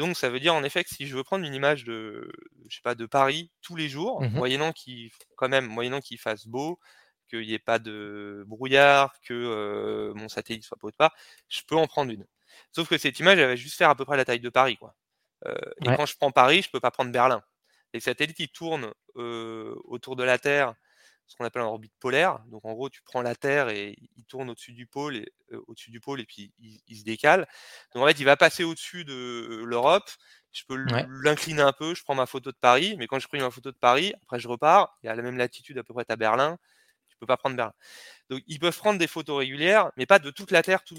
Donc 0.00 0.16
ça 0.16 0.30
veut 0.30 0.40
dire 0.40 0.54
en 0.54 0.64
effet 0.64 0.82
que 0.82 0.88
si 0.88 1.06
je 1.06 1.14
veux 1.14 1.22
prendre 1.22 1.44
une 1.44 1.52
image 1.52 1.84
de, 1.84 2.32
je 2.68 2.76
sais 2.76 2.82
pas, 2.82 2.94
de 2.94 3.04
Paris 3.04 3.50
tous 3.60 3.76
les 3.76 3.90
jours, 3.90 4.22
mmh 4.22 4.30
moyennant 4.30 4.72
qu'il, 4.72 5.10
quand 5.36 5.50
même, 5.50 5.66
moyennant 5.66 6.00
qu'il 6.00 6.18
fasse 6.18 6.46
beau, 6.46 6.80
qu'il 7.28 7.40
n'y 7.46 7.52
ait 7.52 7.58
pas 7.58 7.78
de 7.78 8.42
brouillard, 8.46 9.14
que 9.20 10.10
mon 10.16 10.30
satellite 10.30 10.64
soit 10.64 10.78
pas 10.80 10.88
de 10.88 10.96
part, 10.96 11.14
je 11.50 11.60
peux 11.66 11.76
en 11.76 11.86
prendre 11.86 12.10
une. 12.10 12.26
Sauf 12.72 12.88
que 12.88 12.96
cette 12.96 13.20
image, 13.20 13.38
elle 13.38 13.48
va 13.48 13.56
juste 13.56 13.76
faire 13.76 13.90
à 13.90 13.94
peu 13.94 14.06
près 14.06 14.16
la 14.16 14.24
taille 14.24 14.40
de 14.40 14.48
Paris, 14.48 14.78
quoi. 14.78 14.96
Et 15.46 15.94
quand 15.96 16.06
je 16.06 16.16
prends 16.16 16.32
Paris, 16.32 16.62
je 16.62 16.70
peux 16.70 16.80
pas 16.80 16.90
prendre 16.90 17.12
Berlin. 17.12 17.42
Les 17.92 18.00
satellites 18.00 18.36
qui 18.36 18.48
tournent 18.48 18.92
autour 19.14 20.16
de 20.16 20.24
la 20.24 20.38
Terre 20.38 20.74
ce 21.30 21.36
qu'on 21.36 21.44
appelle 21.44 21.62
en 21.62 21.68
orbite 21.68 21.92
polaire. 22.00 22.40
Donc 22.48 22.64
en 22.64 22.72
gros, 22.72 22.90
tu 22.90 23.02
prends 23.02 23.22
la 23.22 23.36
Terre 23.36 23.68
et 23.68 23.96
il 24.16 24.24
tourne 24.24 24.50
au-dessus 24.50 24.72
du 24.72 24.86
pôle 24.86 25.16
et 25.16 25.32
euh, 25.52 25.60
au-dessus 25.68 25.92
du 25.92 26.00
pôle 26.00 26.20
et 26.20 26.24
puis 26.24 26.52
il, 26.58 26.96
se 26.96 27.04
décale. 27.04 27.46
Donc 27.94 28.02
en 28.02 28.06
fait, 28.06 28.18
il 28.18 28.24
va 28.24 28.36
passer 28.36 28.64
au-dessus 28.64 29.04
de 29.04 29.62
l'Europe. 29.64 30.10
Je 30.50 30.64
peux 30.66 30.76
l'incliner 31.22 31.62
un 31.62 31.72
peu, 31.72 31.94
je 31.94 32.02
prends 32.02 32.16
ma 32.16 32.26
photo 32.26 32.50
de 32.50 32.56
Paris, 32.56 32.96
mais 32.98 33.06
quand 33.06 33.20
je 33.20 33.28
prends 33.28 33.38
ma 33.38 33.52
photo 33.52 33.70
de 33.70 33.76
Paris, 33.76 34.12
après 34.24 34.40
je 34.40 34.48
repars, 34.48 34.98
il 35.02 35.06
y 35.06 35.08
a 35.08 35.14
la 35.14 35.22
même 35.22 35.36
latitude 35.36 35.78
à 35.78 35.84
peu 35.84 35.94
près 35.94 36.04
à 36.08 36.16
Berlin, 36.16 36.58
peux 37.20 37.26
pas 37.26 37.36
prendre 37.36 37.56
Berlin. 37.56 37.72
Donc 38.28 38.42
ils 38.46 38.58
peuvent 38.58 38.76
prendre 38.76 38.98
des 38.98 39.06
photos 39.06 39.38
régulières, 39.38 39.90
mais 39.96 40.06
pas 40.06 40.18
de 40.18 40.30
toute 40.30 40.50
la 40.50 40.62
Terre 40.62 40.82
tout, 40.82 40.96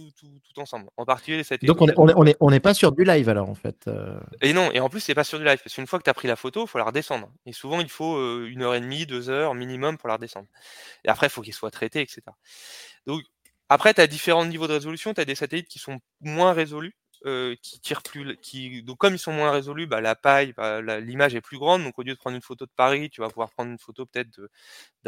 ensemble. 0.58 0.90
En 0.98 1.06
particulier 1.06 1.38
les 1.38 1.44
satellites. 1.44 1.68
Donc 1.68 1.82
on 1.98 2.06
n'est 2.24 2.36
on 2.40 2.52
est, 2.52 2.60
pas 2.60 2.74
sur 2.74 2.92
du 2.92 3.04
live 3.04 3.30
alors 3.30 3.50
en 3.50 3.56
fait. 3.56 3.88
Euh. 3.88 4.20
Et 4.42 4.54
non, 4.54 4.72
et 4.72 4.80
en 4.80 4.90
plus 4.90 5.00
c'est 5.00 5.16
pas 5.16 5.24
sur 5.24 5.40
du 5.40 5.46
live, 5.46 5.60
parce 5.64 5.76
qu'une 5.76 5.88
fois 5.88 6.00
que 6.00 6.04
tu 6.04 6.10
as 6.10 6.14
pris 6.14 6.28
la 6.28 6.36
photo, 6.36 6.64
il 6.66 6.68
faut 6.68 6.78
la 6.78 6.86
redescendre. 6.86 7.30
Et 7.46 7.54
souvent 7.54 7.82
il 7.82 7.90
faut 7.90 8.16
euh, 8.16 8.48
une 8.50 8.62
heure 8.62 8.76
et 8.76 8.82
demie, 8.82 9.06
deux 9.06 9.30
heures 9.30 9.56
minimum 9.56 9.98
pour 9.98 10.08
la 10.08 10.16
redescendre. 10.16 10.48
Et 11.04 11.10
après, 11.10 11.28
il 11.28 11.30
faut 11.30 11.42
qu'il 11.42 11.54
soit 11.54 11.72
traité, 11.72 12.02
etc. 12.02 12.22
Donc 13.06 13.24
après, 13.70 13.94
tu 13.94 14.02
as 14.02 14.08
différents 14.08 14.46
niveaux 14.46 14.68
de 14.68 14.74
résolution, 14.74 15.14
tu 15.14 15.22
as 15.22 15.26
des 15.26 15.36
satellites 15.36 15.70
qui 15.70 15.80
sont 15.80 16.00
moins 16.20 16.52
résolus. 16.52 16.94
Euh, 17.28 17.56
qui 17.62 17.80
tirent 17.80 18.02
plus, 18.02 18.36
qui, 18.38 18.82
donc 18.82 18.98
comme 18.98 19.14
ils 19.14 19.20
sont 19.20 19.32
moins 19.32 19.52
résolus, 19.52 19.86
bah, 19.86 20.02
la 20.02 20.16
paille, 20.16 20.54
bah, 20.54 20.82
l'image 21.00 21.36
est 21.36 21.42
plus 21.42 21.60
grande. 21.60 21.84
Donc 21.84 22.00
au 22.00 22.02
lieu 22.02 22.14
de 22.14 22.18
prendre 22.18 22.36
une 22.36 22.42
photo 22.42 22.66
de 22.66 22.72
Paris, 22.76 23.12
tu 23.12 23.22
vas 23.22 23.28
pouvoir 23.30 23.52
prendre 23.52 23.70
une 23.70 23.78
photo 23.78 24.08
peut-être 24.08 24.32
de, 24.32 24.50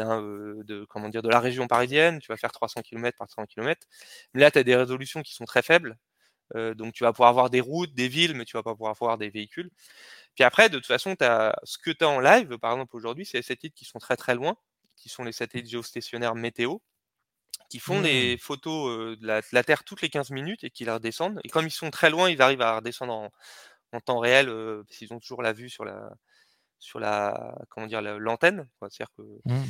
euh, 0.00 0.86
comment 0.88 1.08
de 1.08 1.28
la 1.28 1.40
région 1.40 1.66
parisienne. 1.66 2.20
Tu 2.20 2.28
vas 2.28 2.36
faire 2.36 2.52
300 2.52 2.82
km 2.82 3.18
par 3.18 3.26
300 3.28 3.46
km. 3.46 3.86
Mais 4.34 4.40
là, 4.42 4.50
tu 4.52 4.58
as 4.58 4.62
des 4.64 4.76
résolutions 4.76 5.22
qui 5.22 5.34
sont 5.34 5.44
très 5.44 5.62
faibles. 5.62 5.96
Euh, 6.56 6.74
donc 6.74 6.94
tu 6.94 7.04
vas 7.04 7.12
pouvoir 7.12 7.30
avoir 7.30 7.50
des 7.50 7.60
routes, 7.60 7.94
des 7.94 8.08
villes, 8.08 8.34
mais 8.34 8.44
tu 8.44 8.56
vas 8.56 8.62
pas 8.64 8.72
pouvoir 8.74 8.92
avoir 9.00 9.18
des 9.18 9.30
véhicules. 9.30 9.70
Puis 10.34 10.44
après, 10.44 10.68
de 10.68 10.78
toute 10.78 10.86
façon, 10.86 11.16
as, 11.20 11.54
ce 11.64 11.78
que 11.78 11.90
tu 11.90 12.04
as 12.04 12.08
en 12.08 12.20
live, 12.20 12.58
par 12.58 12.72
exemple 12.72 12.96
aujourd'hui, 12.96 13.26
c'est 13.26 13.38
les 13.38 13.42
satellites 13.42 13.74
qui 13.76 13.84
sont 13.86 13.98
très 13.98 14.16
très 14.16 14.34
loin, 14.36 14.56
qui 14.96 15.08
sont 15.08 15.24
les 15.24 15.32
satellites 15.32 15.70
géostationnaires 15.70 16.34
météo 16.36 16.78
qui 17.70 17.78
font 17.78 18.00
des 18.00 18.36
mmh. 18.36 18.38
photos 18.38 19.18
de 19.18 19.26
la, 19.26 19.64
Terre 19.64 19.84
toutes 19.84 20.02
les 20.02 20.08
15 20.08 20.30
minutes 20.30 20.64
et 20.64 20.70
qui 20.70 20.84
la 20.84 20.94
redescendent. 20.94 21.40
Et 21.44 21.48
comme 21.48 21.66
ils 21.66 21.72
sont 21.72 21.90
très 21.90 22.10
loin, 22.10 22.30
ils 22.30 22.40
arrivent 22.42 22.62
à 22.62 22.76
redescendre 22.76 23.12
en, 23.12 23.30
temps 24.00 24.18
réel, 24.18 24.46
parce 24.46 24.98
qu'ils 24.98 25.12
ont 25.12 25.20
toujours 25.20 25.42
la 25.42 25.52
vue 25.52 25.70
sur 25.70 25.84
la, 25.84 26.10
sur 26.80 26.98
la, 26.98 27.56
comment 27.70 27.86
dire, 27.86 28.02
l'antenne. 28.02 28.68
Que, 28.80 29.22
mmh. 29.44 29.62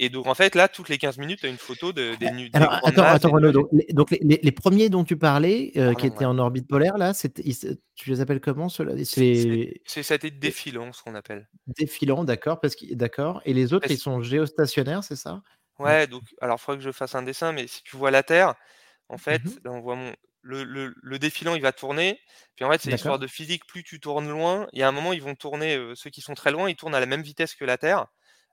Et 0.00 0.10
donc, 0.10 0.26
en 0.26 0.34
fait, 0.34 0.54
là, 0.54 0.68
toutes 0.68 0.88
les 0.88 0.98
15 0.98 1.18
minutes, 1.18 1.40
tu 1.40 1.46
as 1.46 1.48
une 1.48 1.56
photo 1.56 1.92
de, 1.92 2.14
des, 2.16 2.30
nuits. 2.30 2.50
Alors, 2.52 2.74
attends, 2.86 3.02
attends 3.02 3.30
Renaud, 3.30 3.50
donc, 3.50 4.10
les, 4.20 4.38
les, 4.42 4.52
premiers 4.52 4.90
dont 4.90 5.02
tu 5.02 5.16
parlais, 5.16 5.72
qui 5.98 6.06
étaient 6.06 6.24
en 6.24 6.38
orbite 6.38 6.68
polaire, 6.68 6.98
là, 6.98 7.12
tu 7.14 8.10
les 8.10 8.20
appelles 8.20 8.40
comment 8.40 8.68
ceux-là? 8.68 8.92
C'est 9.04 10.02
satellites 10.02 10.38
défilants, 10.38 10.92
ce 10.92 11.02
qu'on 11.02 11.14
appelle. 11.14 11.48
Défilants, 11.66 12.24
d'accord. 12.24 12.60
D'accord. 12.92 13.42
Et 13.44 13.52
les 13.54 13.72
autres, 13.72 13.90
ils 13.90 13.98
sont 13.98 14.22
géostationnaires, 14.22 15.02
c'est 15.02 15.16
ça? 15.16 15.42
Ouais, 15.78 16.06
donc, 16.08 16.22
alors, 16.40 16.56
il 16.60 16.62
faudrait 16.62 16.78
que 16.78 16.84
je 16.84 16.92
fasse 16.92 17.14
un 17.14 17.22
dessin, 17.22 17.52
mais 17.52 17.66
si 17.68 17.82
tu 17.84 17.96
vois 17.96 18.10
la 18.10 18.22
Terre, 18.22 18.54
en 19.08 19.18
mmh 19.18 19.18
fait, 19.18 19.58
là, 19.64 19.72
on 19.72 19.80
voit 19.80 19.96
mon, 19.96 20.14
le, 20.42 20.64
le, 20.64 21.18
défilant, 21.18 21.54
il 21.56 21.62
va 21.62 21.72
tourner. 21.72 22.20
Puis 22.56 22.64
en 22.64 22.70
fait, 22.70 22.80
c'est 22.80 22.92
l'histoire 22.92 23.18
de 23.18 23.26
physique. 23.28 23.66
Plus 23.66 23.84
tu 23.84 24.00
tournes 24.00 24.28
loin, 24.30 24.68
il 24.72 24.80
y 24.80 24.82
a 24.82 24.88
un 24.88 24.92
moment, 24.92 25.12
ils 25.12 25.22
vont 25.22 25.34
tourner, 25.36 25.92
ceux 25.96 26.10
qui 26.10 26.20
sont 26.22 26.34
très 26.34 26.52
loin, 26.52 26.70
ils 26.70 26.76
tournent 26.76 26.94
à 26.94 27.00
la 27.00 27.06
même 27.06 27.22
vitesse 27.22 27.54
que 27.54 27.64
la 27.64 27.78
Terre. 27.78 28.06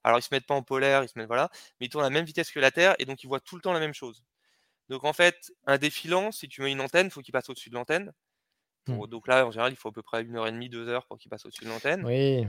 Alors, 0.03 0.19
ils 0.19 0.23
se 0.23 0.29
mettent 0.33 0.45
pas 0.47 0.55
en 0.55 0.63
polaire, 0.63 1.03
ils 1.03 1.09
se 1.09 1.17
mettent, 1.17 1.27
voilà, 1.27 1.49
mais 1.79 1.87
ils 1.87 1.89
tournent 1.89 2.05
à 2.05 2.09
la 2.09 2.13
même 2.13 2.25
vitesse 2.25 2.51
que 2.51 2.59
la 2.59 2.71
Terre, 2.71 2.95
et 2.99 3.05
donc 3.05 3.23
ils 3.23 3.27
voient 3.27 3.39
tout 3.39 3.55
le 3.55 3.61
temps 3.61 3.73
la 3.73 3.79
même 3.79 3.93
chose. 3.93 4.23
Donc 4.89 5.03
en 5.05 5.13
fait, 5.13 5.51
un 5.67 5.77
défilant, 5.77 6.31
si 6.31 6.47
tu 6.49 6.61
mets 6.61 6.71
une 6.71 6.81
antenne, 6.81 7.07
il 7.07 7.11
faut 7.11 7.21
qu'il 7.21 7.31
passe 7.33 7.49
au-dessus 7.49 7.69
de 7.69 7.75
l'antenne. 7.75 8.13
Mmh. 8.87 9.07
Donc 9.07 9.27
là, 9.27 9.45
en 9.47 9.51
général, 9.51 9.73
il 9.73 9.75
faut 9.75 9.89
à 9.89 9.91
peu 9.91 10.03
près 10.03 10.21
une 10.21 10.35
heure 10.35 10.47
et 10.47 10.51
demie, 10.51 10.69
deux 10.69 10.87
heures 10.87 11.05
pour 11.07 11.17
qu'il 11.17 11.29
passe 11.29 11.45
au-dessus 11.45 11.65
de 11.65 11.69
l'antenne. 11.69 12.05
Oui, 12.05 12.47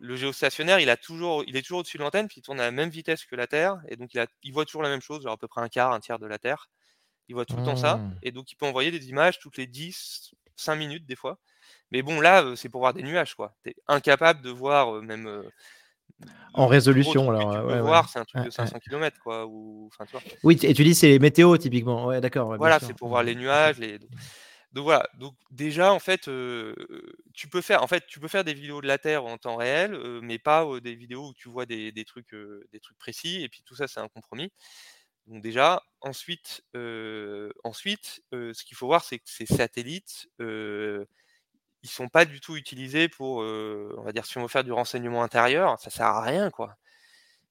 Le 0.00 0.16
géostationnaire, 0.16 0.80
il, 0.80 0.90
a 0.90 0.96
toujours, 0.96 1.44
il 1.46 1.56
est 1.56 1.62
toujours 1.62 1.80
au-dessus 1.80 1.98
de 1.98 2.02
l'antenne, 2.02 2.26
puis 2.26 2.40
il 2.40 2.42
tourne 2.42 2.60
à 2.60 2.64
la 2.64 2.70
même 2.72 2.90
vitesse 2.90 3.24
que 3.24 3.36
la 3.36 3.46
Terre, 3.46 3.80
et 3.88 3.96
donc 3.96 4.12
il, 4.14 4.18
a, 4.18 4.26
il 4.42 4.52
voit 4.52 4.64
toujours 4.64 4.82
la 4.82 4.88
même 4.88 5.00
chose, 5.00 5.22
genre 5.22 5.32
à 5.32 5.36
peu 5.36 5.46
près 5.46 5.60
un 5.60 5.68
quart, 5.68 5.92
un 5.92 6.00
tiers 6.00 6.18
de 6.18 6.26
la 6.26 6.38
Terre. 6.38 6.68
Il 7.28 7.34
voit 7.34 7.44
tout 7.44 7.56
le 7.56 7.64
temps 7.64 7.76
ça, 7.76 7.96
mmh. 7.96 8.18
et 8.22 8.32
donc 8.32 8.52
il 8.52 8.56
peut 8.56 8.66
envoyer 8.66 8.90
des 8.90 9.08
images 9.08 9.38
toutes 9.38 9.56
les 9.56 9.66
10, 9.66 10.32
5 10.56 10.76
minutes 10.76 11.06
des 11.06 11.16
fois. 11.16 11.38
Mais 11.90 12.02
bon, 12.02 12.20
là, 12.20 12.44
c'est 12.56 12.68
pour 12.68 12.80
voir 12.80 12.94
des 12.94 13.02
nuages, 13.02 13.34
quoi. 13.34 13.54
Tu 13.64 13.70
es 13.70 13.76
incapable 13.88 14.42
de 14.42 14.50
voir 14.50 15.02
même 15.02 15.42
En 16.54 16.66
résolution, 16.66 17.30
alors. 17.30 17.52
tu 17.52 17.60
peux 17.60 17.74
ouais, 17.74 17.80
voir, 17.80 18.08
c'est 18.08 18.18
un 18.20 18.24
truc 18.24 18.44
de 18.44 18.50
500 18.50 18.78
km, 18.78 19.18
quoi. 19.22 19.46
Ou... 19.46 19.88
Enfin, 19.92 20.04
tu 20.04 20.12
vois. 20.12 20.22
Oui, 20.44 20.58
et 20.62 20.74
tu 20.74 20.84
dis 20.84 20.94
c'est 20.94 21.08
les 21.08 21.18
météos, 21.18 21.56
typiquement. 21.58 22.06
Ouais, 22.06 22.20
d'accord. 22.20 22.56
voilà, 22.56 22.78
c'est 22.80 22.94
pour 22.94 23.08
voir 23.08 23.22
les 23.22 23.34
nuages. 23.34 23.78
Les... 23.78 23.98
Donc 24.72 24.84
voilà, 24.84 25.08
donc 25.18 25.34
déjà 25.50 25.92
en 25.92 25.98
fait, 25.98 26.28
tu 27.34 27.48
peux 27.48 27.60
faire 27.62 27.82
en 27.82 27.86
fait 27.86 28.06
tu 28.06 28.20
peux 28.20 28.28
faire 28.28 28.44
des 28.44 28.54
vidéos 28.54 28.80
de 28.82 28.86
la 28.86 28.98
Terre 28.98 29.24
en 29.24 29.38
temps 29.38 29.56
réel, 29.56 29.96
mais 30.22 30.38
pas 30.38 30.66
des 30.80 30.94
vidéos 30.94 31.28
où 31.30 31.34
tu 31.34 31.48
vois 31.48 31.66
des, 31.66 31.92
des 31.92 32.04
trucs 32.04 32.34
des 32.72 32.80
trucs 32.80 32.98
précis. 32.98 33.42
Et 33.42 33.48
puis 33.48 33.62
tout 33.64 33.74
ça 33.74 33.88
c'est 33.88 34.00
un 34.00 34.08
compromis. 34.08 34.52
Donc 35.26 35.42
déjà, 35.42 35.82
ensuite, 36.02 36.62
ensuite, 37.64 38.22
ce 38.32 38.64
qu'il 38.64 38.76
faut 38.76 38.86
voir 38.86 39.04
c'est 39.04 39.18
que 39.18 39.30
ces 39.30 39.46
satellites, 39.46 40.28
ils 40.40 41.88
sont 41.90 42.08
pas 42.08 42.24
du 42.24 42.40
tout 42.40 42.56
utilisés 42.56 43.08
pour, 43.08 43.38
on 43.38 44.02
va 44.02 44.12
dire 44.12 44.26
si 44.26 44.38
on 44.38 44.42
veut 44.42 44.48
faire 44.48 44.64
du 44.64 44.72
renseignement 44.72 45.22
intérieur, 45.22 45.78
ça 45.80 45.90
sert 45.90 46.06
à 46.06 46.22
rien 46.22 46.50
quoi. 46.50 46.76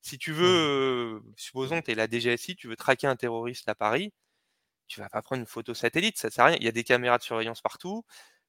Si 0.01 0.18
tu 0.20 0.32
veux, 0.34 1.22
supposons 1.38 1.82
que 1.82 1.86
tu 1.88 1.91
es 1.91 1.95
la 1.95 2.07
DGSI, 2.09 2.55
tu 2.55 2.68
veux 2.70 2.76
traquer 2.78 3.07
un 3.07 3.16
terroriste 3.18 3.70
à 3.70 3.76
Paris, 3.76 4.13
tu 4.88 5.00
vas 5.00 5.10
pas 5.10 5.22
prendre 5.22 5.42
une 5.42 5.48
photo 5.48 5.74
satellite, 5.74 6.18
ça 6.18 6.30
sert 6.30 6.46
à 6.46 6.48
rien. 6.50 6.58
Il 6.60 6.66
y 6.66 6.68
a 6.68 6.72
des 6.72 6.84
caméras 6.84 7.18
de 7.18 7.24
surveillance 7.24 7.62
partout. 7.62 8.06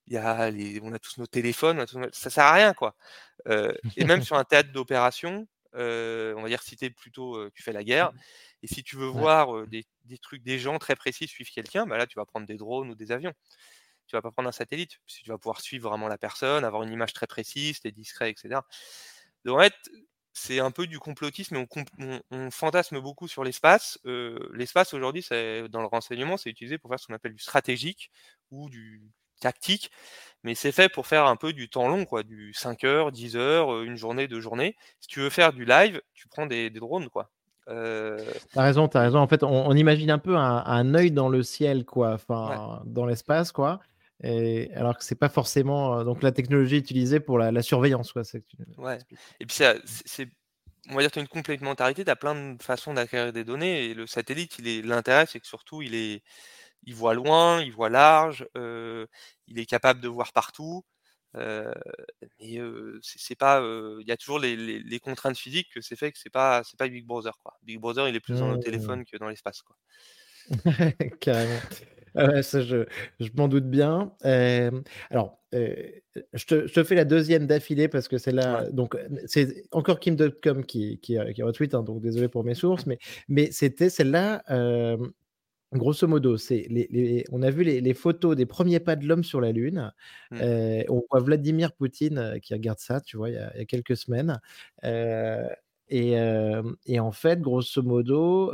Il 0.07 0.15
y 0.15 0.17
a 0.19 0.51
les, 0.51 0.81
on 0.83 0.93
a 0.93 0.99
tous 0.99 1.19
nos 1.19 1.27
téléphones, 1.27 1.85
ça 2.13 2.31
sert 2.31 2.45
à 2.45 2.53
rien 2.53 2.75
quoi. 2.75 2.95
Euh, 3.49 3.73
et 3.97 4.05
même 4.05 4.23
sur 4.23 4.37
un 4.37 4.45
théâtre 4.45 4.71
d'opération, 4.73 5.49
euh, 5.75 6.35
on 6.37 6.43
va 6.43 6.49
dire 6.49 6.63
si 6.63 6.77
es 6.81 6.91
plutôt, 6.91 7.37
euh, 7.37 7.51
tu 7.55 7.63
fais 7.63 7.73
la 7.73 7.83
guerre. 7.83 8.13
Et 8.63 8.69
si 8.69 8.85
tu 8.85 8.97
veux 8.97 9.07
voir 9.07 9.67
des, 9.67 9.85
des, 10.05 10.19
trucs, 10.19 10.43
des 10.43 10.59
gens 10.59 10.79
très 10.79 10.97
précis 10.97 11.27
suivre 11.29 11.51
quelqu'un, 11.53 11.87
bah 11.87 11.99
là 11.99 12.07
tu 12.07 12.17
vas 12.17 12.25
prendre 12.25 12.47
des 12.47 12.57
drones 12.57 12.91
ou 12.91 12.95
des 12.95 13.13
avions. 13.13 13.33
Tu 14.07 14.15
vas 14.15 14.23
pas 14.23 14.31
prendre 14.31 14.49
un 14.49 14.53
satellite, 14.53 14.99
parce 15.05 15.19
que 15.19 15.25
tu 15.25 15.31
vas 15.31 15.39
pouvoir 15.39 15.61
suivre 15.61 15.89
vraiment 15.89 16.09
la 16.09 16.19
personne, 16.19 16.65
avoir 16.65 16.85
une 16.85 16.93
image 16.93 17.13
très 17.13 17.27
précise, 17.27 17.81
t'es 17.81 17.91
discret, 17.91 18.31
etc. 18.31 18.61
Donc 19.45 19.59
en 19.59 19.63
fait, 19.63 19.75
c'est 20.37 20.61
un 20.61 20.71
peu 20.71 20.87
du 20.87 20.99
complotisme, 20.99 21.57
on, 21.57 22.21
on, 22.31 22.51
fantasme 22.51 23.01
beaucoup 23.01 23.27
sur 23.27 23.43
l'espace. 23.43 23.99
Euh, 24.05 24.39
l'espace 24.53 24.93
aujourd'hui, 24.93 25.27
dans 25.71 25.81
le 25.81 25.87
renseignement, 25.87 26.37
c'est 26.37 26.51
utilisé 26.51 26.77
pour 26.77 26.91
faire 26.91 27.01
ce 27.01 27.07
qu'on 27.07 27.15
appelle 27.15 27.33
du 27.33 27.43
stratégique 27.43 28.11
ou 28.51 28.69
du 28.69 29.03
tactique, 29.41 29.91
mais 30.45 30.55
c'est 30.55 30.73
fait 30.73 30.91
pour 30.91 31.07
faire 31.07 31.25
un 31.25 31.37
peu 31.37 31.55
du 31.55 31.71
temps 31.71 31.89
long, 31.89 32.05
quoi, 32.05 32.23
du 32.23 32.53
5 32.53 32.85
heures, 32.85 33.13
10 33.13 33.37
heures, 33.37 33.73
euh, 33.73 33.85
une 33.85 33.97
journée, 33.97 34.29
deux 34.29 34.41
journées. 34.41 34.77
Si 35.01 35.09
tu 35.09 35.21
veux 35.21 35.31
faire 35.31 35.55
du 35.55 35.65
live, 35.65 36.03
tu 36.13 36.29
prends 36.29 36.45
des, 36.45 36.69
drones, 36.69 37.09
quoi. 37.09 37.31
Euh... 37.69 38.19
T'as 38.53 38.63
raison, 38.63 38.89
t'as 38.89 39.01
raison. 39.01 39.19
En 39.19 39.29
fait, 39.29 39.43
on, 39.43 39.73
imagine 39.73 40.11
un 40.11 40.19
peu 40.19 40.37
un, 40.37 40.65
un, 40.67 40.95
œil 40.95 41.13
dans 41.13 41.31
le 41.31 41.43
ciel, 41.43 41.87
quoi, 41.87 42.13
enfin, 42.13 42.83
dans 42.85 43.07
l'espace, 43.07 43.53
quoi. 43.53 43.81
Et, 44.23 44.71
alors 44.75 44.97
que 44.97 45.05
c'est 45.05 45.15
pas 45.15 45.29
forcément 45.29 45.99
euh, 45.99 46.05
donc 46.05 46.23
la 46.23 46.33
technologie 46.33 46.79
utilisée 46.79 47.21
pour 47.21 47.39
la, 47.39 47.63
surveillance. 47.63 48.13
Quoi, 48.13 48.23
ouais. 48.79 48.99
Et 49.41 49.47
puis 49.47 49.57
c'est, 49.57 50.29
on 50.89 50.95
va 50.95 51.03
dire, 51.03 51.11
tu 51.11 51.19
as 51.19 51.23
une 51.23 51.29
complémentarité, 51.29 52.05
tu 52.05 52.11
as 52.11 52.17
plein 52.17 52.55
de 52.55 52.63
façons 52.63 52.95
d'acquérir 52.95 53.33
des 53.33 53.45
données. 53.45 53.87
Et 53.87 53.95
le 53.95 54.07
satellite, 54.07 54.59
il 54.59 54.69
est, 54.69 54.83
l'intérêt, 54.83 55.27
c'est 55.27 55.41
que 55.41 55.47
surtout, 55.47 55.83
il, 55.83 55.95
est, 55.95 56.23
il 56.85 56.95
voit 56.95 57.15
loin, 57.15 57.61
il 57.63 57.73
voit 57.73 57.91
large, 57.91 58.47
euh, 58.57 59.07
il 59.49 59.59
est 59.59 59.67
capable 59.67 60.01
de 60.01 60.09
voir 60.09 60.33
partout. 60.33 60.85
Euh, 61.37 61.71
mais 62.41 62.59
euh, 62.59 62.99
c'est, 63.03 63.35
pas, 63.35 63.61
il 64.01 64.07
y 64.07 64.13
a 64.13 64.17
toujours 64.17 64.39
les, 64.39 64.57
les, 64.57 65.01
contraintes 65.01 65.37
physiques 65.37 65.69
que 65.75 65.83
c'est 65.83 65.97
fait 65.97 66.11
que 66.11 66.19
c'est 66.19 66.31
pas, 66.31 66.63
c'est 66.65 66.79
pas 66.79 66.89
Big 66.89 67.05
Brother. 67.05 67.37
Quoi. 67.43 67.53
Big 67.63 67.79
Brother, 67.79 68.09
il 68.09 68.17
est 68.17 68.21
plus 68.21 68.39
dans 68.39 68.51
le 68.51 68.57
mmh. 68.57 68.61
téléphone 68.61 69.05
que 69.05 69.19
dans 69.19 69.29
l'espace. 69.29 69.61
Quoi. 69.61 69.77
Carrément. 71.21 71.61
Ah 72.17 72.43
ça, 72.43 72.63
je, 72.63 72.85
je 73.21 73.29
m'en 73.37 73.49
doute 73.49 73.69
bien. 73.69 74.13
alors, 75.11 75.39
je, 75.53 76.47
te, 76.47 76.67
je, 76.67 76.73
te, 76.75 76.85
fais 76.85 76.95
la 76.95 77.05
deuxième 77.05 77.47
d'affilée 77.47 77.89
parce 77.89 78.09
que 78.09 78.19
c'est 78.19 78.33
là. 78.33 78.69
Donc, 78.71 78.97
c'est 79.27 79.65
encore 79.73 80.01
Kim.com 80.01 80.65
qui, 80.65 80.99
qui, 81.01 81.19
qui 81.35 81.43
retweet, 81.43 81.75
hein, 81.75 81.83
donc 81.83 82.01
désolé 82.01 82.29
pour 82.29 82.45
mes 82.45 82.55
sources, 82.55 82.87
mais, 82.87 82.99
mais 83.29 83.51
c'était 83.53 83.91
celle-là. 83.91 84.43
Grosso 85.73 86.07
modo, 86.07 86.37
c'est 86.37 86.67
les, 86.71 86.87
les, 86.91 87.25
on 87.33 87.43
a 87.43 87.51
vu 87.51 87.65
les, 87.65 87.81
les, 87.81 87.95
photos 87.95 88.37
des 88.37 88.47
premiers 88.47 88.79
pas 88.79 88.95
de 88.95 89.05
l'homme 89.05 89.25
sur 89.25 89.41
la 89.41 89.51
Lune. 89.51 89.93
Mmh. 90.31 90.39
on 90.89 91.03
voit 91.11 91.21
Vladimir 91.21 91.73
Poutine 91.73 92.39
qui 92.41 92.55
regarde 92.55 92.79
ça, 92.79 93.01
tu 93.01 93.17
vois, 93.17 93.31
il 93.31 93.35
y 93.35 93.39
a, 93.39 93.53
il 93.55 93.59
y 93.59 93.63
a 93.63 93.65
quelques 93.65 93.97
semaines. 93.97 94.41
Et, 95.89 96.13
et, 96.87 97.01
en 97.01 97.13
fait, 97.13 97.41
grosso 97.41 97.83
modo, 97.83 98.53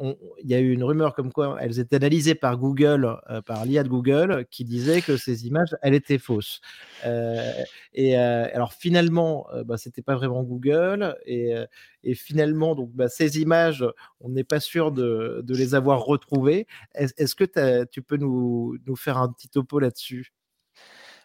il 0.00 0.50
y 0.50 0.54
a 0.54 0.58
eu 0.60 0.72
une 0.72 0.82
rumeur 0.82 1.14
comme 1.14 1.32
quoi 1.32 1.58
elles 1.60 1.78
étaient 1.78 1.96
analysées 1.96 2.34
par 2.34 2.56
Google, 2.56 3.18
euh, 3.28 3.42
par 3.42 3.64
l'IA 3.64 3.82
de 3.82 3.88
Google, 3.88 4.46
qui 4.50 4.64
disait 4.64 5.02
que 5.02 5.16
ces 5.16 5.46
images, 5.46 5.76
elles 5.82 5.94
étaient 5.94 6.18
fausses. 6.18 6.60
Euh, 7.04 7.52
et 7.92 8.18
euh, 8.18 8.48
alors 8.54 8.72
finalement, 8.72 9.46
bah, 9.64 9.76
c'était 9.76 10.02
pas 10.02 10.14
vraiment 10.14 10.42
Google, 10.42 11.16
et, 11.26 11.54
et 12.02 12.14
finalement, 12.14 12.74
donc 12.74 12.90
bah, 12.92 13.08
ces 13.08 13.40
images, 13.40 13.84
on 14.20 14.30
n'est 14.30 14.44
pas 14.44 14.60
sûr 14.60 14.92
de, 14.92 15.42
de, 15.44 15.54
les 15.54 15.74
avoir 15.74 16.04
retrouvées. 16.04 16.66
Est-ce 16.94 17.34
que 17.34 17.84
tu 17.84 18.02
peux 18.02 18.16
nous, 18.16 18.78
nous, 18.86 18.96
faire 18.96 19.18
un 19.18 19.30
petit 19.30 19.48
topo 19.48 19.78
là-dessus? 19.78 20.32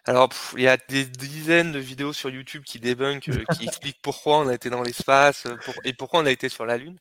Alors, 0.08 0.30
il 0.56 0.62
y 0.62 0.68
a 0.68 0.78
des 0.78 1.06
dizaines 1.06 1.72
de 1.72 1.80
vidéos 1.80 2.14
sur 2.14 2.30
YouTube 2.30 2.64
qui 2.64 2.80
débunkent, 2.80 3.32
qui 3.58 3.64
expliquent 3.64 4.02
pourquoi 4.04 4.40
on 4.40 4.48
a 4.48 4.54
été 4.54 4.70
dans 4.70 4.84
l'espace 4.84 5.48
et 5.84 5.94
pourquoi 5.94 6.20
on 6.20 6.26
a 6.26 6.32
été 6.32 6.48
sur 6.50 6.66
la 6.66 6.78
Lune. 6.78 6.98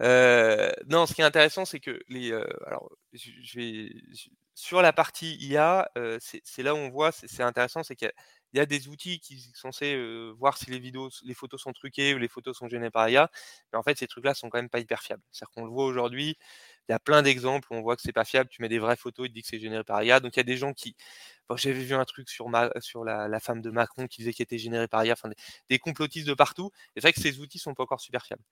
Euh, 0.00 0.70
non, 0.88 1.06
ce 1.06 1.14
qui 1.14 1.20
est 1.20 1.24
intéressant, 1.24 1.64
c'est 1.64 1.80
que 1.80 2.00
les, 2.08 2.32
euh, 2.32 2.44
alors, 2.66 2.90
je, 3.12 3.30
vais 3.58 3.92
sur 4.54 4.80
la 4.82 4.92
partie 4.92 5.36
IA, 5.36 5.90
euh, 5.98 6.18
c'est 6.20 6.62
là 6.62 6.74
où 6.74 6.78
on 6.78 6.88
voit, 6.90 7.12
c'est 7.12 7.42
intéressant, 7.42 7.82
c'est 7.82 7.96
qu'il 7.96 8.10
y, 8.54 8.60
a 8.60 8.66
des 8.66 8.88
outils 8.88 9.20
qui 9.20 9.38
sont 9.40 9.72
censés 9.72 9.96
voir 10.38 10.56
si 10.56 10.70
les 10.70 10.78
vidéos, 10.78 11.10
les 11.24 11.34
photos 11.34 11.60
sont 11.60 11.72
truquées 11.72 12.14
ou 12.14 12.18
les 12.18 12.28
photos 12.28 12.56
sont 12.56 12.68
générées 12.68 12.90
par 12.90 13.08
IA, 13.10 13.30
mais 13.72 13.78
en 13.78 13.82
fait, 13.82 13.98
ces 13.98 14.06
trucs-là 14.06 14.34
sont 14.34 14.48
quand 14.48 14.58
même 14.58 14.70
pas 14.70 14.80
hyper 14.80 15.02
fiables. 15.02 15.22
C'est-à-dire 15.32 15.50
qu'on 15.54 15.64
le 15.64 15.70
voit 15.70 15.84
aujourd'hui, 15.84 16.36
il 16.88 16.92
y 16.92 16.94
a 16.94 16.98
plein 16.98 17.22
d'exemples 17.22 17.68
où 17.70 17.76
on 17.76 17.82
voit 17.82 17.96
que 17.96 18.02
c'est 18.02 18.12
pas 18.12 18.24
fiable. 18.24 18.50
Tu 18.50 18.62
mets 18.62 18.68
des 18.68 18.78
vraies 18.78 18.96
photos, 18.96 19.26
il 19.28 19.32
dit 19.32 19.42
que 19.42 19.48
c'est 19.48 19.60
généré 19.60 19.84
par 19.84 20.02
IA. 20.02 20.20
Donc 20.20 20.36
il 20.36 20.38
y 20.38 20.40
a 20.40 20.44
des 20.44 20.56
gens 20.56 20.72
qui. 20.72 20.96
J'avais 21.56 21.80
vu 21.80 21.94
un 21.94 22.04
truc 22.04 22.28
sur, 22.28 22.48
ma... 22.48 22.70
sur 22.80 23.04
la, 23.04 23.40
femme 23.40 23.60
de 23.60 23.70
Macron 23.70 24.06
qui 24.06 24.18
disait 24.18 24.32
qu'il 24.32 24.42
était 24.42 24.58
généré 24.58 24.86
par 24.86 25.04
IA. 25.04 25.14
Enfin, 25.14 25.30
des, 25.68 25.78
complotistes 25.78 26.26
de 26.26 26.34
partout. 26.34 26.70
c'est 26.94 27.02
vrai 27.02 27.12
que 27.12 27.20
ces 27.20 27.40
outils 27.40 27.58
sont 27.58 27.74
pas 27.74 27.82
encore 27.82 28.00
super 28.00 28.24
fiables. 28.24 28.42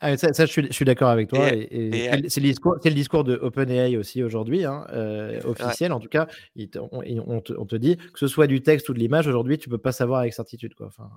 Ah, 0.00 0.16
ça, 0.16 0.46
je 0.46 0.68
suis, 0.70 0.84
d'accord 0.84 1.10
avec 1.10 1.28
toi. 1.28 1.48
Et, 1.52 1.90
c'est 2.28 2.40
le, 2.40 2.48
discours, 2.48 2.76
le 2.82 2.90
discours 2.92 3.24
de 3.24 3.36
OpenAI 3.36 3.96
aussi 3.96 4.22
aujourd'hui, 4.22 4.64
hein, 4.64 4.86
euh, 4.92 5.40
officiel 5.44 5.92
en 5.92 6.00
tout 6.00 6.08
cas. 6.08 6.28
on, 6.76 7.40
te, 7.40 7.76
dit 7.76 7.96
que 7.96 8.18
ce 8.18 8.26
soit 8.26 8.46
du 8.46 8.62
texte 8.62 8.88
ou 8.88 8.94
de 8.94 8.98
l'image, 8.98 9.26
aujourd'hui, 9.26 9.58
tu 9.58 9.68
peux 9.68 9.78
pas 9.78 9.92
savoir 9.92 10.20
avec 10.20 10.32
certitude. 10.32 10.74
Quoi. 10.74 10.86
Enfin... 10.86 11.10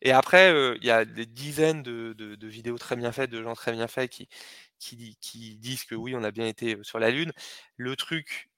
Et 0.00 0.12
après, 0.12 0.52
euh, 0.52 0.76
il 0.80 0.86
y 0.86 0.90
a 0.90 1.04
des 1.04 1.26
dizaines 1.26 1.82
de, 1.82 2.12
de, 2.12 2.46
vidéos 2.46 2.78
très 2.78 2.96
bien 2.96 3.12
faites, 3.12 3.30
de 3.30 3.42
gens 3.42 3.54
très 3.54 3.72
bien 3.72 3.88
faits 3.88 4.10
qui, 4.10 4.28
qui, 5.20 5.56
disent 5.58 5.84
que 5.84 5.94
oui, 5.94 6.14
on 6.16 6.24
a 6.24 6.30
bien 6.30 6.46
été 6.46 6.76
sur 6.82 6.98
la 6.98 7.10
Lune. 7.10 7.32
Le 7.76 7.96
truc 7.96 8.50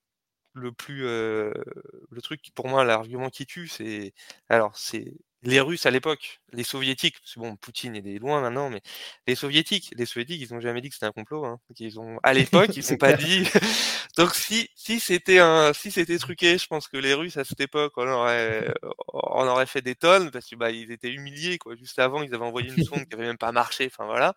le 0.55 0.73
plus, 0.73 1.03
le 1.03 2.21
truc 2.23 2.41
pour 2.55 2.69
moi, 2.69 2.85
l'argument 2.85 3.31
qui 3.31 3.47
tue, 3.47 3.69
c'est 3.69 4.15
alors 4.49 4.77
c'est 4.77 5.15
les 5.45 5.61
Russes 5.61 5.87
à 5.87 5.91
l'époque, 5.91 6.41
les 6.53 6.65
Soviétiques, 6.65 7.21
parce 7.21 7.35
que 7.35 7.41
bon, 7.41 7.57
Poutine 7.57 7.95
est 7.97 8.19
loin 8.19 8.41
maintenant, 8.41 8.71
mais 8.71 8.81
les 9.27 9.35
Soviétiques, 9.35 9.93
les 9.97 10.07
Soviétiques, 10.07 10.41
ils 10.41 10.55
n'ont 10.55 10.61
jamais 10.61 10.81
dit 10.81 10.89
que 10.89 10.95
c'était 10.95 11.07
un 11.07 11.13
complot. 11.13 11.45
Hein. 11.45 11.61
Ils 11.79 12.01
ont, 12.01 12.19
à 12.23 12.33
l'époque, 12.33 12.71
ils 12.77 12.91
n'ont 12.91 12.97
pas 12.97 13.13
dit. 13.13 13.45
Donc 14.17 14.35
si 14.35 14.71
si 14.75 15.01
c'était 15.01 15.39
un, 15.41 15.73
si 15.73 15.91
c'était 15.91 16.19
truqué, 16.19 16.57
je 16.57 16.67
pense 16.67 16.89
que 16.89 16.97
les 16.97 17.15
Russes 17.15 17.37
à 17.37 17.45
cette 17.45 17.61
époque, 17.61 17.93
on 17.97 18.09
aurait, 18.09 18.73
on 19.13 19.47
aurait 19.47 19.67
fait 19.67 19.83
des 19.83 19.95
tonnes 19.95 20.31
parce 20.31 20.49
que 20.49 20.57
bah 20.57 20.71
ils 20.71 20.91
étaient 20.93 21.11
humiliés 21.13 21.59
quoi. 21.59 21.75
Juste 21.77 21.99
avant, 21.99 22.23
ils 22.23 22.35
avaient 22.35 22.45
envoyé 22.45 22.71
une 22.75 22.85
sonde 22.85 23.07
qui 23.07 23.15
avait 23.15 23.27
même 23.27 23.39
pas 23.39 23.53
marché. 23.53 23.87
Enfin 23.87 24.07
voilà. 24.07 24.35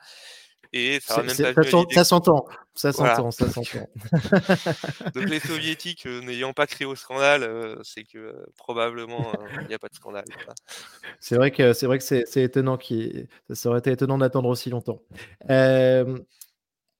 Et 0.73 0.99
ça 1.01 1.23
même 1.23 1.53
pas 1.53 1.63
ça 1.63 2.03
s'entend, 2.03 2.45
ça 2.75 2.91
s'entend, 2.91 3.31
ça 3.31 3.49
s'entend. 3.49 3.89
Donc 5.15 5.29
les 5.29 5.39
soviétiques 5.39 6.05
euh, 6.05 6.21
n'ayant 6.21 6.53
pas 6.53 6.67
crié 6.67 6.85
au 6.85 6.95
scandale, 6.95 7.43
euh, 7.43 7.75
c'est 7.83 8.03
que 8.03 8.17
euh, 8.17 8.45
probablement 8.57 9.31
il 9.61 9.67
n'y 9.67 9.73
a 9.73 9.79
pas 9.79 9.87
de 9.87 9.95
scandale. 9.95 10.25
C'est 11.19 11.35
vrai 11.35 11.51
que 11.51 11.73
c'est 11.73 11.87
vrai 11.87 11.97
que 11.97 12.03
c'est 12.03 12.43
étonnant 12.43 12.77
qui 12.77 13.27
ça 13.51 13.69
aurait 13.69 13.79
été 13.79 13.91
étonnant 13.91 14.17
d'attendre 14.17 14.49
aussi 14.49 14.69
longtemps. 14.69 15.01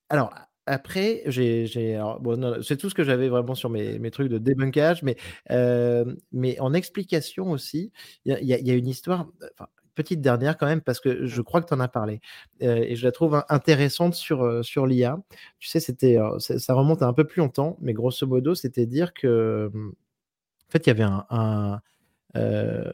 alors 0.10 0.34
après, 0.66 1.24
j'ai, 1.28 1.98
bon, 2.20 2.62
c'est 2.62 2.76
tout 2.76 2.90
ce 2.90 2.96
que 2.96 3.04
j'avais 3.04 3.30
vraiment 3.30 3.56
sur 3.56 3.70
mes, 3.70 4.00
mes 4.00 4.12
trucs 4.12 4.30
de 4.30 4.38
débunkage, 4.38 5.04
mais, 5.04 5.16
mais 6.32 6.60
en 6.60 6.74
explication 6.74 7.52
aussi, 7.52 7.92
il 8.26 8.38
y, 8.42 8.48
y, 8.48 8.72
a 8.72 8.74
une 8.74 8.88
histoire 8.88 9.28
petite 9.98 10.22
dernière 10.22 10.58
quand 10.58 10.68
même, 10.68 10.82
parce 10.82 11.02
que 11.02 11.26
je 11.26 11.42
crois 11.42 11.62
que 11.62 11.68
tu 11.68 11.74
en 11.74 11.80
as 11.82 11.90
parlé. 11.90 12.22
Euh, 12.62 12.78
et 12.88 12.96
je 12.96 13.06
la 13.06 13.12
trouve 13.12 13.44
intéressante 13.50 14.14
sur, 14.14 14.64
sur 14.64 14.88
l'IA. 14.88 15.20
Tu 15.60 15.68
sais, 15.68 15.80
c'était, 15.82 16.18
ça 16.40 16.74
remonte 16.74 17.02
à 17.02 17.08
un 17.08 17.14
peu 17.14 17.26
plus 17.26 17.42
longtemps, 17.42 17.78
mais 17.82 17.94
grosso 17.94 18.26
modo, 18.28 18.56
c'était 18.56 18.86
dire 18.86 19.14
que, 19.14 19.70
en 19.74 20.72
fait, 20.72 20.86
il 20.88 20.90
y 20.90 20.92
avait 20.92 21.04
un, 21.04 21.26
un, 21.30 21.82
euh, 22.36 22.92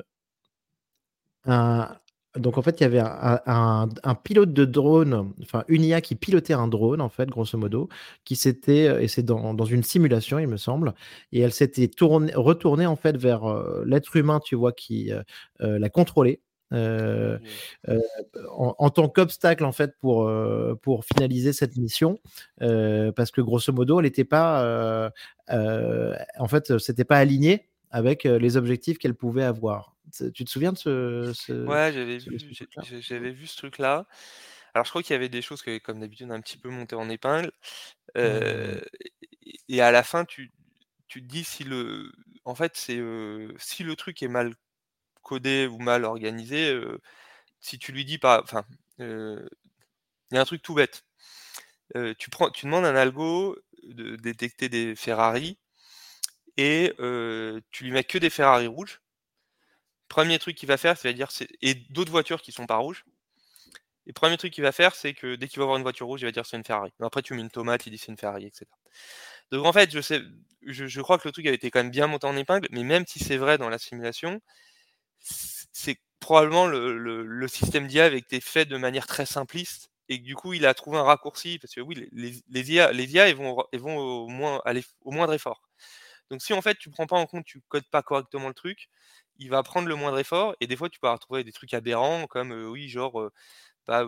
donc 2.38 2.58
en 2.58 2.62
fait, 2.64 2.80
il 2.80 2.84
y 2.84 2.86
avait 2.86 2.99
un, 2.99 3.89
un, 4.04 4.16
pilote 4.16 4.54
de 4.54 4.66
drone, 4.66 5.34
enfin 5.43 5.64
une 5.68 5.84
IA 5.84 6.01
qui 6.01 6.16
pilotait 6.16 6.54
un 6.54 6.68
drone, 6.68 7.01
en 7.01 7.10
fait, 7.10 7.30
grosso 7.30 7.58
modo, 7.58 7.89
qui 8.26 8.36
s'était, 8.36 9.04
et 9.04 9.08
c'est 9.08 9.24
dans, 9.24 9.54
dans, 9.54 9.66
une 9.66 9.84
simulation, 9.84 10.39
il 10.39 10.47
me 10.47 10.58
semble, 10.58 10.93
et 11.32 11.41
elle 11.41 11.54
s'était 11.54 11.91
retournée 12.36 12.86
en 12.88 12.95
fait 12.95 13.18
vers 13.18 13.45
l'être 13.86 14.16
humain, 14.16 14.39
tu 14.43 14.56
vois, 14.56 14.72
qui 14.72 15.12
l'a 15.60 15.89
contrôlé 15.89 16.41
euh, 16.74 17.38
euh, 17.88 17.99
en, 18.49 18.89
tant 18.89 19.07
qu'obstacle 19.09 19.63
en 19.65 19.71
fait 19.71 19.97
pour, 19.99 20.28
euh, 20.28 20.80
pour 20.82 21.05
finaliser 21.05 21.53
cette 21.53 21.78
mission, 21.78 22.19
parce 22.59 23.32
que 23.32 23.41
grosso 23.41 23.71
modo, 23.71 23.99
elle 23.99 24.05
n'était 24.05 24.24
pas, 24.24 25.11
en 25.49 26.47
fait, 26.47 26.78
c'était 26.80 27.05
pas 27.05 27.17
aligné 27.17 27.69
avec 27.91 28.24
les 28.24 28.57
objectifs 28.57 28.97
qu'elle 28.97 29.15
pouvait 29.15 29.43
avoir. 29.43 29.95
Tu 30.34 30.45
te 30.45 30.49
souviens 30.49 30.74
de 30.74 30.78
ce, 30.78 31.65
Ouais, 31.65 31.91
j'avais 31.93 32.17
vu, 32.17 32.39
j'avais 33.01 33.32
vu 33.32 33.47
ce 33.47 33.57
truc-là. 33.57 34.05
Alors, 34.74 34.86
je 34.86 34.89
crois 34.89 35.03
qu'il 35.03 35.13
y 35.13 35.15
avait 35.15 35.30
des 35.30 35.43
choses 35.43 35.61
qui, 35.61 35.80
comme 35.82 35.99
d'habitude, 35.99 36.32
un 36.32 36.41
petit 36.41 36.57
peu 36.57 36.69
monté 36.69 36.95
en 36.95 37.09
épingle. 37.09 37.51
Mmh. 38.15 38.21
et, 39.69 39.82
à 39.82 39.91
la 39.91 40.03
fin, 40.03 40.26
tu, 40.26 40.51
tu 41.07 41.21
te 41.21 41.28
dis 41.28 41.43
si 41.43 41.63
le, 41.63 42.11
en 42.45 42.55
fait, 42.55 42.76
c'est 42.76 42.99
si 43.57 43.84
le 43.84 43.95
truc 43.95 44.21
est 44.24 44.28
mal 44.28 44.53
codé 45.24 45.67
ou 45.67 45.80
mal 45.80 46.05
organisé, 46.05 46.78
si 47.59 47.80
tu 47.80 47.91
lui 47.91 48.05
dis 48.05 48.17
pas, 48.19 48.41
enfin, 48.43 48.65
il 48.99 49.47
y 50.32 50.38
a 50.38 50.41
un 50.41 50.45
truc 50.45 50.61
tout 50.61 50.76
bête. 50.76 51.05
tu 52.17 52.30
prends, 52.30 52.49
tu 52.51 52.65
demandes 52.65 52.86
à 52.86 52.89
un 52.89 52.95
algo 52.95 53.57
de 53.84 54.15
détecter 54.17 54.69
des 54.69 54.95
Ferrari 54.95 55.57
et 56.57 56.93
tu 57.71 57.84
lui 57.84 57.91
mets 57.91 58.03
que 58.03 58.17
des 58.17 58.30
Ferrari 58.30 58.67
rouges. 58.67 59.01
Premier 60.09 60.38
truc 60.39 60.55
qu'il 60.55 60.67
va 60.67 60.78
faire, 60.78 60.97
c'est 60.97 61.13
dire 61.13 61.30
et 61.61 61.74
d'autres 61.89 62.11
voitures 62.11 62.41
qui 62.41 62.51
sont 62.51 62.67
pas 62.67 62.78
rouges. 62.78 63.05
Et 64.05 64.13
premier 64.13 64.38
truc 64.38 64.53
qu'il 64.53 64.63
va 64.63 64.71
faire, 64.71 64.95
c'est 64.95 65.13
que 65.13 65.36
dès 65.36 65.47
qu'il 65.47 65.59
va 65.59 65.65
voir 65.65 65.78
une 65.78 65.84
voiture 65.84 66.07
rouge, 66.07 66.21
il 66.21 66.26
va 66.26 66.32
dire 66.32 66.45
c'est 66.45 66.57
une 66.57 66.63
Ferrari. 66.63 66.91
après, 66.99 67.21
tu 67.21 67.34
mets 67.34 67.41
une 67.41 67.49
tomate, 67.49 67.86
il 67.86 67.91
dit 67.91 67.97
c'est 67.97 68.11
une 68.11 68.17
Ferrari, 68.17 68.45
etc. 68.45 68.65
Donc 69.51 69.65
en 69.65 69.74
fait, 69.74 69.91
je, 69.91 70.01
sais, 70.01 70.21
je, 70.65 71.01
crois 71.01 71.17
que 71.17 71.28
le 71.28 71.32
truc 71.32 71.45
a 71.47 71.51
été 71.51 71.71
quand 71.71 71.80
même 71.80 71.91
bien 71.91 72.07
monté 72.07 72.28
en 72.28 72.36
épingle, 72.36 72.67
mais 72.71 72.84
même 72.84 73.05
si 73.07 73.19
c'est 73.19 73.38
vrai 73.38 73.57
dans 73.57 73.69
la 73.69 73.78
simulation, 73.78 74.41
c'est 75.24 75.97
probablement 76.19 76.67
le, 76.67 77.47
système 77.47 77.88
d'IA 77.88 78.05
avait 78.05 78.17
été 78.19 78.39
fait 78.41 78.65
de 78.65 78.78
manière 78.78 79.07
très 79.07 79.26
simpliste 79.26 79.89
et 80.09 80.17
du 80.17 80.36
coup 80.36 80.53
il 80.53 80.65
a 80.65 80.74
trouvé 80.74 80.97
un 80.97 81.03
raccourci 81.03 81.59
parce 81.59 81.74
que 81.74 81.82
oui 81.82 82.07
les, 82.11 82.41
les 82.47 82.71
IA 82.74 82.91
les 82.91 83.13
IA 83.13 83.30
ils 83.30 83.36
vont, 83.36 83.63
ils 83.74 83.80
vont 83.80 83.97
au 83.97 84.28
moins 84.28 84.61
aller 84.65 84.84
au 85.01 85.11
moindre 85.11 85.34
effort. 85.34 85.61
Donc 86.30 86.41
si 86.41 86.53
en 86.53 86.61
fait 86.61 86.78
tu 86.78 86.89
prends 86.89 87.07
pas 87.07 87.17
en 87.17 87.26
compte, 87.26 87.45
tu 87.45 87.61
codes 87.69 87.88
pas 87.91 88.01
correctement 88.03 88.47
le 88.47 88.53
truc, 88.53 88.89
il 89.38 89.49
va 89.49 89.63
prendre 89.63 89.88
le 89.88 89.95
moindre 89.95 90.19
effort 90.19 90.55
et 90.59 90.67
des 90.67 90.76
fois 90.76 90.89
tu 90.89 90.99
peux 90.99 91.09
retrouver 91.09 91.43
des 91.43 91.51
trucs 91.51 91.74
aberrants 91.74 92.28
comme 92.28 92.51
euh, 92.53 92.67
oui 92.69 92.89
genre 92.89 93.30
pas 93.86 94.05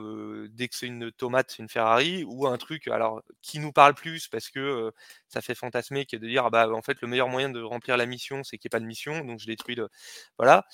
dès 0.50 0.68
que 0.68 0.76
c'est 0.76 0.88
une 0.88 1.12
tomate, 1.12 1.52
c'est 1.52 1.64
une 1.64 1.70
Ferrari, 1.70 2.24
ou 2.28 2.48
un 2.48 2.58
truc 2.58 2.88
alors 2.88 3.22
qui 3.42 3.60
nous 3.60 3.72
parle 3.72 3.94
plus 3.94 4.28
parce 4.28 4.50
que 4.50 4.92
ça 5.28 5.42
fait 5.42 5.56
fantasmer 5.56 6.06
que 6.06 6.18
de 6.18 6.28
dire 6.28 6.46
ah 6.46 6.50
bah 6.50 6.70
en 6.72 6.82
fait 6.82 7.02
le 7.02 7.08
meilleur 7.08 7.30
moyen 7.30 7.50
de 7.50 7.62
remplir 7.62 7.98
la 7.98 8.06
mission 8.06 8.44
c'est 8.44 8.58
qu'il 8.58 8.68
n'y 8.68 8.76
ait 8.76 8.78
pas 8.78 8.80
de 8.80 8.86
mission, 8.86 9.24
donc 9.26 9.40
je 9.40 9.46
détruis 9.48 9.76
le 9.76 9.90
voilà. 10.38 10.66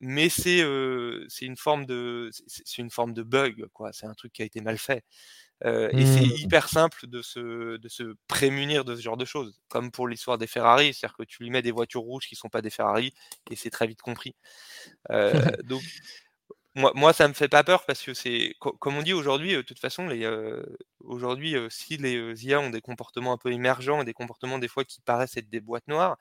mais 0.00 0.28
c'est 0.28 0.64
c'est 1.28 1.44
une 1.46 1.56
forme 1.56 1.86
de 1.86 2.30
c'est 2.46 2.78
une 2.78 2.90
forme 2.90 3.14
de 3.14 3.22
bug 3.22 3.66
quoi, 3.72 3.92
c'est 3.92 4.06
un 4.06 4.14
truc 4.14 4.32
qui 4.32 4.42
a 4.42 4.44
été 4.44 4.60
mal 4.60 4.78
fait. 4.78 5.04
Et 5.64 6.06
c'est 6.06 6.20
mmh. 6.20 6.36
hyper 6.38 6.68
simple 6.68 7.08
de 7.08 7.20
se, 7.20 7.78
de 7.78 7.88
se 7.88 8.14
prémunir 8.28 8.84
de 8.84 8.94
ce 8.94 9.00
genre 9.00 9.16
de 9.16 9.24
choses, 9.24 9.60
comme 9.68 9.90
pour 9.90 10.06
l'histoire 10.06 10.38
des 10.38 10.46
Ferrari, 10.46 10.94
c'est-à-dire 10.94 11.16
que 11.16 11.24
tu 11.24 11.42
lui 11.42 11.50
mets 11.50 11.62
des 11.62 11.72
voitures 11.72 12.02
rouges 12.02 12.28
qui 12.28 12.36
sont 12.36 12.48
pas 12.48 12.62
des 12.62 12.70
Ferrari 12.70 13.12
et 13.50 13.56
c'est 13.56 13.70
très 13.70 13.88
vite 13.88 14.00
compris. 14.00 14.36
donc 15.64 15.82
moi, 16.74 16.92
moi, 16.94 17.12
ça 17.12 17.26
me 17.28 17.32
fait 17.34 17.48
pas 17.48 17.64
peur 17.64 17.84
parce 17.86 18.02
que 18.02 18.14
c'est, 18.14 18.54
comme 18.60 18.96
on 18.96 19.02
dit 19.02 19.12
aujourd'hui, 19.12 19.52
de 19.54 19.62
toute 19.62 19.80
façon, 19.80 20.06
les, 20.08 20.26
aujourd'hui, 21.00 21.54
si 21.70 21.96
les 21.96 22.46
IA 22.46 22.60
ont 22.60 22.70
des 22.70 22.80
comportements 22.80 23.32
un 23.32 23.38
peu 23.38 23.52
émergents 23.52 24.02
et 24.02 24.04
des 24.04 24.12
comportements 24.14 24.58
des 24.58 24.68
fois 24.68 24.84
qui 24.84 25.00
paraissent 25.00 25.36
être 25.36 25.50
des 25.50 25.60
boîtes 25.60 25.88
noires, 25.88 26.16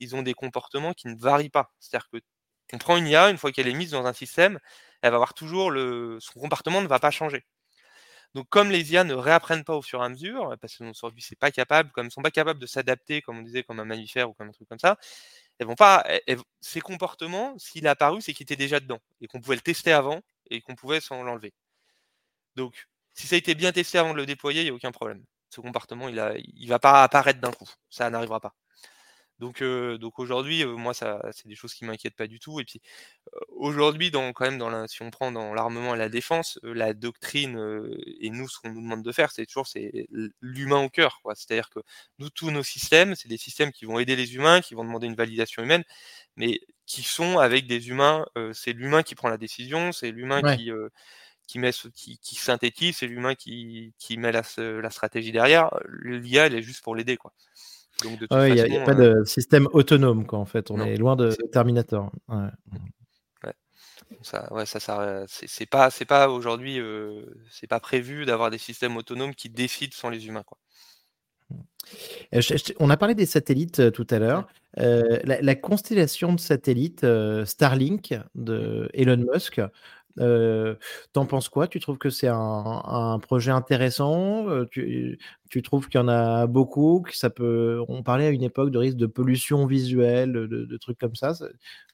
ils 0.00 0.16
ont 0.16 0.22
des 0.22 0.34
comportements 0.34 0.94
qui 0.94 1.08
ne 1.08 1.16
varient 1.18 1.50
pas. 1.50 1.72
C'est-à-dire 1.80 2.08
que 2.12 2.18
on 2.74 2.78
prend 2.78 2.96
une 2.98 3.08
IA, 3.08 3.30
une 3.30 3.38
fois 3.38 3.52
qu'elle 3.52 3.68
est 3.68 3.74
mise 3.74 3.92
dans 3.92 4.06
un 4.06 4.12
système, 4.14 4.58
elle 5.02 5.10
va 5.12 5.16
avoir 5.16 5.34
toujours 5.34 5.70
le, 5.70 6.18
son 6.20 6.40
comportement 6.40 6.82
ne 6.82 6.88
va 6.88 6.98
pas 7.00 7.10
changer. 7.12 7.44
Donc, 8.34 8.48
comme 8.50 8.70
les 8.70 8.92
IA 8.92 9.04
ne 9.04 9.14
réapprennent 9.14 9.64
pas 9.64 9.74
au 9.76 9.82
fur 9.82 10.02
et 10.02 10.04
à 10.04 10.08
mesure, 10.08 10.54
parce 10.60 10.76
que 10.76 10.84
aujourd'hui 10.84 11.22
c'est 11.22 11.38
pas 11.38 11.50
capable, 11.50 11.90
comme 11.92 12.06
ils 12.06 12.10
sont 12.12 12.22
pas 12.22 12.30
capables 12.30 12.60
de 12.60 12.66
s'adapter, 12.66 13.22
comme 13.22 13.38
on 13.38 13.42
disait, 13.42 13.62
comme 13.62 13.80
un 13.80 13.84
mammifère 13.84 14.30
ou 14.30 14.34
comme 14.34 14.48
un 14.48 14.52
truc 14.52 14.68
comme 14.68 14.78
ça, 14.78 14.96
elles 15.58 15.74
pas, 15.76 16.04
ces 16.60 16.80
comportements, 16.80 17.58
s'il 17.58 17.86
est 17.86 17.88
apparu, 17.88 18.20
c'est 18.20 18.34
qu'il 18.34 18.44
était 18.44 18.56
déjà 18.56 18.80
dedans 18.80 19.00
et 19.20 19.26
qu'on 19.26 19.40
pouvait 19.40 19.56
le 19.56 19.62
tester 19.62 19.92
avant 19.92 20.20
et 20.50 20.60
qu'on 20.60 20.74
pouvait 20.74 21.00
s'en 21.00 21.22
l'enlever. 21.22 21.52
Donc, 22.56 22.86
si 23.14 23.26
ça 23.26 23.34
a 23.36 23.38
été 23.38 23.54
bien 23.54 23.72
testé 23.72 23.98
avant 23.98 24.12
de 24.12 24.18
le 24.18 24.26
déployer, 24.26 24.62
il 24.62 24.64
n'y 24.64 24.70
a 24.70 24.74
aucun 24.74 24.92
problème. 24.92 25.24
Ce 25.50 25.60
comportement, 25.60 26.08
il 26.08 26.16
ne 26.16 26.34
il 26.38 26.68
va 26.68 26.78
pas 26.78 27.02
apparaître 27.02 27.40
d'un 27.40 27.52
coup. 27.52 27.68
Ça 27.90 28.10
n'arrivera 28.10 28.40
pas. 28.40 28.54
Donc, 29.38 29.62
donc 29.62 30.18
aujourd'hui, 30.18 30.64
moi, 30.64 30.94
ça, 30.94 31.20
c'est 31.32 31.46
des 31.48 31.54
choses 31.54 31.74
qui 31.74 31.84
m'inquiètent 31.84 32.16
pas 32.16 32.26
du 32.26 32.38
tout. 32.40 32.58
Et 32.60 32.64
puis, 32.64 32.80
aujourd'hui, 33.50 34.10
dans, 34.10 34.32
quand 34.32 34.46
même, 34.46 34.58
dans 34.58 34.70
la, 34.70 34.88
si 34.88 35.02
on 35.02 35.10
prend 35.10 35.30
dans 35.32 35.52
l'armement 35.54 35.94
et 35.94 35.98
la 35.98 36.08
défense, 36.08 36.58
la 36.62 36.94
doctrine 36.94 37.58
et 38.20 38.30
nous, 38.30 38.48
ce 38.48 38.58
qu'on 38.60 38.70
nous 38.70 38.80
demande 38.82 39.02
de 39.02 39.12
faire, 39.12 39.30
c'est 39.30 39.46
toujours 39.46 39.66
c'est 39.66 40.08
l'humain 40.40 40.82
au 40.82 40.88
cœur. 40.88 41.20
C'est-à-dire 41.34 41.70
que 41.70 41.80
nous, 42.18 42.30
tous 42.30 42.50
nos 42.50 42.62
systèmes, 42.62 43.14
c'est 43.14 43.28
des 43.28 43.36
systèmes 43.36 43.72
qui 43.72 43.84
vont 43.84 43.98
aider 43.98 44.16
les 44.16 44.34
humains, 44.36 44.60
qui 44.60 44.74
vont 44.74 44.84
demander 44.84 45.06
une 45.06 45.14
validation 45.16 45.62
humaine, 45.62 45.84
mais 46.36 46.60
qui 46.86 47.02
sont 47.02 47.38
avec 47.38 47.66
des 47.66 47.88
humains. 47.88 48.26
c'est 48.52 48.72
l'humain 48.72 49.02
qui 49.02 49.14
prend 49.14 49.28
la 49.28 49.38
décision, 49.38 49.92
c'est 49.92 50.10
l'humain 50.12 50.42
qui 50.42 50.70
qui, 51.46 51.58
met, 51.58 51.70
qui, 51.94 52.18
qui 52.18 52.34
synthétise, 52.36 52.96
c'est 52.98 53.06
l'humain 53.06 53.34
qui, 53.34 53.94
qui 53.98 54.18
met 54.18 54.32
la, 54.32 54.42
la 54.58 54.90
stratégie 54.90 55.32
derrière. 55.32 55.70
L'IA, 55.88 56.46
elle 56.46 56.54
est 56.56 56.62
juste 56.62 56.82
pour 56.82 56.96
l'aider, 56.96 57.16
quoi. 57.16 57.32
Il 58.04 58.68
n'y 58.70 58.76
a, 58.76 58.84
pas 58.84 58.94
de 58.94 59.24
système 59.24 59.68
autonome, 59.72 60.26
quoi, 60.26 60.38
en 60.38 60.44
fait. 60.44 60.70
On 60.70 60.80
est 60.80 60.96
loin 60.96 61.16
de 61.16 61.30
Terminator. 61.52 62.12
Ouais. 62.28 62.48
Ça, 64.22 64.52
ouais, 64.52 64.66
ça, 64.66 64.78
ça 64.78 65.24
c'est 65.26 65.66
pas, 65.66 65.90
c'est 65.90 66.04
pas 66.04 66.28
aujourd'hui, 66.28 66.80
c'est 67.50 67.66
pas 67.66 67.80
prévu 67.80 68.24
d'avoir 68.24 68.50
des 68.50 68.58
systèmes 68.58 68.96
autonomes 68.96 69.34
qui 69.34 69.48
décident 69.48 69.94
sans 69.94 70.10
les 70.10 70.26
humains, 70.26 70.44
quoi. 70.44 70.58
On 72.80 72.90
a 72.90 72.96
parlé 72.96 73.14
des 73.14 73.26
satellites 73.26 73.92
tout 73.92 74.06
à 74.10 74.18
l'heure. 74.18 74.48
la, 74.76 75.54
constellation 75.54 76.32
de 76.32 76.40
satellites 76.40 77.06
Starlink 77.44 78.14
de 78.34 78.88
Elon 78.94 79.24
Musk, 79.32 79.58
euh, 79.58 79.68
T'en 80.16 81.26
penses 81.26 81.48
quoi? 81.48 81.68
Tu 81.68 81.80
trouves 81.80 81.98
que 81.98 82.10
c'est 82.10 82.28
un, 82.28 83.18
projet 83.20 83.50
intéressant? 83.50 84.46
Tu, 84.70 85.18
trouves 85.62 85.88
qu'il 85.88 86.00
y 86.00 86.02
en 86.02 86.08
a 86.08 86.46
beaucoup 86.46 87.02
que 87.06 87.16
ça 87.16 87.30
peut... 87.30 87.82
On 87.88 88.02
parlait 88.02 88.26
à 88.26 88.30
une 88.30 88.42
époque 88.42 88.70
de 88.70 88.78
risque 88.78 88.96
de 88.96 89.06
pollution 89.06 89.66
visuelle, 89.66 90.32
de, 90.32 90.76
trucs 90.78 90.98
comme 90.98 91.16
ça. 91.16 91.34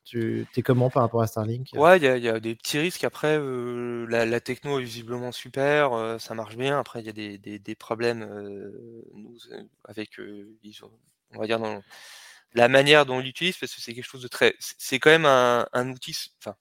Tu 0.04 0.46
es 0.56 0.62
comment 0.62 0.90
par 0.90 1.02
rapport 1.02 1.22
à 1.22 1.26
Starlink? 1.26 1.68
Ouais, 1.74 1.98
il 1.98 2.04
y, 2.04 2.28
a 2.28 2.40
des 2.40 2.54
petits 2.54 2.78
risques. 2.78 3.04
Après, 3.04 3.38
la, 3.38 4.40
techno 4.40 4.78
est 4.78 4.84
visiblement 4.84 5.32
super, 5.32 6.16
ça 6.20 6.34
marche 6.34 6.56
bien. 6.56 6.78
Après, 6.78 7.00
il 7.00 7.06
y 7.06 7.08
a 7.08 7.58
des, 7.58 7.74
problèmes 7.74 8.26
nous, 9.14 9.36
avec, 9.84 10.10
on 11.34 11.38
va 11.38 11.46
dire, 11.46 11.60
la 12.54 12.68
manière 12.68 13.06
dont 13.06 13.16
on 13.16 13.20
l'utilise, 13.20 13.56
parce 13.56 13.74
que 13.74 13.80
c'est 13.80 13.94
quelque 13.94 14.04
chose 14.04 14.22
de 14.22 14.28
très... 14.28 14.54
C'est 14.58 14.98
quand 14.98 15.10
même 15.10 15.26
un, 15.26 15.66
un 15.72 15.90
outil... 15.90 16.14
Enfin, 16.38 16.56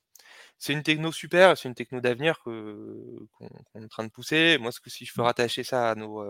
c'est 0.62 0.74
une 0.74 0.84
techno 0.84 1.12
super, 1.12 1.57
c'est 1.57 1.68
une 1.68 1.74
techno 1.74 2.01
d'avenir 2.01 2.39
qu'on 2.39 3.28
est 3.74 3.84
en 3.84 3.88
train 3.88 4.03
de 4.03 4.12
pousser. 4.12 4.59
Moi, 4.59 4.72
ce 4.72 4.80
que 4.80 4.91
si 4.91 5.05
je 5.05 5.14
peux 5.14 5.24
mmh. 5.24 5.26
rattacher 5.26 5.64
ça 5.64 5.89
à 5.89 5.95
nos, 5.95 6.24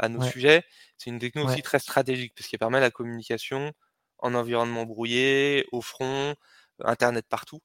à 0.00 0.08
nos 0.08 0.20
sujets, 0.20 0.64
c'est 0.98 1.10
une 1.10 1.20
techno 1.20 1.44
aussi 1.46 1.62
très 1.62 1.78
stratégique 1.78 2.34
parce 2.36 2.48
qu'elle 2.48 2.58
permet 2.58 2.80
la 2.80 2.90
communication 2.90 3.72
en 4.18 4.34
environnement 4.34 4.84
brouillé, 4.84 5.64
au 5.70 5.80
front, 5.80 6.34
Internet 6.80 7.24
partout. 7.28 7.60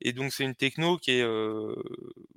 Et 0.00 0.12
donc 0.12 0.32
c'est 0.32 0.44
une 0.44 0.54
techno 0.54 0.96
qui 0.96 1.18
est, 1.18 1.26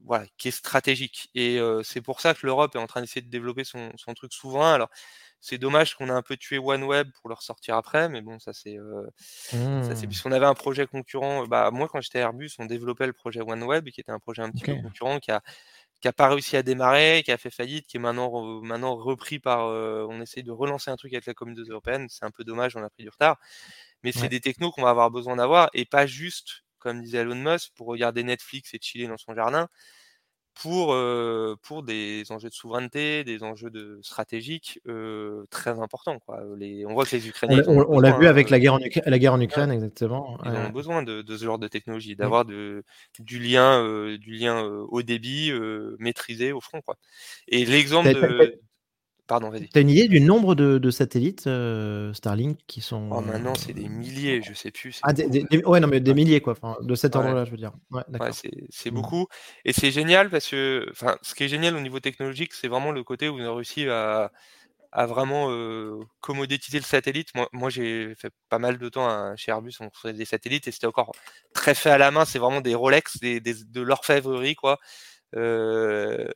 voilà, 0.04 0.26
qui 0.40 0.48
est 0.48 0.52
stratégique. 0.52 1.30
Et 1.36 1.60
c'est 1.84 2.02
pour 2.02 2.22
ça 2.22 2.34
que 2.34 2.44
l'Europe 2.44 2.76
est 2.76 2.80
en 2.80 2.88
train 2.88 3.02
d'essayer 3.02 3.22
de 3.22 3.30
développer 3.30 3.66
son, 3.66 3.92
son 3.98 4.16
truc 4.16 4.34
souverain. 4.34 4.74
Alors 4.74 4.90
c'est 5.46 5.60
dommage 5.60 5.94
qu'on 5.94 6.10
a 6.10 6.14
un 6.14 6.24
peu 6.24 6.38
tué 6.38 6.58
OneWeb 6.58 7.12
pour 7.12 7.30
le 7.30 7.36
ressortir 7.36 7.76
après, 7.76 8.10
mais 8.10 8.22
bon, 8.22 8.40
ça 8.40 8.52
c'est. 8.52 8.80
Euh, 8.80 9.08
mmh. 9.54 10.08
Puisqu'on 10.08 10.32
avait 10.32 10.48
un 10.48 10.56
projet 10.56 10.88
concurrent. 10.88 11.46
Bah, 11.46 11.70
moi, 11.72 11.88
quand 11.88 12.02
j'étais 12.02 12.18
à 12.18 12.24
Airbus, 12.24 12.50
on 12.58 12.66
développait 12.66 13.06
le 13.06 13.14
projet 13.14 13.42
OneWeb, 13.42 13.90
qui 13.90 14.02
était 14.02 14.12
un 14.12 14.18
projet 14.18 14.42
un 14.42 14.50
petit 14.50 14.64
peu 14.64 14.74
concurrent, 14.82 15.20
qui 15.20 15.30
a 15.30 15.44
qui 16.02 16.08
a 16.08 16.14
pas 16.14 16.30
réussi 16.30 16.58
à 16.58 16.64
démarrer, 16.64 17.22
qui 17.24 17.32
a 17.32 17.38
fait 17.38 17.52
faillite, 17.52 17.86
qui 17.86 17.98
est 17.98 18.00
maintenant, 18.00 18.62
maintenant 18.64 18.96
repris 18.96 19.38
par. 19.38 19.68
Euh, 19.68 20.08
on 20.10 20.20
essaye 20.20 20.42
de 20.42 20.52
relancer 20.52 20.90
un 20.90 20.96
truc 20.96 21.14
avec 21.14 21.28
la 21.28 21.36
communauté 21.36 21.70
européenne. 21.70 22.08
C'est 22.10 22.26
un 22.26 22.32
peu 22.32 22.44
dommage, 22.44 22.76
on 22.76 22.84
a 22.84 22.90
pris 22.90 23.04
du 23.04 23.10
retard. 23.10 23.38
Mais 24.04 24.12
c'est 24.12 24.30
des 24.30 24.40
technos 24.40 24.72
qu'on 24.72 24.82
va 24.84 24.90
avoir 24.90 25.12
besoin 25.12 25.36
d'avoir 25.36 25.70
et 25.74 25.86
pas 25.86 26.08
juste, 26.08 26.64
comme 26.80 27.04
disait 27.04 27.20
Elon 27.20 27.36
Musk, 27.36 27.72
pour 27.76 27.86
regarder 27.86 28.24
Netflix 28.24 28.74
et 28.74 28.80
chiller 28.82 29.08
dans 29.08 29.18
son 29.18 29.36
jardin 29.36 29.68
pour, 30.62 30.96
pour 31.62 31.84
des 31.84 32.24
enjeux 32.32 32.50
de 32.50 32.54
souveraineté, 32.54 33.24
des 33.24 33.44
enjeux 33.44 33.70
de 33.70 34.00
stratégiques 34.02 34.80
très 35.50 35.80
importants. 35.80 36.20
Quoi. 36.20 36.44
Les, 36.58 36.86
on 36.86 36.94
voit 36.94 37.06
que 37.06 37.16
les 37.16 37.28
Ukrainiens. 37.28 37.64
On, 37.68 38.00
l'a 38.00 38.18
vu 38.18 38.28
avec 38.28 38.50
la 38.50 38.60
guerre 38.60 38.76
en, 38.76 38.80
la 39.06 39.20
guerre 39.20 39.34
en 39.34 39.42
Ukraine, 39.42 39.72
exactement. 39.72 40.38
Ils 40.46 40.52
ont 40.52 40.70
besoin 40.70 41.04
de, 41.04 41.22
de, 41.22 41.38
ce 41.38 41.44
genre 41.44 41.60
de 41.60 41.68
technologie, 41.68 42.16
d'avoir 42.16 42.46
du 42.46 42.84
lien, 43.40 44.16
du 44.18 44.32
lien 44.32 44.64
haut 44.64 45.04
débit 45.04 45.52
maîtrisé 46.00 46.52
au 46.52 46.62
front. 46.62 46.82
Quoi. 46.82 46.96
Et 47.48 47.66
l'exemple 47.66 48.14
de. 48.14 48.60
Pardon, 49.28 49.50
vas-y. 49.50 49.70
Tu 49.70 49.78
as 49.78 49.82
une 49.82 49.90
idée 49.90 50.08
du 50.08 50.22
nombre 50.22 50.54
de, 50.54 50.92
satellites 50.92 51.50
Starlink 52.14 52.60
qui 52.68 52.82
sont. 52.82 53.10
Oh, 53.12 53.22
maintenant, 53.22 53.56
c'est 53.56 53.74
des 53.74 53.90
milliers, 53.90 54.42
je 54.42 54.54
sais 54.54 54.72
plus. 54.72 55.00
Ah, 55.04 55.14
ouais, 55.66 55.80
non, 55.80 55.88
mais 55.88 56.00
des 56.00 56.14
milliers, 56.14 56.42
quoi. 56.42 56.56
de 56.82 56.96
cet 56.96 57.16
ordre-là, 57.16 57.46
je 57.46 57.52
veux 57.52 57.58
dire. 57.58 57.74
Ouais, 57.92 58.04
c'est 58.70 58.92
mmh. 58.92 58.94
beaucoup. 58.94 59.28
Et 59.64 59.74
c'est 59.74 59.92
génial 59.92 60.30
parce 60.30 60.48
que, 60.48 60.88
enfin, 60.92 61.18
ce 61.22 61.34
qui 61.34 61.44
est 61.44 61.48
génial 61.48 61.76
au 61.76 61.82
niveau 61.82 62.00
technologique, 62.00 62.54
c'est 62.54 62.68
vraiment 62.68 62.92
le 62.92 63.04
côté 63.04 63.28
où 63.30 63.40
on 63.40 63.44
a 63.44 63.56
réussi 63.56 63.88
à, 63.90 64.32
à 64.96 65.06
vraiment 65.08 65.52
euh, 65.52 66.00
commoditiser 66.22 66.80
le 66.80 66.86
satellite. 66.86 67.36
Moi, 67.36 67.50
moi 67.52 67.70
j'ai 67.70 68.16
fait 68.16 68.32
pas 68.48 68.60
mal 68.60 68.78
de 68.78 68.90
temps 68.90 69.08
hein, 69.10 69.36
chez 69.36 69.52
Airbus, 69.52 69.74
on 69.82 69.90
faisait 69.92 70.14
des 70.14 70.24
satellites 70.24 70.70
et 70.70 70.72
c'était 70.72 70.88
encore 70.88 71.12
très 71.54 71.76
fait 71.76 71.90
à 71.90 71.98
la 71.98 72.12
main. 72.12 72.24
C'est 72.24 72.40
vraiment 72.40 72.62
des 72.62 72.76
Rolex, 72.76 73.20
des, 73.20 73.42
de 73.42 73.82
l'orfèvrerie, 73.82 74.56
quoi. 74.56 74.80
Euh, 75.36 76.30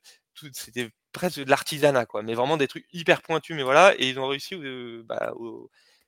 c'était 0.53 0.89
presque 1.11 1.39
de 1.39 1.49
l'artisanat, 1.49 2.05
quoi. 2.05 2.23
Mais 2.23 2.33
vraiment 2.33 2.57
des 2.57 2.67
trucs 2.67 2.85
hyper 2.93 3.21
pointus. 3.21 3.55
Mais 3.55 3.63
voilà, 3.63 3.93
et 3.97 4.09
ils 4.09 4.19
ont 4.19 4.27
réussi. 4.27 4.55
Euh, 4.55 5.03
bah, 5.05 5.33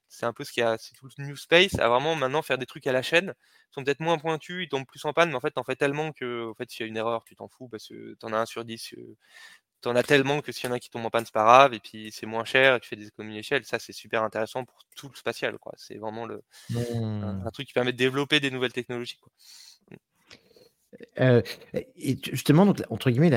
c'est 0.08 0.26
un 0.26 0.34
peu 0.34 0.44
ce 0.44 0.52
qu'il 0.52 0.62
y 0.62 0.66
a, 0.66 0.78
c'est 0.78 0.94
tout 0.94 1.08
le 1.18 1.26
New 1.26 1.38
Space, 1.38 1.80
à 1.80 1.88
vraiment 1.88 2.16
maintenant 2.16 2.42
faire 2.42 2.58
des 2.58 2.66
trucs 2.66 2.86
à 2.86 2.92
la 2.92 3.02
chaîne. 3.02 3.34
Ils 3.72 3.74
sont 3.76 3.84
peut-être 3.84 4.02
moins 4.02 4.18
pointus, 4.18 4.66
ils 4.66 4.70
tombent 4.70 4.86
plus 4.86 5.04
en 5.06 5.14
panne, 5.14 5.30
mais 5.30 5.36
en 5.36 5.40
fait, 5.40 5.52
t'en 5.52 5.64
fais 5.64 5.78
tellement 5.78 6.12
que, 6.12 6.50
en 6.52 6.54
fait, 6.54 6.70
s'il 6.70 6.86
y 6.86 6.88
a 6.88 6.90
une 6.90 6.98
erreur, 6.98 7.24
tu 7.24 7.36
t'en 7.36 7.48
fous 7.48 7.70
parce 7.70 7.88
que 7.88 8.16
t'en 8.16 8.34
as 8.34 8.40
un 8.40 8.46
sur 8.46 8.66
10 8.66 8.94
t'en 9.82 9.96
as 9.96 10.04
tellement 10.04 10.42
que 10.42 10.52
s'il 10.52 10.70
y 10.70 10.72
en 10.72 10.76
a 10.76 10.80
qui 10.80 10.90
tombent 10.90 11.06
en 11.06 11.10
panne, 11.10 11.26
c'est 11.26 11.34
pas 11.34 11.44
grave, 11.44 11.74
et 11.74 11.80
puis 11.80 12.12
c'est 12.12 12.26
moins 12.26 12.46
cher, 12.46 12.76
et 12.76 12.80
tu 12.80 12.88
fais 12.88 12.96
des 12.96 13.08
économies 13.08 13.36
d'échelle. 13.36 13.66
Ça, 13.66 13.80
c'est 13.80 13.94
super 13.94 14.24
intéressant 14.24 14.64
pour 14.64 14.78
tout 14.96 15.10
le 15.10 15.16
spatial, 15.16 15.58
quoi. 15.58 15.74
C'est 15.78 15.98
vraiment 15.98 16.26
le, 16.26 16.44
un, 16.76 17.34
mmh. 17.34 17.52
truc 17.52 17.68
qui 17.68 17.74
permet 17.74 17.92
de 17.92 17.98
développer 17.98 18.40
des 18.40 18.52
nouvelles 18.52 18.74
technologies, 18.74 19.18
quoi. 19.18 19.32
Euh, 21.20 21.42
et 21.74 22.18
justement, 22.32 22.66
donc, 22.66 22.82
entre 22.90 23.10
guillemets, 23.10 23.32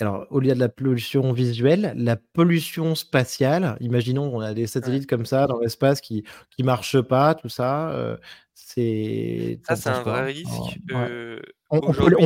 alors, 0.00 0.26
au 0.30 0.40
lieu 0.40 0.54
de 0.54 0.58
la 0.58 0.68
pollution 0.68 1.32
visuelle, 1.32 1.92
la 1.96 2.16
pollution 2.16 2.94
spatiale, 2.94 3.76
imaginons 3.80 4.34
on 4.34 4.40
a 4.40 4.54
des 4.54 4.66
satellites 4.66 5.06
comme 5.06 5.26
ça 5.26 5.46
dans 5.46 5.58
l'espace 5.58 6.00
qui 6.00 6.24
ne 6.58 6.64
marchent 6.64 7.00
pas, 7.00 7.34
tout 7.34 7.48
ça, 7.48 7.90
euh, 7.90 8.16
c'est. 8.54 9.60
Ça, 9.66 9.76
c'est 9.76 9.90
un 9.90 10.02
vrai 10.02 10.24
risque. 10.24 10.48
On, 11.70 11.80
peut, 11.92 12.08
les, 12.08 12.16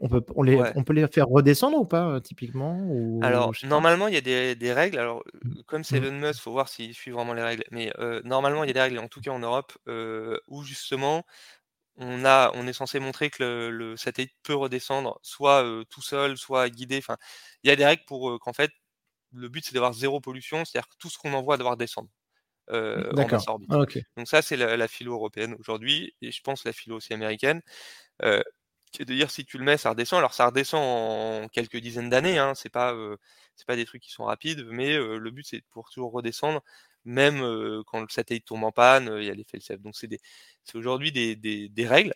on, 0.00 0.84
peut 0.84 0.92
les 0.92 1.06
faire 1.08 1.26
redescendre 1.26 1.78
ou 1.78 1.84
pas, 1.84 2.20
typiquement 2.20 2.78
ou... 2.86 3.18
Alors, 3.24 3.52
normalement, 3.64 4.06
il 4.06 4.14
y 4.14 4.18
a 4.18 4.20
des, 4.20 4.54
des, 4.54 4.72
règles. 4.72 5.00
Alors, 5.00 5.24
mmh. 5.42 5.54
comme 5.66 5.82
c'est 5.82 5.98
mmh. 5.98 6.04
Elon 6.04 6.18
Musk, 6.18 6.38
il 6.38 6.42
faut 6.42 6.52
voir 6.52 6.68
s'il 6.68 6.94
suit 6.94 7.10
vraiment 7.10 7.34
les 7.34 7.42
règles. 7.42 7.64
Mais 7.72 7.92
normalement, 8.24 8.62
il 8.62 8.68
y 8.68 8.70
a 8.70 8.74
des 8.74 8.80
règles, 8.80 8.98
en 8.98 9.08
tout 9.08 9.20
cas 9.20 9.32
en 9.32 9.40
Europe, 9.40 9.72
où 10.46 10.62
justement, 10.62 11.24
on, 11.96 12.24
a, 12.24 12.50
on 12.54 12.66
est 12.66 12.72
censé 12.72 12.98
montrer 13.00 13.30
que 13.30 13.68
le, 13.68 13.96
satellite 13.96 14.34
peut 14.42 14.54
redescendre, 14.54 15.18
soit 15.22 15.64
tout 15.90 16.02
seul, 16.02 16.36
soit 16.36 16.68
guidé. 16.70 16.98
Enfin, 16.98 17.16
il 17.62 17.68
y 17.68 17.70
a 17.70 17.76
des 17.76 17.84
règles 17.84 18.04
pour 18.06 18.38
qu'en 18.40 18.52
fait, 18.52 18.70
le 19.32 19.48
but, 19.48 19.64
c'est 19.64 19.74
d'avoir 19.74 19.92
zéro 19.92 20.20
pollution, 20.20 20.64
c'est-à-dire 20.64 20.88
que 20.88 20.96
tout 20.98 21.10
ce 21.10 21.18
qu'on 21.18 21.32
envoie 21.34 21.56
doit 21.56 21.76
descendre. 21.76 22.08
Euh, 22.70 23.10
en 23.12 23.26
basse 23.26 23.48
orbite. 23.48 23.70
Ah, 23.72 23.84
Donc 24.16 24.28
ça, 24.28 24.40
c'est 24.42 24.56
la, 24.56 24.88
philo 24.88 25.14
européenne 25.14 25.54
aujourd'hui, 25.58 26.14
et 26.22 26.32
je 26.32 26.40
pense 26.40 26.64
la 26.64 26.72
philo 26.72 26.96
aussi 26.96 27.12
américaine, 27.12 27.60
euh, 28.22 28.42
qui 28.92 29.02
est 29.02 29.04
de 29.04 29.14
dire 29.14 29.30
si 29.30 29.44
tu 29.44 29.58
le 29.58 29.64
mets, 29.64 29.76
ça 29.76 29.90
redescend. 29.90 30.18
Alors 30.18 30.34
ça 30.34 30.46
redescend 30.46 30.82
en 30.82 31.48
quelques 31.48 31.76
dizaines 31.76 32.08
d'années, 32.08 32.38
hein, 32.38 32.54
c'est 32.54 32.70
pas 32.70 32.94
c'est 33.54 33.66
pas 33.66 33.76
des 33.76 33.84
trucs 33.84 34.02
qui 34.02 34.10
sont 34.12 34.24
rapides, 34.24 34.64
mais 34.66 34.96
le 34.96 35.30
but 35.30 35.46
c'est 35.46 35.62
pour 35.72 35.90
toujours 35.90 36.12
redescendre, 36.12 36.62
même 37.04 37.40
quand 37.86 38.00
le 38.00 38.08
satellite 38.08 38.46
tombe 38.46 38.64
en 38.64 38.72
panne, 38.72 39.10
il 39.18 39.24
y 39.24 39.30
a 39.30 39.34
l'effet 39.34 39.60
safe. 39.60 39.80
Donc 39.80 39.94
c'est 39.96 40.08
aujourd'hui 40.74 41.12
des, 41.12 41.86
règles. 41.86 42.14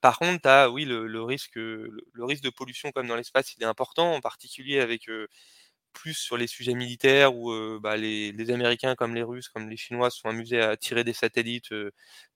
par 0.00 0.18
contre, 0.18 0.70
oui 0.70 0.84
le, 0.84 1.22
risque 1.22 1.58
de 1.58 2.50
pollution 2.50 2.92
comme 2.92 3.06
dans 3.08 3.16
l'espace, 3.16 3.54
il 3.56 3.62
est 3.62 3.66
important, 3.66 4.14
en 4.14 4.20
particulier 4.20 4.80
avec 4.80 5.08
plus 5.96 6.14
sur 6.14 6.36
les 6.36 6.46
sujets 6.46 6.74
militaires 6.74 7.34
où 7.34 7.50
bah, 7.80 7.96
les, 7.96 8.50
Américains 8.50 8.94
comme 8.94 9.14
les 9.14 9.22
Russes, 9.22 9.48
comme 9.48 9.68
les 9.70 9.76
Chinois 9.76 10.10
sont 10.10 10.28
amusés 10.28 10.60
à 10.60 10.76
tirer 10.76 11.04
des 11.04 11.14
satellites, 11.14 11.72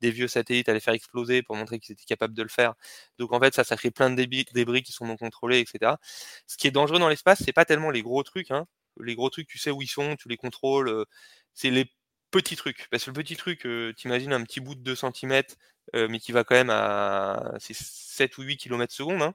des 0.00 0.10
vieux 0.10 0.28
satellites, 0.28 0.68
à 0.68 0.72
les 0.74 0.80
faire 0.80 0.94
exploser 0.94 1.42
pour 1.42 1.56
montrer 1.56 1.78
qu'ils 1.78 1.92
étaient 1.92 2.04
capables 2.06 2.34
de 2.34 2.42
le 2.42 2.48
faire. 2.48 2.74
Donc 3.18 3.32
en 3.32 3.40
fait, 3.40 3.54
ça, 3.54 3.76
crée 3.76 3.90
plein 3.90 4.10
de 4.10 4.16
débris, 4.16 4.46
débris 4.54 4.82
qui 4.82 4.92
sont 4.92 5.06
non 5.06 5.16
contrôlés, 5.16 5.60
etc. 5.60 5.92
Ce 6.46 6.56
qui 6.56 6.68
est 6.68 6.70
dangereux 6.70 6.98
dans 6.98 7.08
l'espace, 7.08 7.42
c'est 7.44 7.52
pas 7.52 7.64
tellement 7.66 7.90
les 7.90 8.02
gros 8.02 8.22
trucs. 8.22 8.50
Hein. 8.50 8.66
Les 9.00 9.14
gros 9.14 9.30
trucs, 9.30 9.48
tu 9.48 9.58
sais 9.58 9.70
où 9.70 9.82
ils 9.82 9.88
sont, 9.88 10.16
tu 10.16 10.28
les 10.28 10.36
contrôles. 10.36 11.06
c'est 11.54 11.70
les 11.70 11.92
petits 12.30 12.56
trucs. 12.56 12.88
Parce 12.90 13.04
que 13.04 13.10
le 13.10 13.14
petit 13.14 13.36
truc, 13.36 13.60
tu 13.60 14.06
imagines 14.06 14.32
un 14.32 14.42
petit 14.44 14.60
bout 14.60 14.74
de 14.74 14.82
2 14.82 14.94
cm, 14.94 15.42
mais 15.94 16.18
qui 16.18 16.32
va 16.32 16.44
quand 16.44 16.54
même 16.54 16.70
à 16.70 17.54
7 17.60 18.38
ou 18.38 18.42
8 18.42 18.56
km 18.58 18.92
secondes. 18.92 19.22
Hein. 19.22 19.34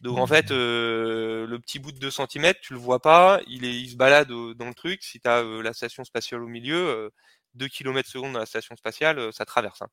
Donc 0.00 0.18
en 0.18 0.26
fait, 0.26 0.50
euh, 0.50 1.46
le 1.46 1.58
petit 1.58 1.78
bout 1.78 1.90
de 1.90 1.98
2 1.98 2.10
cm, 2.10 2.52
tu 2.60 2.74
le 2.74 2.78
vois 2.78 3.00
pas, 3.00 3.40
il, 3.48 3.64
est, 3.64 3.74
il 3.74 3.90
se 3.90 3.96
balade 3.96 4.28
dans 4.28 4.68
le 4.68 4.74
truc. 4.74 5.02
Si 5.02 5.20
tu 5.20 5.28
as 5.28 5.38
euh, 5.38 5.62
la 5.62 5.72
station 5.72 6.04
spatiale 6.04 6.42
au 6.42 6.48
milieu, 6.48 7.10
2 7.56 7.68
km 7.68 8.08
secondes 8.08 8.32
dans 8.32 8.38
la 8.38 8.46
station 8.46 8.76
spatiale, 8.76 9.32
ça 9.32 9.44
traverse. 9.44 9.82
Hein. 9.82 9.88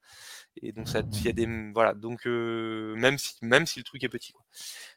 Et 0.62 0.72
donc 0.72 0.88
ça, 0.88 1.02
il 1.12 1.26
y 1.26 1.30
a 1.30 1.34
des 1.34 1.48
voilà. 1.74 1.94
Donc 1.94 2.26
même 2.26 3.18
si 3.18 3.36
même 3.42 3.66
si 3.66 3.80
le 3.80 3.84
truc 3.84 4.04
est 4.04 4.10
petit. 4.10 4.34
Quoi. 4.34 4.44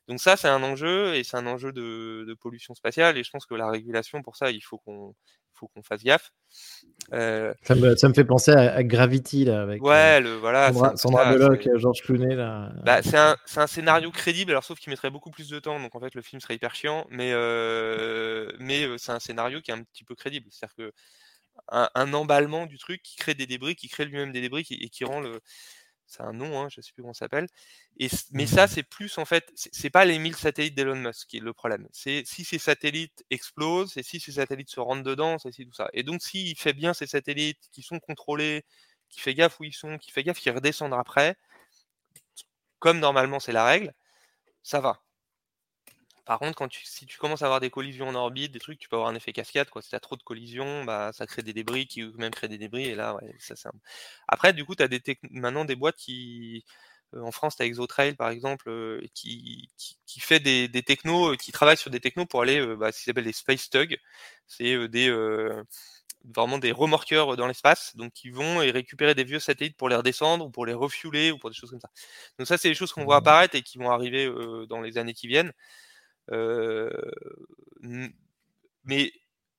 Donc 0.09 0.21
ça, 0.21 0.37
c'est 0.37 0.49
un 0.49 0.63
enjeu 0.63 1.15
et 1.15 1.25
c'est 1.25 1.37
un 1.37 1.47
enjeu 1.47 1.73
de, 1.73 2.25
de, 2.27 2.35
pollution 2.35 2.75
spatiale. 2.75 3.19
Et 3.19 3.25
je 3.25 3.31
pense 3.31 3.47
que 3.47 3.55
la 3.55 3.71
régulation 3.71 4.23
pour 4.23 4.37
ça, 4.37 4.51
il 4.51 4.61
faut 4.61 4.79
qu'on 4.79 5.15
faut 5.57 5.69
qu'on 5.69 5.83
fasse 5.83 6.03
gaffe. 6.05 6.33
Euh, 7.13 7.53
ça, 7.63 7.75
me, 7.75 7.97
ça, 7.97 8.09
me, 8.09 8.15
fait 8.15 8.25
penser 8.25 8.53
à, 8.53 8.83
Gravity 8.83 9.45
là, 9.45 9.63
avec 9.63 9.83
ouais, 9.83 10.19
euh, 10.19 10.21
le, 10.21 10.35
voilà, 10.37 10.73
Sandra, 10.73 10.97
Sandra 10.97 11.33
Bullock, 11.33 11.69
George 11.77 12.03
Clooney 12.03 12.35
là. 12.35 12.73
Bah, 12.85 13.03
c'est 13.03 13.17
un, 13.17 13.37
un, 13.57 13.67
scénario 13.67 14.11
crédible, 14.11 14.53
alors 14.53 14.65
sauf 14.65 14.79
qu'il 14.79 14.91
mettrait 14.91 15.11
beaucoup 15.11 15.31
plus 15.31 15.49
de 15.49 15.59
temps, 15.59 15.79
donc 15.79 15.95
en 15.95 16.01
fait 16.01 16.15
le 16.15 16.23
film 16.23 16.41
serait 16.41 16.55
hyper 16.55 16.75
chiant, 16.75 17.07
mais 17.11 17.31
euh, 17.33 18.51
mais 18.59 18.85
euh, 18.85 18.97
c'est 18.99 19.13
un 19.13 19.21
scénario 19.21 19.61
qui 19.61 19.71
est 19.71 19.75
un 19.75 19.83
petit 19.83 20.05
peu 20.05 20.15
crédible, 20.15 20.47
c'est-à-dire 20.51 20.77
que 20.77 20.93
un, 21.69 21.91
un, 21.95 22.13
emballement 22.15 22.67
du 22.67 22.79
truc 22.79 23.03
qui 23.03 23.17
crée 23.17 23.35
des 23.35 23.47
débris, 23.47 23.77
qui 23.77 23.89
crée 23.89 24.05
lui-même 24.05 24.33
des 24.33 24.41
débris 24.41 24.67
et 24.71 24.89
qui 24.89 25.05
rend 25.05 25.21
le 25.21 25.41
c'est 26.07 26.23
un 26.23 26.33
nom, 26.33 26.61
hein, 26.61 26.69
je 26.71 26.81
ne 26.81 26.83
sais 26.83 26.93
plus 26.93 27.03
comment 27.03 27.15
ça 27.15 27.27
s'appelle. 27.27 27.49
Et, 27.99 28.09
mais 28.33 28.45
mmh. 28.45 28.47
ça, 28.47 28.69
c'est 28.69 28.83
plus 28.83 29.19
en 29.19 29.25
fait, 29.25 29.51
c'est 29.55 29.91
pas 29.91 30.05
les 30.05 30.19
1000 30.19 30.37
satellites 30.37 30.75
d'Elon 30.75 30.97
Musk 30.97 31.29
qui 31.29 31.39
est 31.39 31.41
le 31.41 31.53
problème. 31.53 31.89
C'est 31.93 32.23
si 32.27 32.45
ces 32.45 32.59
satellites 32.59 33.25
explosent 33.31 33.97
et 33.97 34.03
si 34.03 34.21
ces 34.21 34.33
satellites 34.33 34.71
se 34.71 34.81
rentrent 34.81 35.03
dedans, 35.03 35.39
c'est 35.39 35.51
tout 35.51 35.73
ça. 35.73 35.89
Et 35.93 36.03
donc, 36.03 36.23
s'il 36.23 36.57
fait 36.57 36.73
bien 36.75 36.95
ces 36.95 37.07
satellites 37.07 37.69
qui 37.73 37.83
sont 37.83 37.99
contrôlés, 38.01 38.65
qui 39.11 39.21
fait 39.21 39.35
gaffe 39.35 39.61
où 39.61 39.65
ils 39.65 39.75
sont, 39.75 39.99
qui 39.99 40.11
fait 40.11 40.23
gaffe 40.23 40.39
qu'ils 40.41 40.53
redescendent 40.53 40.95
après, 40.95 41.37
comme 42.79 42.99
normalement 43.01 43.41
c'est 43.41 43.53
la 43.53 43.65
règle, 43.65 43.93
ça 44.63 44.81
va. 44.81 45.03
Par 46.27 46.41
contre, 46.41 46.57
quand 46.57 46.69
tu, 46.69 46.85
si 46.85 47.07
tu 47.07 47.19
commences 47.19 47.43
à 47.43 47.47
avoir 47.47 47.61
des 47.61 47.71
collisions 47.71 48.09
en 48.09 48.15
orbite, 48.17 48.53
des 48.53 48.59
trucs, 48.59 48.81
tu 48.81 48.89
peux 48.89 48.97
avoir 48.97 49.11
un 49.11 49.15
effet 49.15 49.33
cascade. 49.33 49.71
Quoi. 49.71 49.81
Si 49.81 49.91
tu 49.91 49.95
as 49.97 50.01
trop 50.01 50.17
de 50.17 50.23
collisions, 50.25 50.85
bah, 50.85 51.13
ça 51.13 51.25
crée 51.27 51.43
des 51.43 51.53
débris 51.53 51.87
qui 51.87 52.03
même 52.19 52.33
créent 52.33 52.49
des 52.49 52.59
débris. 52.59 52.87
Et 52.87 52.97
là, 52.97 53.15
ouais, 53.15 53.35
ça 53.39 53.55
c'est 53.55 53.69
Après, 54.27 54.53
du 54.53 54.65
coup, 54.65 54.75
tu 54.75 54.83
as 54.83 54.89
des 54.89 55.01
maintenant 55.31 55.65
des 55.65 55.77
boîtes 55.77 55.97
qui. 55.97 56.65
Euh, 57.15 57.23
en 57.23 57.31
France, 57.31 57.57
tu 57.57 57.63
as 57.63 57.67
Exotrail, 57.67 58.17
par 58.17 58.31
exemple, 58.31 58.69
euh, 58.69 59.01
qui, 59.15 59.71
qui, 60.07 60.21
fait 60.21 60.41
des, 60.41 60.69
des 60.69 60.83
technos, 60.83 61.35
euh, 61.35 61.37
qui 61.37 61.53
travaille 61.53 61.77
sur 61.77 61.91
des 61.91 62.01
technos 62.01 62.27
pour 62.27 62.43
aller, 62.43 62.65
bah, 62.77 62.91
ce 62.93 63.03
qu'ils 63.03 63.11
appellent 63.13 63.25
les 63.25 63.33
Space 63.33 63.71
Tug. 63.71 63.99
C'est 64.49 64.89
des 64.89 65.11
vraiment 66.35 66.59
des 66.59 66.73
remorqueurs 66.73 67.37
dans 67.37 67.47
l'espace, 67.47 67.95
donc 67.97 68.13
qui 68.13 68.31
vont 68.31 68.61
et 68.61 68.73
récupérer 68.73 69.15
des 69.15 69.23
vieux 69.23 69.39
satellites 69.39 69.77
pour 69.77 69.89
les 69.89 69.95
redescendre 69.95 70.47
ou 70.47 70.51
pour 70.51 70.67
les 70.67 70.75
refueler 70.75 71.31
ou 71.31 71.39
pour 71.39 71.51
des 71.51 71.57
choses 71.57 71.71
comme 71.71 71.81
ça. 71.81 71.91
Donc 72.39 72.49
ça, 72.49 72.59
c'est 72.59 72.69
des 72.69 72.75
choses 72.75 72.93
qu'on 72.93 73.05
voit 73.05 73.17
mmh. 73.17 73.19
apparaître 73.19 73.55
et 73.55 73.63
qui 73.63 73.79
vont 73.79 73.91
arriver 73.93 74.29
dans 74.69 74.81
les 74.81 74.99
années 74.99 75.15
qui 75.15 75.29
viennent. 75.29 75.53
Mais 78.85 79.13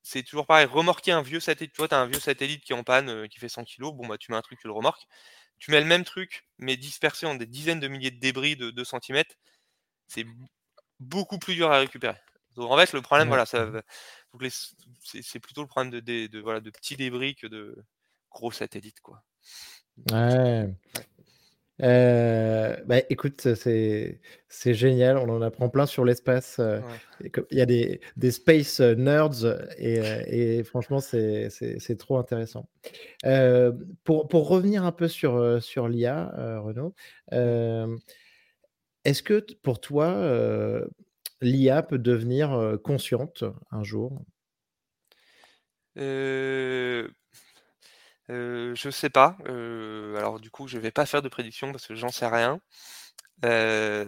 c'est 0.04 0.24
toujours 0.24 0.48
pareil, 0.48 0.66
remorquer 0.66 1.12
un 1.12 1.22
vieux 1.22 1.40
satellite, 1.42 1.74
tu 1.74 1.78
vois, 1.80 1.90
tu 1.90 1.96
as 1.96 2.00
un 2.00 2.08
vieux 2.08 2.20
satellite 2.20 2.64
qui 2.64 2.72
est 2.74 2.76
en 2.76 2.84
panne, 2.84 3.10
euh, 3.10 3.28
qui 3.28 3.40
fait 3.40 3.50
100 3.50 3.66
kg, 3.66 3.94
bon 3.94 4.08
bah 4.08 4.18
tu 4.18 4.32
mets 4.32 4.38
un 4.38 4.42
truc, 4.42 4.60
tu 4.60 4.68
le 4.68 4.74
remorques. 4.74 5.06
Tu 5.60 5.72
mets 5.72 5.82
le 5.82 5.88
même 5.88 6.04
truc, 6.06 6.48
mais 6.60 6.78
dispersé 6.78 7.26
en 7.26 7.36
des 7.36 7.46
dizaines 7.48 7.80
de 7.80 7.88
milliers 7.88 8.12
de 8.12 8.20
débris 8.20 8.56
de 8.56 8.70
2 8.72 8.86
cm, 8.86 9.24
c'est 10.08 10.26
beaucoup 11.00 11.40
plus 11.40 11.56
dur 11.56 11.72
à 11.72 11.80
récupérer. 11.80 12.18
Donc 12.56 12.72
en 12.72 12.78
fait, 12.78 12.94
le 12.94 13.02
problème, 13.02 13.28
voilà, 13.28 13.46
ça, 13.46 13.70
c'est 15.04 15.40
plutôt 15.40 15.62
le 15.62 15.68
problème 15.68 15.92
de, 15.92 16.28
de, 16.28 16.40
voilà, 16.40 16.60
de 16.62 16.70
petits 16.70 16.96
débris 16.96 17.36
que 17.36 17.48
de 17.48 17.76
gros 18.32 18.52
satellites, 18.52 19.02
quoi. 19.02 19.24
Ouais. 20.12 20.74
Euh, 21.84 22.76
bah, 22.86 22.98
écoute, 23.10 23.54
c'est 23.56 24.20
c'est 24.50 24.74
génial, 24.74 25.18
on 25.18 25.30
en 25.30 25.42
apprend 25.42 25.70
plein 25.70 25.86
sur 25.86 26.06
l'espace. 26.06 26.58
Euh, 26.60 26.80
il 27.52 27.58
y 27.58 27.62
a 27.62 27.66
des, 27.66 28.02
des 28.16 28.32
space 28.32 28.80
nerds 28.80 29.46
et, 29.78 30.00
euh, 30.00 30.24
et 30.26 30.64
franchement, 30.64 31.00
c'est 31.00 31.98
trop 32.00 32.18
intéressant. 32.18 32.68
pour, 34.04 34.28
pour 34.28 34.48
revenir 34.48 34.84
un 34.86 34.92
peu 34.92 35.08
sur, 35.08 35.62
sur 35.62 35.88
l'IA, 35.88 36.32
Renaud, 36.60 36.96
est-ce 39.06 39.24
que 39.24 39.46
pour 39.62 39.80
toi, 39.80 40.82
l'IA 41.42 41.84
peut 41.84 42.00
devenir 42.00 42.78
consciente 42.84 43.44
un 43.72 43.84
jour? 43.84 44.24
Euh, 45.98 47.08
je 48.30 48.90
sais 48.92 49.10
pas. 49.10 49.38
Euh, 49.48 50.16
alors 50.18 50.40
du 50.40 50.50
coup, 50.52 50.68
je 50.68 50.78
vais 50.78 50.92
pas 50.92 51.06
faire 51.06 51.22
de 51.22 51.30
prédiction 51.30 51.72
parce 51.72 51.88
que 51.88 51.96
j'en 51.96 52.10
sais 52.10 52.28
rien. 52.28 52.60
Euh, 53.46 54.06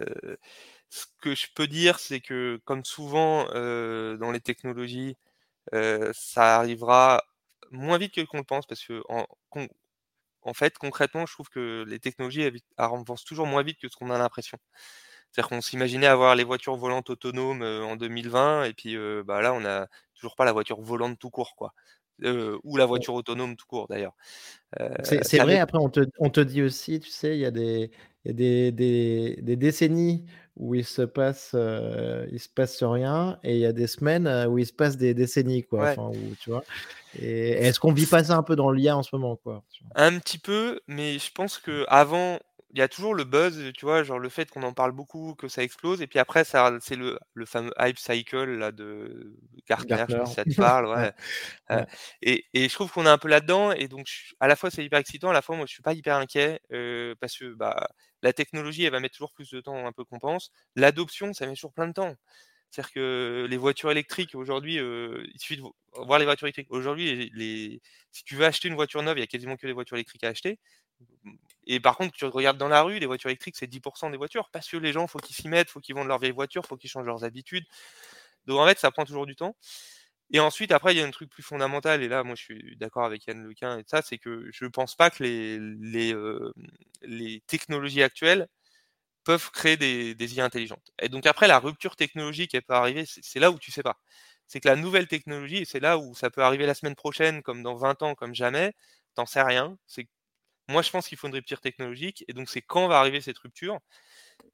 Ce 0.90 1.06
que 1.22 1.34
je 1.34 1.46
peux 1.54 1.66
dire, 1.68 1.98
c'est 2.00 2.20
que 2.20 2.60
comme 2.64 2.84
souvent 2.84 3.46
dans 3.46 4.32
les 4.32 4.40
technologies, 4.40 5.16
ça 5.72 6.56
arrivera 6.58 7.22
moins 7.72 7.98
vite 7.98 8.14
que 8.14 8.22
qu'on 8.22 8.38
le 8.38 8.44
pense 8.44 8.66
parce 8.66 8.84
que 8.86 9.02
en, 10.42 10.54
fait, 10.54 10.78
concrètement, 10.78 11.26
je 11.26 11.32
trouve 11.34 11.48
que 11.50 11.84
les 11.86 11.98
technologies 12.00 12.48
avancent 12.76 13.24
toujours 13.24 13.46
moins 13.46 13.62
vite 13.62 13.78
que 13.80 13.88
ce 13.88 13.96
qu'on 13.96 14.10
a 14.10 14.18
l'impression. 14.18 14.58
C'est-à-dire 15.32 15.48
qu'on 15.50 15.60
s'imaginait 15.62 16.06
avoir 16.08 16.34
les 16.36 16.44
voitures 16.44 16.76
volantes 16.76 17.10
autonomes 17.10 17.62
en 17.62 17.96
2020 17.96 18.64
et 18.64 18.74
puis 18.74 18.96
bah 19.24 19.42
là, 19.42 19.54
on 19.54 19.60
n'a 19.60 19.88
toujours 20.14 20.36
pas 20.36 20.44
la 20.46 20.52
voiture 20.52 20.80
volante 20.82 21.18
tout 21.18 21.30
court, 21.30 21.54
quoi. 21.56 21.74
Ou 22.64 22.76
la 22.76 22.86
voiture 22.86 23.14
autonome 23.14 23.56
tout 23.56 23.66
court 23.66 23.86
d'ailleurs. 23.88 24.14
c'est 25.02 25.38
vrai, 25.38 25.58
après 25.58 25.78
on 25.78 25.88
te, 25.88 26.00
on 26.18 26.30
te, 26.30 26.40
dit 26.40 26.62
aussi, 26.62 27.00
tu 27.00 27.10
sais, 27.10 27.36
il 27.36 27.40
y 27.40 27.46
a 27.46 27.50
des, 27.50 27.90
il 28.24 28.28
y 28.28 28.30
a 28.30 28.34
des, 28.34 28.72
des, 28.72 29.38
des, 29.42 29.56
décennies 29.56 30.26
où 30.56 30.74
il 30.74 30.84
se 30.84 31.02
passe, 31.02 31.52
euh, 31.54 32.26
il 32.30 32.38
se 32.38 32.48
passe 32.48 32.82
rien, 32.82 33.38
et 33.42 33.54
il 33.54 33.60
y 33.60 33.66
a 33.66 33.72
des 33.72 33.86
semaines 33.86 34.28
où 34.48 34.58
il 34.58 34.66
se 34.66 34.72
passe 34.72 34.96
des 34.96 35.14
décennies, 35.14 35.62
quoi. 35.62 35.90
Enfin, 35.90 36.10
où, 36.10 36.34
tu 36.40 36.50
vois? 36.50 36.62
Et 37.18 37.50
est-ce 37.50 37.80
qu'on 37.80 37.92
vit 37.92 38.06
pas 38.06 38.22
ça 38.24 38.36
un 38.36 38.42
peu 38.42 38.56
dans 38.56 38.70
l'IA 38.70 38.96
en 38.96 39.02
ce 39.02 39.14
moment, 39.14 39.36
quoi 39.36 39.64
Un 39.94 40.18
petit 40.18 40.38
peu, 40.38 40.80
mais 40.86 41.18
je 41.18 41.32
pense 41.32 41.58
que 41.58 41.84
avant, 41.88 42.38
il 42.72 42.78
y 42.78 42.82
a 42.82 42.88
toujours 42.88 43.14
le 43.14 43.24
buzz, 43.24 43.72
tu 43.74 43.84
vois, 43.84 44.02
genre 44.04 44.18
le 44.18 44.28
fait 44.28 44.50
qu'on 44.50 44.62
en 44.62 44.72
parle 44.72 44.92
beaucoup, 44.92 45.34
que 45.34 45.48
ça 45.48 45.62
explose, 45.62 46.02
et 46.02 46.06
puis 46.06 46.18
après, 46.18 46.44
ça, 46.44 46.76
c'est 46.80 46.96
le, 46.96 47.18
le 47.34 47.46
fameux 47.46 47.72
hype 47.80 47.98
cycle 47.98 48.44
là, 48.56 48.72
de 48.72 49.36
Gartner, 49.68 50.04
Je 50.08 50.12
sais 50.12 50.18
pas 50.18 50.26
si 50.26 50.34
ça 50.34 50.44
te 50.44 50.54
parle, 50.54 50.86
ouais. 50.96 51.12
Euh, 51.72 51.84
et, 52.22 52.46
et, 52.54 52.68
je 52.68 52.74
trouve 52.74 52.92
qu'on 52.92 53.06
est 53.06 53.10
un 53.10 53.18
peu 53.18 53.28
là-dedans, 53.28 53.72
et 53.72 53.88
donc 53.88 54.08
à 54.40 54.48
la 54.48 54.56
fois 54.56 54.70
c'est 54.70 54.84
hyper 54.84 54.98
excitant, 55.00 55.30
à 55.30 55.32
la 55.32 55.42
fois 55.42 55.56
moi 55.56 55.66
je 55.66 55.72
suis 55.72 55.82
pas 55.82 55.94
hyper 55.94 56.16
inquiet, 56.16 56.60
euh, 56.72 57.14
parce 57.20 57.36
que 57.38 57.54
bah, 57.54 57.88
la 58.22 58.32
technologie 58.32 58.84
elle 58.84 58.92
va 58.92 59.00
mettre 59.00 59.14
toujours 59.16 59.32
plus 59.32 59.50
de 59.50 59.60
temps 59.60 59.86
un 59.86 59.92
peu 59.92 60.04
qu'on 60.04 60.18
pense, 60.18 60.50
l'adoption 60.76 61.32
ça 61.32 61.46
met 61.46 61.54
toujours 61.54 61.72
plein 61.72 61.88
de 61.88 61.92
temps. 61.94 62.14
C'est-à-dire 62.70 62.92
que 62.92 63.46
les 63.50 63.56
voitures 63.56 63.90
électriques 63.90 64.34
aujourd'hui, 64.36 64.78
euh, 64.78 65.24
il 65.34 65.40
suffit 65.40 65.56
de 65.56 65.62
voir 66.04 66.18
les 66.20 66.24
voitures 66.24 66.46
électriques. 66.46 66.68
Aujourd'hui, 66.70 67.30
les, 67.34 67.80
si 68.12 68.22
tu 68.24 68.36
veux 68.36 68.44
acheter 68.44 68.68
une 68.68 68.76
voiture 68.76 69.02
neuve, 69.02 69.18
il 69.18 69.20
y 69.20 69.24
a 69.24 69.26
quasiment 69.26 69.56
que 69.56 69.66
des 69.66 69.72
voitures 69.72 69.96
électriques 69.96 70.22
à 70.24 70.28
acheter. 70.28 70.58
Et 71.66 71.80
par 71.80 71.96
contre, 71.96 72.12
tu 72.12 72.24
regardes 72.24 72.58
dans 72.58 72.68
la 72.68 72.82
rue, 72.82 72.98
les 72.98 73.06
voitures 73.06 73.30
électriques, 73.30 73.56
c'est 73.56 73.66
10% 73.66 74.10
des 74.10 74.16
voitures, 74.16 74.48
parce 74.52 74.68
que 74.68 74.76
les 74.76 74.92
gens, 74.92 75.06
faut 75.06 75.18
qu'ils 75.18 75.36
s'y 75.36 75.48
mettent, 75.48 75.70
faut 75.70 75.80
qu'ils 75.80 75.94
vendent 75.94 76.08
leur 76.08 76.18
vieille 76.18 76.32
voiture, 76.32 76.64
faut 76.66 76.76
qu'ils 76.76 76.90
changent 76.90 77.06
leurs 77.06 77.24
habitudes. 77.24 77.64
Donc 78.46 78.58
en 78.60 78.66
fait, 78.66 78.78
ça 78.78 78.90
prend 78.90 79.04
toujours 79.04 79.26
du 79.26 79.36
temps. 79.36 79.56
Et 80.32 80.40
ensuite, 80.40 80.72
après, 80.72 80.94
il 80.94 80.98
y 80.98 81.02
a 81.02 81.06
un 81.06 81.10
truc 81.10 81.30
plus 81.30 81.42
fondamental, 81.42 82.02
et 82.02 82.08
là, 82.08 82.22
moi, 82.24 82.36
je 82.36 82.42
suis 82.44 82.76
d'accord 82.76 83.04
avec 83.04 83.26
Yann 83.26 83.42
Lequin 83.44 83.78
et 83.78 83.84
ça, 83.86 84.02
c'est 84.02 84.18
que 84.18 84.48
je 84.52 84.64
ne 84.64 84.70
pense 84.70 84.94
pas 84.96 85.10
que 85.10 85.22
les, 85.24 85.58
les, 85.80 86.14
euh, 86.14 86.52
les, 87.02 87.40
technologies 87.48 88.02
actuelles 88.02 88.48
peuvent 89.24 89.50
créer 89.52 89.76
des, 89.76 90.14
des 90.14 90.34
IA 90.36 90.44
intelligentes. 90.44 90.92
Et 91.02 91.08
donc 91.08 91.26
après, 91.26 91.48
la 91.48 91.58
rupture 91.58 91.96
technologique, 91.96 92.54
elle 92.54 92.62
peut 92.62 92.74
arriver, 92.74 93.04
c'est 93.06 93.40
là 93.40 93.50
où 93.50 93.58
tu 93.58 93.70
sais 93.72 93.82
pas. 93.82 93.98
C'est 94.46 94.60
que 94.60 94.68
la 94.68 94.76
nouvelle 94.76 95.08
technologie, 95.08 95.66
c'est 95.66 95.80
là 95.80 95.98
où 95.98 96.14
ça 96.14 96.30
peut 96.30 96.42
arriver 96.42 96.66
la 96.66 96.74
semaine 96.74 96.96
prochaine, 96.96 97.42
comme 97.42 97.62
dans 97.62 97.76
20 97.76 98.02
ans, 98.02 98.14
comme 98.14 98.34
jamais, 98.34 98.74
t'en 99.14 99.26
sais 99.26 99.42
rien. 99.42 99.76
C'est 99.86 100.08
moi, 100.70 100.82
je 100.82 100.90
pense 100.90 101.08
qu'il 101.08 101.18
faut 101.18 101.26
une 101.26 101.34
rupture 101.34 101.60
technologique. 101.60 102.24
Et 102.28 102.32
donc, 102.32 102.48
c'est 102.48 102.62
quand 102.62 102.88
va 102.88 102.98
arriver 102.98 103.20
cette 103.20 103.38
rupture 103.38 103.80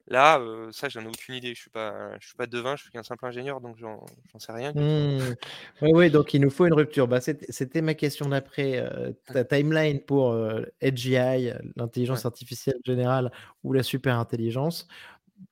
Là, 0.09 0.39
euh, 0.39 0.71
ça, 0.71 0.87
j'en 0.87 1.01
ai 1.01 1.07
aucune 1.07 1.35
idée. 1.35 1.53
Je 1.53 1.59
suis 1.59 1.69
pas, 1.69 2.17
je 2.19 2.27
suis 2.27 2.35
pas 2.37 2.47
devin, 2.47 2.77
je 2.77 2.83
suis 2.83 2.91
qu'un 2.91 3.03
simple 3.03 3.25
ingénieur, 3.25 3.59
donc 3.59 3.77
j'en 3.77 4.05
sais 4.39 4.53
rien. 4.53 4.71
Mmh. 4.73 5.35
Oui, 5.81 5.91
oui, 5.93 6.09
donc 6.09 6.33
il 6.33 6.39
nous 6.39 6.49
faut 6.49 6.65
une 6.65 6.73
rupture. 6.73 7.09
Bah, 7.09 7.19
C'était 7.21 7.81
ma 7.81 7.93
question 7.93 8.29
d'après. 8.29 8.77
Euh, 8.77 9.11
ta 9.25 9.43
timeline 9.43 9.99
pour 9.99 10.31
euh, 10.31 10.63
AGI, 10.81 11.51
l'intelligence 11.75 12.25
artificielle 12.25 12.77
générale 12.85 13.31
ou 13.63 13.73
la 13.73 13.83
super 13.83 14.17
intelligence. 14.17 14.87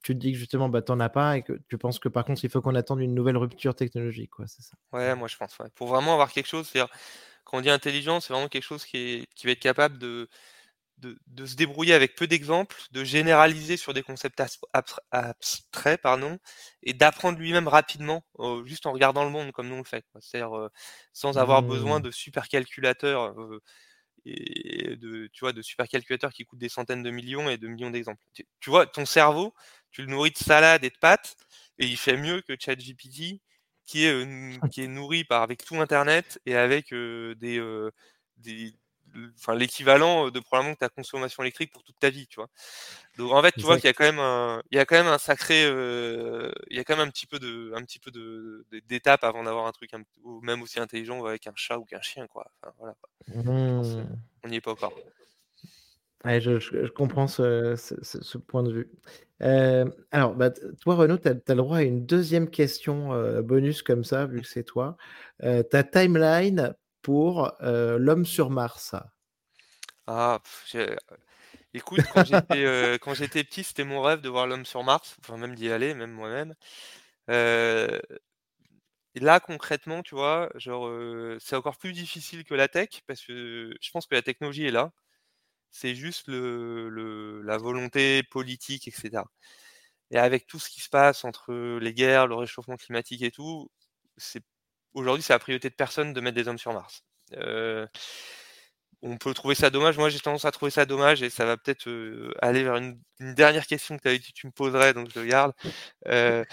Tu 0.02 0.14
te 0.14 0.20
dis 0.20 0.32
que 0.32 0.38
justement, 0.38 0.70
bah, 0.70 0.82
tu 0.82 0.92
n'en 0.94 1.02
as 1.02 1.10
pas 1.10 1.38
et 1.38 1.44
que 1.44 1.60
tu 1.68 1.78
penses 1.78 2.00
que 2.00 2.08
par 2.08 2.24
contre, 2.24 2.44
il 2.46 2.50
faut 2.50 2.62
qu'on 2.62 2.76
attende 2.76 3.02
une 3.02 3.14
nouvelle 3.14 3.38
rupture 3.38 3.76
technologique. 3.76 4.32
C'est 4.48 4.62
ça? 4.62 4.78
Ouais, 4.94 5.16
moi 5.16 5.28
je 5.28 5.36
pense. 5.36 5.60
Ouais. 5.60 5.68
Pour 5.76 5.88
vraiment 5.88 6.14
avoir 6.14 6.32
quelque 6.32 6.48
chose, 6.48 6.68
c'est-à-dire, 6.68 6.92
quand 7.44 7.58
on 7.58 7.62
dit 7.62 7.70
intelligence, 7.70 8.28
c'est 8.28 8.34
vraiment 8.34 8.48
quelque 8.48 8.64
chose 8.64 8.86
qui, 8.86 8.98
est, 8.98 9.34
qui 9.36 9.48
va 9.48 9.52
être 9.52 9.60
capable 9.60 9.98
de 9.98 10.30
de, 10.98 11.46
se 11.46 11.56
débrouiller 11.56 11.94
avec 11.94 12.16
peu 12.16 12.28
d'exemples, 12.28 12.78
de 12.92 13.04
généraliser 13.04 13.78
sur 13.78 13.94
des 13.94 14.04
concepts 14.04 14.42
abstraits, 15.12 16.02
pardon, 16.02 16.40
et 16.84 16.94
d'apprendre 16.94 17.38
lui-même 17.38 17.68
rapidement, 17.68 18.26
euh, 18.40 18.66
juste 18.66 18.86
en 18.86 18.92
regardant 18.92 19.24
le 19.24 19.30
monde 19.30 19.52
comme 19.52 19.68
nous 19.68 19.76
on 19.76 19.80
le 19.80 19.84
fait. 19.84 20.06
C'est-à-dire 20.20 20.58
euh, 20.58 20.70
sans 21.14 21.38
avoir 21.38 21.62
besoin 21.64 22.00
mmh. 22.00 22.04
de 22.04 22.12
supercalculateurs 22.12 23.40
euh, 23.40 23.62
et 24.26 24.96
de, 24.96 25.28
tu 25.34 25.42
vois, 25.42 25.54
de 25.54 25.62
supercalculateurs 25.62 26.32
qui 26.32 26.46
coûtent 26.46 26.60
des 26.60 26.70
centaines 26.70 27.04
de 27.04 27.12
millions 27.12 27.50
et 27.50 27.58
de 27.58 27.68
millions 27.68 27.92
d'exemples. 27.92 28.22
Tu, 28.34 28.70
vois, 28.70 28.88
ton 28.88 29.06
cerveau, 29.06 29.54
tu 29.92 30.02
le 30.02 30.08
nourris 30.08 30.32
de 30.32 30.38
salade 30.38 30.84
et 30.84 30.90
de 30.90 30.98
pâtes, 31.00 31.36
et 31.78 31.86
il 31.86 31.98
fait 31.98 32.18
mieux 32.18 32.42
que 32.42 32.56
ChatGPT, 32.60 33.42
qui 33.86 34.06
est, 34.06 34.70
qui 34.72 34.82
est 34.82 34.88
nourri 34.88 35.26
par 35.26 35.44
avec 35.44 35.64
tout 35.64 35.80
Internet 35.80 36.40
et 36.48 36.56
avec 36.56 36.90
des, 36.92 37.62
des 38.38 38.74
enfin 39.36 39.56
l'équivalent 39.56 40.30
de 40.30 40.40
probablement 40.40 40.76
ta 40.76 40.90
consommation 40.90 41.44
électrique 41.44 41.72
pour 41.72 41.84
toute 41.84 41.98
ta 42.00 42.10
vie, 42.10 42.28
tu 42.28 42.36
vois? 42.36 42.50
Donc 43.18 43.32
en 43.32 43.42
fait, 43.42 43.54
tu 43.54 43.62
vois 43.62 43.76
qu'il 43.76 43.86
y 43.86 43.90
a 43.90 43.94
quand 43.94 44.04
même 44.04 44.20
un, 44.20 44.62
il 44.72 44.78
y 44.78 44.80
a 44.80 44.86
quand 44.86 44.96
même 44.96 45.08
un 45.08 45.18
sacré, 45.18 45.62
il 45.64 46.78
y 46.78 46.80
a 46.80 46.84
quand 46.84 46.98
même 46.98 47.08
un 47.08 47.12
petit 47.12 47.28
peu 47.28 47.40
de, 47.40 47.72
un 47.76 47.82
petit 47.84 48.00
peu 48.00 48.12
de 48.12 48.66
d'étapes 48.88 49.24
avant 49.24 49.44
d'avoir 49.44 49.68
un 49.68 49.72
truc 49.72 49.92
même 50.42 50.62
aussi 50.62 50.80
intelligent 50.80 51.24
avec 51.26 51.48
un 51.48 51.54
chat 51.56 51.78
ou 51.78 51.86
qu'un 51.86 52.02
chien, 52.02 52.28
quoi. 52.28 52.52
Enfin, 52.62 52.74
voilà. 52.78 52.96
Mmh. 53.34 54.06
On 54.44 54.50
n'y 54.50 54.58
est 54.58 54.62
pas 54.62 54.72
encore. 54.72 54.94
Ouais, 56.26 56.42
je, 56.42 56.88
comprends 56.90 57.28
ce, 57.28 57.76
ce, 57.76 58.38
point 58.40 58.64
de 58.64 58.74
vue. 58.74 58.92
alors, 60.12 60.34
bah, 60.34 60.50
toi, 60.82 60.96
Renaud, 60.96 61.20
tu 61.20 61.28
as, 61.28 61.34
le 61.34 61.56
droit 61.56 61.78
à 61.78 61.84
une 61.84 62.06
deuxième 62.06 62.50
question 62.50 63.42
bonus 63.42 63.84
comme 63.84 64.04
ça, 64.04 64.26
vu 64.26 64.42
que 64.42 64.48
c'est 64.48 64.64
toi. 64.64 64.98
ta 65.40 65.84
timeline 65.84 66.74
pour 67.06 67.52
l'homme 67.62 68.26
sur 68.26 68.50
Mars. 68.50 68.96
Ah, 70.08 70.42
écoute, 71.76 72.02
quand 72.12 72.24
j'étais 72.24 73.44
petit, 73.44 73.64
c'était 73.64 73.84
mon 73.84 74.02
rêve 74.02 74.22
de 74.22 74.30
voir 74.30 74.48
l'homme 74.48 74.66
sur 74.66 74.84
Mars, 74.84 75.16
enfin 75.20 75.38
même 75.38 75.54
d'y 75.54 75.70
aller, 75.72 75.94
même 75.94 76.12
moi-même. 76.12 76.56
là, 79.16 79.40
concrètement, 79.40 80.02
tu 80.02 80.16
vois, 80.16 80.50
genre, 80.56 80.90
c'est 81.40 81.56
encore 81.56 81.78
plus 81.78 81.94
difficile 81.94 82.44
que 82.44 82.56
la 82.56 82.68
tech 82.68 83.02
parce 83.06 83.24
que 83.24 83.72
je 83.80 83.92
pense 83.92 84.08
que 84.08 84.16
la 84.16 84.24
technologie 84.24 84.66
est 84.66 84.72
là. 84.72 84.92
C'est 85.72 85.96
juste 85.96 86.28
le, 86.28 87.42
la 87.44 87.58
volonté 87.58 88.24
politique, 88.24 88.88
etc. 88.88 89.26
Et 90.12 90.18
avec 90.18 90.48
tout 90.48 90.60
ce 90.60 90.70
qui 90.70 90.82
se 90.82 90.90
passe 90.90 91.26
entre 91.26 91.54
les 91.80 91.94
guerres, 91.94 92.28
le 92.28 92.36
réchauffement 92.36 92.78
climatique 92.78 93.22
et 93.24 93.32
tout, 93.32 93.70
c'est 94.18 94.44
aujourd'hui, 94.96 95.24
c'est 95.24 95.34
la 95.34 95.40
priorité 95.40 95.70
de 95.70 95.76
personne 95.76 96.14
de 96.14 96.22
mettre 96.22 96.36
des 96.36 96.48
hommes 96.48 96.58
sur 96.58 96.74
Mars. 96.74 97.04
Euh, 97.34 97.86
on 99.02 99.18
peut 99.18 99.34
trouver 99.34 99.56
ça 99.56 99.70
dommage. 99.70 99.98
Moi, 99.98 100.10
j'ai 100.10 100.20
tendance 100.20 100.46
à 100.46 100.52
trouver 100.52 100.72
ça 100.72 100.86
dommage 100.86 101.22
et 101.22 101.30
ça 101.30 101.46
va 101.46 101.58
peut-être 101.58 101.88
euh, 101.88 102.34
aller 102.42 102.64
vers 102.64 102.78
une, 102.78 103.00
dernière 103.20 103.68
question 103.68 103.98
que 103.98 104.18
tu 104.18 104.48
me 104.48 104.52
poserais, 104.52 104.94
donc 104.94 105.10
je 105.14 105.20
le 105.20 105.28
garde. 105.28 105.54
Euh, 106.08 106.44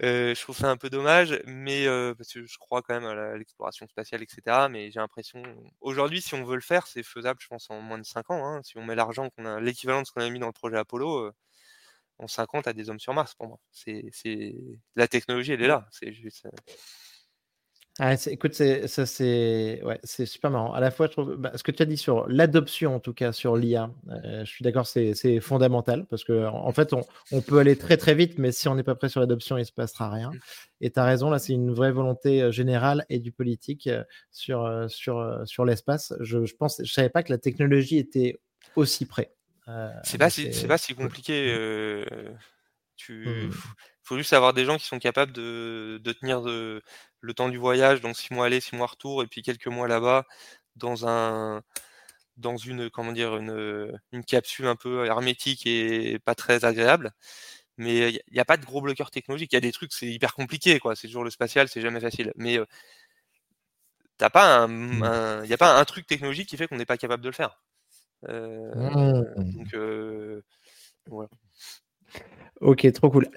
je 0.00 0.40
trouve 0.40 0.56
ça 0.56 0.70
un 0.70 0.76
peu 0.76 0.90
dommage, 0.90 1.40
mais 1.46 1.86
parce 2.16 2.32
que 2.32 2.46
je 2.46 2.58
crois 2.58 2.82
quand 2.82 2.94
même 3.00 3.06
à 3.06 3.36
l'exploration 3.36 3.86
spatiale, 3.88 4.22
etc. 4.22 4.68
Mais 4.70 4.90
j'ai 4.90 5.00
l'impression, 5.00 5.42
aujourd'hui, 5.80 6.22
si 6.22 6.34
on 6.34 6.44
veut 6.44 6.54
le 6.56 6.60
faire, 6.60 6.86
c'est 6.86 7.02
faisable, 7.02 7.40
je 7.42 7.48
pense, 7.48 7.68
en 7.70 7.80
moins 7.80 7.98
de 7.98 8.04
5 8.04 8.30
ans. 8.30 8.44
Hein. 8.46 8.62
Si 8.62 8.78
on 8.78 8.84
met 8.84 8.94
l'argent 8.94 9.30
qu'on 9.30 9.46
a, 9.46 9.60
l'équivalent 9.60 10.02
de 10.02 10.06
ce 10.06 10.12
qu'on 10.12 10.20
a 10.20 10.30
mis 10.30 10.38
dans 10.38 10.46
le 10.46 10.52
projet 10.52 10.76
Apollo, 10.76 11.32
en 12.18 12.28
50 12.28 12.66
à 12.66 12.72
des 12.72 12.90
hommes 12.90 13.00
sur 13.00 13.14
Mars, 13.14 13.34
pour 13.34 13.48
moi. 13.48 13.60
C'est, 13.72 14.54
la 14.96 15.08
technologie, 15.08 15.52
elle 15.52 15.62
est 15.62 15.68
là. 15.68 15.86
C'est 15.90 16.12
juste. 16.12 16.46
Ah, 18.00 18.14
écoute, 18.26 18.54
c'est, 18.54 18.86
ça 18.86 19.06
c'est 19.06 19.80
ouais, 19.84 19.98
c'est 20.04 20.24
super 20.24 20.52
marrant. 20.52 20.72
À 20.72 20.78
la 20.78 20.92
fois, 20.92 21.08
je 21.08 21.12
trouve 21.12 21.34
bah, 21.34 21.50
ce 21.56 21.64
que 21.64 21.72
tu 21.72 21.82
as 21.82 21.86
dit 21.86 21.96
sur 21.96 22.28
l'adoption, 22.28 22.94
en 22.94 23.00
tout 23.00 23.12
cas 23.12 23.32
sur 23.32 23.56
l'IA, 23.56 23.90
euh, 24.10 24.44
je 24.44 24.50
suis 24.50 24.62
d'accord, 24.62 24.86
c'est, 24.86 25.40
fondamental 25.40 26.06
parce 26.06 26.22
que 26.22 26.46
en 26.46 26.70
fait, 26.72 26.92
on, 26.92 27.00
on, 27.32 27.40
peut 27.40 27.58
aller 27.58 27.76
très 27.76 27.96
très 27.96 28.14
vite, 28.14 28.38
mais 28.38 28.52
si 28.52 28.68
on 28.68 28.76
n'est 28.76 28.84
pas 28.84 28.94
prêt 28.94 29.08
sur 29.08 29.18
l'adoption, 29.18 29.56
il 29.56 29.62
ne 29.62 29.64
se 29.64 29.72
passera 29.72 30.10
rien. 30.10 30.30
Mmh. 30.30 30.38
Et 30.82 30.90
tu 30.90 31.00
as 31.00 31.04
raison, 31.04 31.28
là, 31.28 31.40
c'est 31.40 31.54
une 31.54 31.72
vraie 31.72 31.90
volonté 31.90 32.40
euh, 32.40 32.52
générale 32.52 33.04
et 33.08 33.18
du 33.18 33.32
politique 33.32 33.88
euh, 33.88 34.04
sur, 34.30 34.86
sur, 34.88 35.42
sur 35.44 35.64
l'espace. 35.64 36.14
Je, 36.20 36.44
je 36.44 36.54
pense, 36.54 36.80
je 36.84 36.92
savais 36.92 37.10
pas 37.10 37.24
que 37.24 37.32
la 37.32 37.38
technologie 37.38 37.98
était 37.98 38.38
aussi 38.76 39.06
près. 39.06 39.32
c'est 40.04 40.18
pas, 40.18 40.30
si, 40.30 40.52
c'est 40.52 40.68
pas 40.68 40.78
si 40.78 40.94
compliqué. 40.94 41.52
tu, 42.96 43.26
mmh. 43.26 43.50
Faut 44.08 44.16
juste 44.16 44.32
avoir 44.32 44.54
des 44.54 44.64
gens 44.64 44.78
qui 44.78 44.86
sont 44.86 44.98
capables 44.98 45.32
de, 45.32 46.00
de 46.02 46.12
tenir 46.12 46.40
de 46.42 46.82
le 47.20 47.34
temps 47.34 47.48
du 47.48 47.58
voyage, 47.58 48.00
donc 48.00 48.16
six 48.16 48.32
mois 48.32 48.46
aller, 48.46 48.60
six 48.60 48.74
mois 48.76 48.86
retour, 48.86 49.22
et 49.22 49.26
puis 49.26 49.42
quelques 49.42 49.66
mois 49.66 49.88
là-bas, 49.88 50.24
dans 50.76 51.06
un 51.06 51.62
dans 52.38 52.56
une 52.56 52.90
comment 52.90 53.12
dire 53.12 53.36
une, 53.36 53.92
une 54.12 54.24
capsule 54.24 54.66
un 54.66 54.76
peu 54.76 55.06
hermétique 55.06 55.66
et 55.66 56.18
pas 56.20 56.34
très 56.34 56.64
agréable. 56.64 57.12
Mais 57.78 58.12
il 58.12 58.20
n'y 58.32 58.40
a, 58.40 58.44
pas 58.44 58.56
de 58.56 58.64
gros 58.64 58.80
bloqueurs 58.80 59.10
technologiques. 59.10 59.52
Il 59.52 59.56
y 59.56 59.58
a 59.58 59.60
des 59.60 59.72
trucs, 59.72 59.92
c'est 59.92 60.06
hyper 60.06 60.34
compliqué, 60.34 60.80
quoi. 60.80 60.96
C'est 60.96 61.06
toujours 61.06 61.22
le 61.24 61.30
spatial, 61.30 61.68
c'est 61.68 61.80
jamais 61.80 62.00
facile. 62.00 62.32
Mais 62.36 62.58
t'as 64.16 64.30
pas 64.30 64.66
mmh. 64.66 65.02
un, 65.04 65.44
il 65.44 65.48
n'y 65.48 65.54
a 65.54 65.58
pas 65.58 65.78
un 65.78 65.84
truc 65.84 66.06
technologique 66.06 66.48
qui 66.48 66.56
fait 66.56 66.66
qu'on 66.66 66.76
n'est 66.76 66.86
pas 66.86 66.98
capable 66.98 67.22
de 67.22 67.28
le 67.28 67.34
faire. 67.34 67.60
Euh, 68.28 68.74
mmh. 68.74 69.52
Donc 69.54 70.42
voilà. 71.06 71.30
OK, 72.60 72.92
trop 72.92 73.10
cool. 73.10 73.28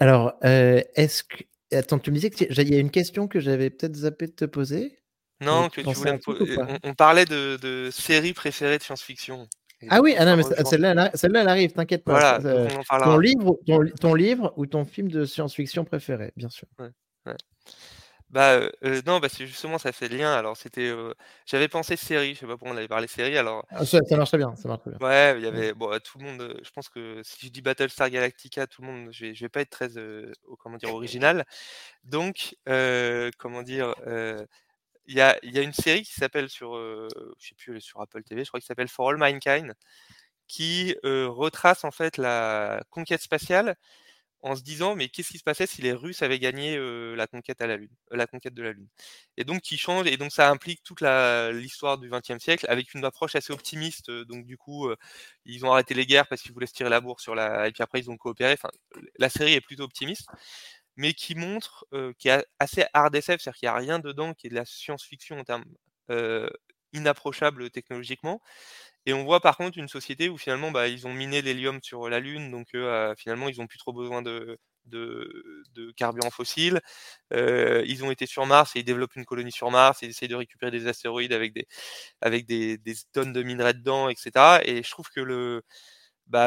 Alors, 0.00 0.34
heu, 0.44 0.82
est-ce 0.94 1.24
que 1.24 1.36
attends, 1.72 1.98
tu 1.98 2.10
me 2.10 2.14
disais 2.16 2.30
qu'il 2.30 2.68
y 2.68 2.74
a 2.76 2.78
une 2.78 2.90
question 2.90 3.26
que 3.28 3.40
j'avais 3.40 3.70
peut-être 3.70 3.96
zappé 3.96 4.26
de 4.26 4.32
te 4.32 4.44
poser? 4.44 4.98
Non, 5.40 5.68
tu 5.70 5.84
que 5.84 5.86
tu 5.86 5.98
voulais 5.98 6.12
me 6.12 6.18
po 6.18 6.32
truc 6.34 6.40
ou 6.40 6.44
heu, 6.44 6.56
pas? 6.56 6.66
on 6.66 6.78
on 6.82 6.94
parlait 6.94 7.24
de 7.24 7.56
de 7.62 7.90
séries 7.92 8.32
préférées 8.32 8.78
de 8.78 8.82
science-fiction 8.82 9.48
et 9.80 9.88
Ah 9.90 10.00
oui, 10.02 10.14
ah 10.18 10.24
non, 10.26 10.36
mais 10.36 10.42
celle-là, 10.42 11.10
celle-là, 11.14 11.40
elle 11.42 11.48
arrive, 11.48 11.72
t'inquiète 11.72 12.04
pas. 12.04 12.12
Voilà, 12.12 12.40
en 12.74 12.82
ton 13.02 13.18
livre 13.18 13.58
ton 13.66 13.78
ton 14.00 14.14
livre 14.14 14.52
ou 14.56 14.66
ton 14.66 14.84
film 14.84 15.08
de 15.10 15.24
science-fiction 15.24 15.84
préféré, 15.84 16.32
bien 16.36 16.48
sûr. 16.50 16.68
Ouais, 16.78 16.90
ouais. 17.26 17.36
Bah, 18.30 18.60
non, 19.06 19.20
parce 19.20 19.36
que 19.36 19.46
justement 19.46 19.78
ça 19.78 19.92
fait 19.92 20.08
le 20.08 20.18
lien. 20.18 20.32
Alors 20.32 20.56
c'était, 20.56 20.92
j'avais 21.46 21.68
pensé 21.68 21.96
série, 21.96 22.34
je 22.34 22.40
sais 22.40 22.46
pas 22.46 22.56
pourquoi 22.56 22.74
on 22.74 22.76
avait 22.76 22.88
parlé 22.88 23.06
série 23.06 23.38
alors 23.38 23.64
Ah 23.70 23.86
ça 23.86 24.00
ça 24.06 24.24
très 24.24 24.38
bien, 24.38 24.54
ça 24.54 24.68
marche 24.68 24.82
bien. 24.86 24.98
ouais, 25.00 25.38
il 25.38 25.44
y 25.44 25.46
avait 25.46 25.72
bon, 25.72 25.98
tout 26.04 26.18
le 26.18 26.24
monde, 26.24 26.60
je 26.62 26.70
pense 26.70 26.88
que 26.88 27.22
si 27.22 27.46
je 27.46 27.50
dis 27.50 27.62
Battlestar 27.62 28.10
Galactica, 28.10 28.66
tout 28.66 28.82
le 28.82 28.88
monde 28.88 29.08
je 29.12 29.26
vais 29.26 29.34
je 29.34 29.44
vais 29.44 29.48
pas 29.48 29.60
être 29.60 29.70
très, 29.70 29.88
comment 30.58 30.76
dire? 30.76 30.92
Original. 30.92 31.46
Donc, 32.04 32.56
comment 33.38 33.62
dire? 33.62 33.94
Il 35.10 35.14
y 35.14 35.22
a 35.22 35.38
y 35.42 35.58
a 35.58 35.62
une 35.62 35.72
série 35.72 36.02
qui 36.02 36.12
s'appelle 36.12 36.50
sur, 36.50 36.74
je 36.74 37.08
sais 37.38 37.54
plus, 37.54 37.80
sur 37.80 38.02
Apple 38.02 38.22
TV, 38.22 38.44
je 38.44 38.50
crois, 38.50 38.60
qui 38.60 38.66
s'appelle 38.66 38.88
For 38.88 39.08
All 39.08 39.16
Mankind, 39.16 39.72
qui, 40.46 40.94
retrace 41.02 41.84
en 41.84 41.90
fait 41.90 42.18
la 42.18 42.82
conquête 42.90 43.22
spatiale 43.22 43.76
en 44.42 44.56
se 44.56 44.62
disant: 44.62 44.94
«Mais 44.96 45.08
qu'est-ce 45.08 45.30
qui 45.30 45.38
se 45.38 45.44
passait 45.44 45.66
si 45.66 45.82
les 45.82 45.92
Russes 45.92 46.22
avaient 46.22 46.38
gagné, 46.38 46.78
la 47.16 47.26
conquête 47.26 47.60
à 47.62 47.66
la 47.66 47.76
Lune 47.76 47.90
la 48.10 48.26
conquête 48.26 48.54
de 48.54 48.62
la 48.62 48.72
Lune?» 48.72 48.88
et 49.36 49.44
donc 49.44 49.62
qui 49.62 49.78
change 49.78 50.06
et 50.06 50.16
donc 50.16 50.32
ça 50.32 50.50
implique 50.50 50.82
toute 50.84 51.00
l'histoire 51.02 51.98
du 51.98 52.10
XXe 52.10 52.38
siècle 52.42 52.66
avec 52.68 52.94
une 52.94 53.04
approche 53.04 53.36
assez 53.36 53.52
optimiste, 53.52 54.10
donc 54.10 54.46
du 54.46 54.56
coup, 54.58 54.90
ils 55.46 55.64
ont 55.66 55.72
arrêté 55.72 55.94
les 55.94 56.06
guerres 56.06 56.28
parce 56.28 56.42
qu'ils 56.42 56.52
voulaient 56.52 56.66
se 56.66 56.74
tirer 56.74 56.90
la 56.90 57.00
bourre 57.00 57.20
sur 57.20 57.34
la 57.34 57.68
et 57.68 57.72
puis 57.72 57.82
après 57.82 58.00
ils 58.00 58.10
ont 58.10 58.16
coopéré. 58.16 58.54
Enfin, 58.54 58.70
la 59.18 59.28
série 59.30 59.54
est 59.54 59.60
plutôt 59.60 59.84
optimiste, 59.84 60.28
mais 60.96 61.14
qui 61.14 61.34
montre, 61.36 61.86
qui 62.18 62.28
est 62.28 62.44
assez 62.60 62.84
hard 62.94 63.14
SF, 63.16 63.40
c'est-à-dire 63.42 63.58
qu'il 63.58 63.66
y 63.66 63.70
a 63.70 63.74
rien 63.76 63.98
dedans 64.00 64.34
qui 64.34 64.48
est 64.48 64.50
de 64.50 64.54
la 64.56 64.64
science-fiction 64.66 65.38
en 65.40 65.44
termes, 65.44 65.64
inapprochables 66.94 67.70
technologiquement 67.70 68.40
et 69.08 69.14
on 69.14 69.24
voit 69.24 69.40
par 69.40 69.56
contre 69.56 69.78
une 69.78 69.88
société 69.88 70.28
où 70.28 70.38
finalement, 70.38 70.70
bah, 70.72 70.88
ils 70.88 71.06
ont 71.06 71.14
miné 71.14 71.42
l'hélium 71.42 71.80
sur 71.82 72.08
la 72.10 72.20
Lune 72.20 72.50
donc 72.52 72.68
finalement 73.18 73.48
ils 73.48 73.60
ont 73.60 73.66
plus 73.68 73.78
trop 73.78 73.92
besoin 73.92 74.22
de 74.22 74.58
de 74.86 75.64
de 75.74 75.92
carburant 75.92 76.30
fossile. 76.30 76.80
Ils 77.32 78.04
ont 78.04 78.10
été 78.12 78.26
sur 78.26 78.46
Mars 78.46 78.76
et 78.76 78.80
ils 78.80 78.84
développent 78.84 79.16
une 79.16 79.24
colonie 79.26 79.52
sur 79.52 79.70
Mars, 79.70 80.00
ils 80.02 80.10
essayent 80.10 80.28
de 80.28 80.34
récupérer 80.36 80.70
des 80.72 80.86
astéroïdes 80.88 81.32
avec 81.34 81.52
des 81.54 81.66
tonnes 83.12 83.32
de 83.32 83.42
minerais 83.42 83.74
dedans 83.74 84.08
et 84.10 84.16
cetera 84.16 84.60
et 84.64 84.82
je 84.82 84.90
trouve 84.90 85.08
que 85.10 85.20
le 85.20 85.62
bah, 86.28 86.46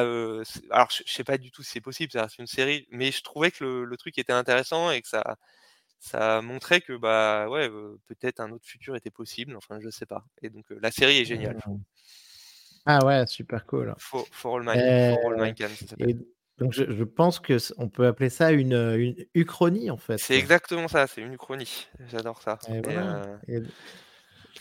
alors 0.72 0.90
je 0.92 1.04
je 1.08 1.12
sais 1.14 1.24
pas 1.26 1.38
du 1.40 1.52
tout 1.52 1.64
si 1.64 1.72
c'est 1.74 1.82
possible, 1.82 2.18
reste 2.20 2.40
une 2.40 2.48
série, 2.48 2.88
mais 2.92 3.12
je 3.12 3.24
trouvais 3.24 3.52
que 3.52 3.66
le 3.66 3.98
truc 3.98 4.18
était 4.20 4.34
intéressant 4.34 4.92
et 4.92 5.02
que 5.02 5.08
ça 6.00 6.42
montrait 6.44 6.82
que, 6.82 6.94
bah, 6.98 7.48
ouais, 7.50 7.70
peut-être 8.08 8.40
un 8.42 8.52
autre 8.52 8.66
futur 8.68 8.96
était 8.96 9.12
possible, 9.12 9.56
enfin 9.58 9.80
je 9.82 9.90
sais 9.92 10.06
pas 10.08 10.26
et 10.44 10.50
donc 10.52 10.66
la 10.72 10.92
série 10.92 11.20
est 11.20 11.26
géniale. 11.26 11.58
Ah 12.86 13.06
ouais, 13.06 13.26
super 13.28 13.66
cool. 13.66 13.94
For 13.98 14.26
For 14.32 14.58
All 14.58 14.64
For 14.64 15.38
Mankind, 15.38 15.70
ça 15.70 15.88
s'appelle. 15.88 16.10
et 16.10 16.18
donc 16.58 16.74
je 16.74 16.84
je 16.92 17.04
pense 17.04 17.40
que 17.40 17.58
on 17.78 17.90
peut 17.90 18.06
appeler 18.08 18.30
ça 18.30 18.52
une, 18.52 18.74
une 18.98 19.16
uchronie 19.34 19.90
en 19.90 19.98
C'est 19.98 20.18
fait. 20.18 20.38
exactement 20.38 20.88
ça, 20.88 21.08
c'est 21.08 21.22
une 21.22 21.34
uchronie. 21.34 21.88
J'adore 22.12 22.42
ça 22.42 22.60
Et 22.70 22.78
et 22.78 22.82
voilà 22.82 23.40
et 23.48 23.60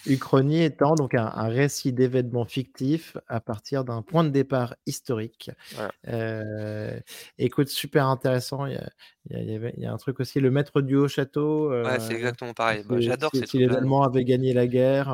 uchronie 0.07 0.63
étant 0.63 0.97
donc 0.97 1.15
un 1.15 1.27
un 1.27 1.49
récit 1.49 1.93
d'événements 1.93 2.45
fictifs 2.47 3.17
à 3.29 3.41
partir 3.41 3.85
d'un 3.85 4.03
point 4.03 4.25
de 4.25 4.31
départ 4.31 4.75
historique. 4.87 5.51
voilà. 5.71 5.93
Heu, 6.09 7.01
écoute, 7.39 7.69
super 7.69 8.07
intéressant. 8.09 8.67
Il 8.67 8.75
y 8.75 8.77
a 8.79 8.91
il 9.31 9.33
y 9.37 9.41
a 9.41 9.43
il 9.43 9.51
y 9.51 9.55
avait 9.57 9.75
il 9.77 9.83
y 9.83 9.87
a 9.87 9.93
un 9.93 9.97
truc 9.99 10.21
aussi, 10.21 10.41
le 10.41 10.51
maître 10.51 10.81
du 10.83 10.97
haut 10.97 11.09
château, 11.09 11.73
Ouais, 11.85 11.99
c'est 12.01 12.15
heu, 12.15 12.15
exactement 12.15 12.53
pareil. 12.55 12.85
Bah, 12.85 13.01
j'adore 13.01 13.35
si 13.35 13.37
ces 13.37 13.47
si 13.47 13.59
les 13.59 13.75
Allemands 13.77 14.03
avaient 14.05 14.25
gagné 14.25 14.53
la 14.55 14.67
guerre, 14.69 15.09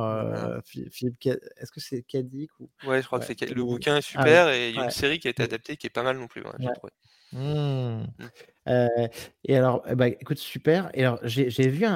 Phi 0.64 0.88
Philippe 0.90 1.18
est-ce 1.56 1.72
que 1.72 1.80
c'est 1.80 2.02
Cadic 2.02 2.50
ou 2.60 2.70
Ouais, 2.82 3.00
je 3.02 3.06
crois 3.06 3.18
que 3.20 3.24
c'est 3.26 3.40
le 3.54 3.64
ou 3.64 3.64
bouquin 3.64 3.96
est 3.98 4.02
ah 4.14 4.28
super 4.30 4.48
et 4.50 4.68
il 4.70 4.76
y 4.76 4.80
a 4.80 4.82
une 4.82 4.90
série 4.90 5.18
qui 5.18 5.28
a 5.28 5.30
été 5.30 5.42
adaptée 5.42 5.76
qui 5.76 5.86
est 5.86 5.90
pas 5.90 6.02
mal 6.02 6.18
non 6.18 6.26
plus, 6.28 6.42
j'ai 6.58 6.70
trouvé. 6.70 6.92
Mmh. 7.32 8.06
Mmh. 8.18 8.30
Et 9.44 9.56
alors, 9.56 9.82
bah, 9.96 10.08
écoute, 10.08 10.38
super 10.38 10.90
et 10.94 11.00
alors 11.04 11.18
j'ai 11.22 11.48
vu 11.68 11.86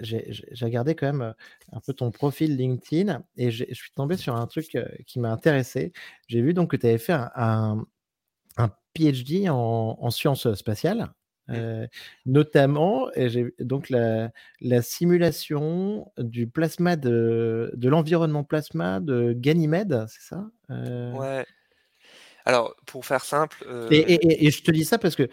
j'ai 0.00 0.64
regardé 0.64 0.94
quand 0.94 1.06
même, 1.12 1.34
un 1.72 1.80
peu 1.80 1.92
ton 1.94 2.10
profil 2.10 2.56
LinkedIn 2.56 3.22
et 3.36 3.50
je 3.50 3.64
suis 3.74 3.90
tombé 3.94 4.16
sur 4.16 4.36
un 4.36 4.46
truc, 4.46 4.76
qui 5.06 5.20
m'a 5.20 5.30
intéressé. 5.32 5.92
J'ai 6.28 6.42
vu 6.42 6.54
donc 6.54 6.70
que 6.72 6.76
tu 6.76 6.86
avais 6.86 6.98
fait 6.98 7.12
un 7.14 7.30
un 7.36 7.86
un 8.58 8.70
PhD 8.94 9.48
en 9.50 9.98
en 10.00 10.10
sciences, 10.10 10.52
spatiales, 10.54 11.08
Mmh. 11.50 11.62
notamment 12.26 13.10
et 13.14 13.28
donc 13.60 13.90
la 13.90 14.30
la 14.60 14.82
simulation 14.82 16.12
du 16.18 16.48
plasma 16.48 16.96
de 16.96 17.72
de 17.76 17.88
l'environnement 17.88 18.44
plasma 18.44 19.00
de 19.00 19.32
Ganymède, 19.34 20.06
c'est 20.08 20.22
ça? 20.22 20.50
Ouais. 21.12 21.44
Alors 22.48 22.74
pour 22.86 23.06
faire 23.06 23.24
simple, 23.24 23.64
Et 23.90 23.96
heu, 23.96 24.14
et 24.14 24.26
et 24.26 24.46
et 24.46 24.50
je 24.50 24.62
te 24.62 24.70
dis 24.70 24.84
ça 24.84 24.98
parce 24.98 25.16
que 25.16 25.28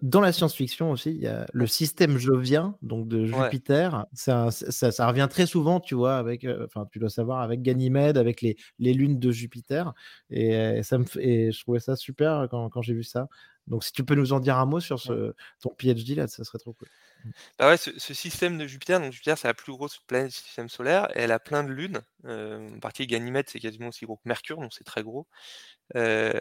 dans 0.00 0.22
la 0.22 0.32
science-fiction 0.32 0.90
aussi, 0.90 1.10
il 1.10 1.18
y 1.20 1.26
a 1.26 1.46
le 1.52 1.66
système 1.66 2.16
jovien, 2.16 2.78
donc 2.80 3.08
de 3.08 3.26
ouais, 3.32 3.54
Jupiter, 3.54 4.06
ça 4.14 4.50
ça 4.50 4.90
ça 4.90 5.06
revient 5.06 5.28
très 5.30 5.44
souvent, 5.46 5.80
tu 5.80 5.94
vois? 5.94 6.16
Avec, 6.16 6.44
heu, 6.46 6.64
enfin, 6.64 6.86
tu 6.90 6.98
dois 6.98 7.10
savoir 7.10 7.40
avec 7.42 7.60
Ganymède, 7.60 8.16
avec 8.16 8.40
les 8.40 8.56
les 8.78 8.94
lunes 8.94 9.18
de 9.18 9.30
Jupiter 9.30 9.92
et 10.30 10.82
ça 10.82 10.96
me 10.98 11.04
et 11.20 11.52
je 11.52 11.60
trouvais 11.60 11.80
ça 11.80 11.94
super 11.94 12.48
quand 12.50 12.70
quand 12.70 12.80
j'ai 12.80 12.94
vu 12.94 13.04
ça. 13.04 13.28
Donc 13.70 13.84
si 13.84 13.92
tu 13.92 14.04
peux 14.04 14.14
nous 14.16 14.32
en 14.34 14.40
dire 14.40 14.58
un 14.58 14.66
mot 14.66 14.80
sur 14.80 15.00
ce 15.00 15.34
ton 15.60 15.70
PhD 15.74 16.14
là, 16.16 16.28
ça 16.28 16.44
serait 16.44 16.58
trop 16.58 16.74
cool. 16.74 16.88
Mmh. 17.24 17.30
Bah, 17.58 17.68
ouais, 17.70 17.76
ce 17.76 17.90
ce 17.98 18.14
système 18.14 18.58
de 18.58 18.66
Jupiter, 18.66 19.00
donc 19.00 19.12
Jupiter, 19.12 19.36
c'est 19.38 19.48
la 19.48 19.54
plus 19.54 19.72
grosse 19.72 19.98
planète 19.98 20.28
du 20.30 20.36
système 20.36 20.68
solaire 20.68 21.08
et 21.16 21.20
elle 21.20 21.32
a 21.32 21.38
plein 21.38 21.62
de 21.62 21.70
lunes, 21.70 22.00
heu, 22.24 22.68
en 22.76 22.80
partie 22.80 23.06
Ganymède, 23.06 23.48
c'est 23.48 23.60
quasiment 23.60 23.88
aussi 23.88 24.04
gros 24.06 24.16
que 24.16 24.22
Mercure, 24.28 24.58
donc 24.60 24.72
c'est 24.72 24.84
très 24.84 25.02
gros. 25.02 25.26
Heu 25.96 26.40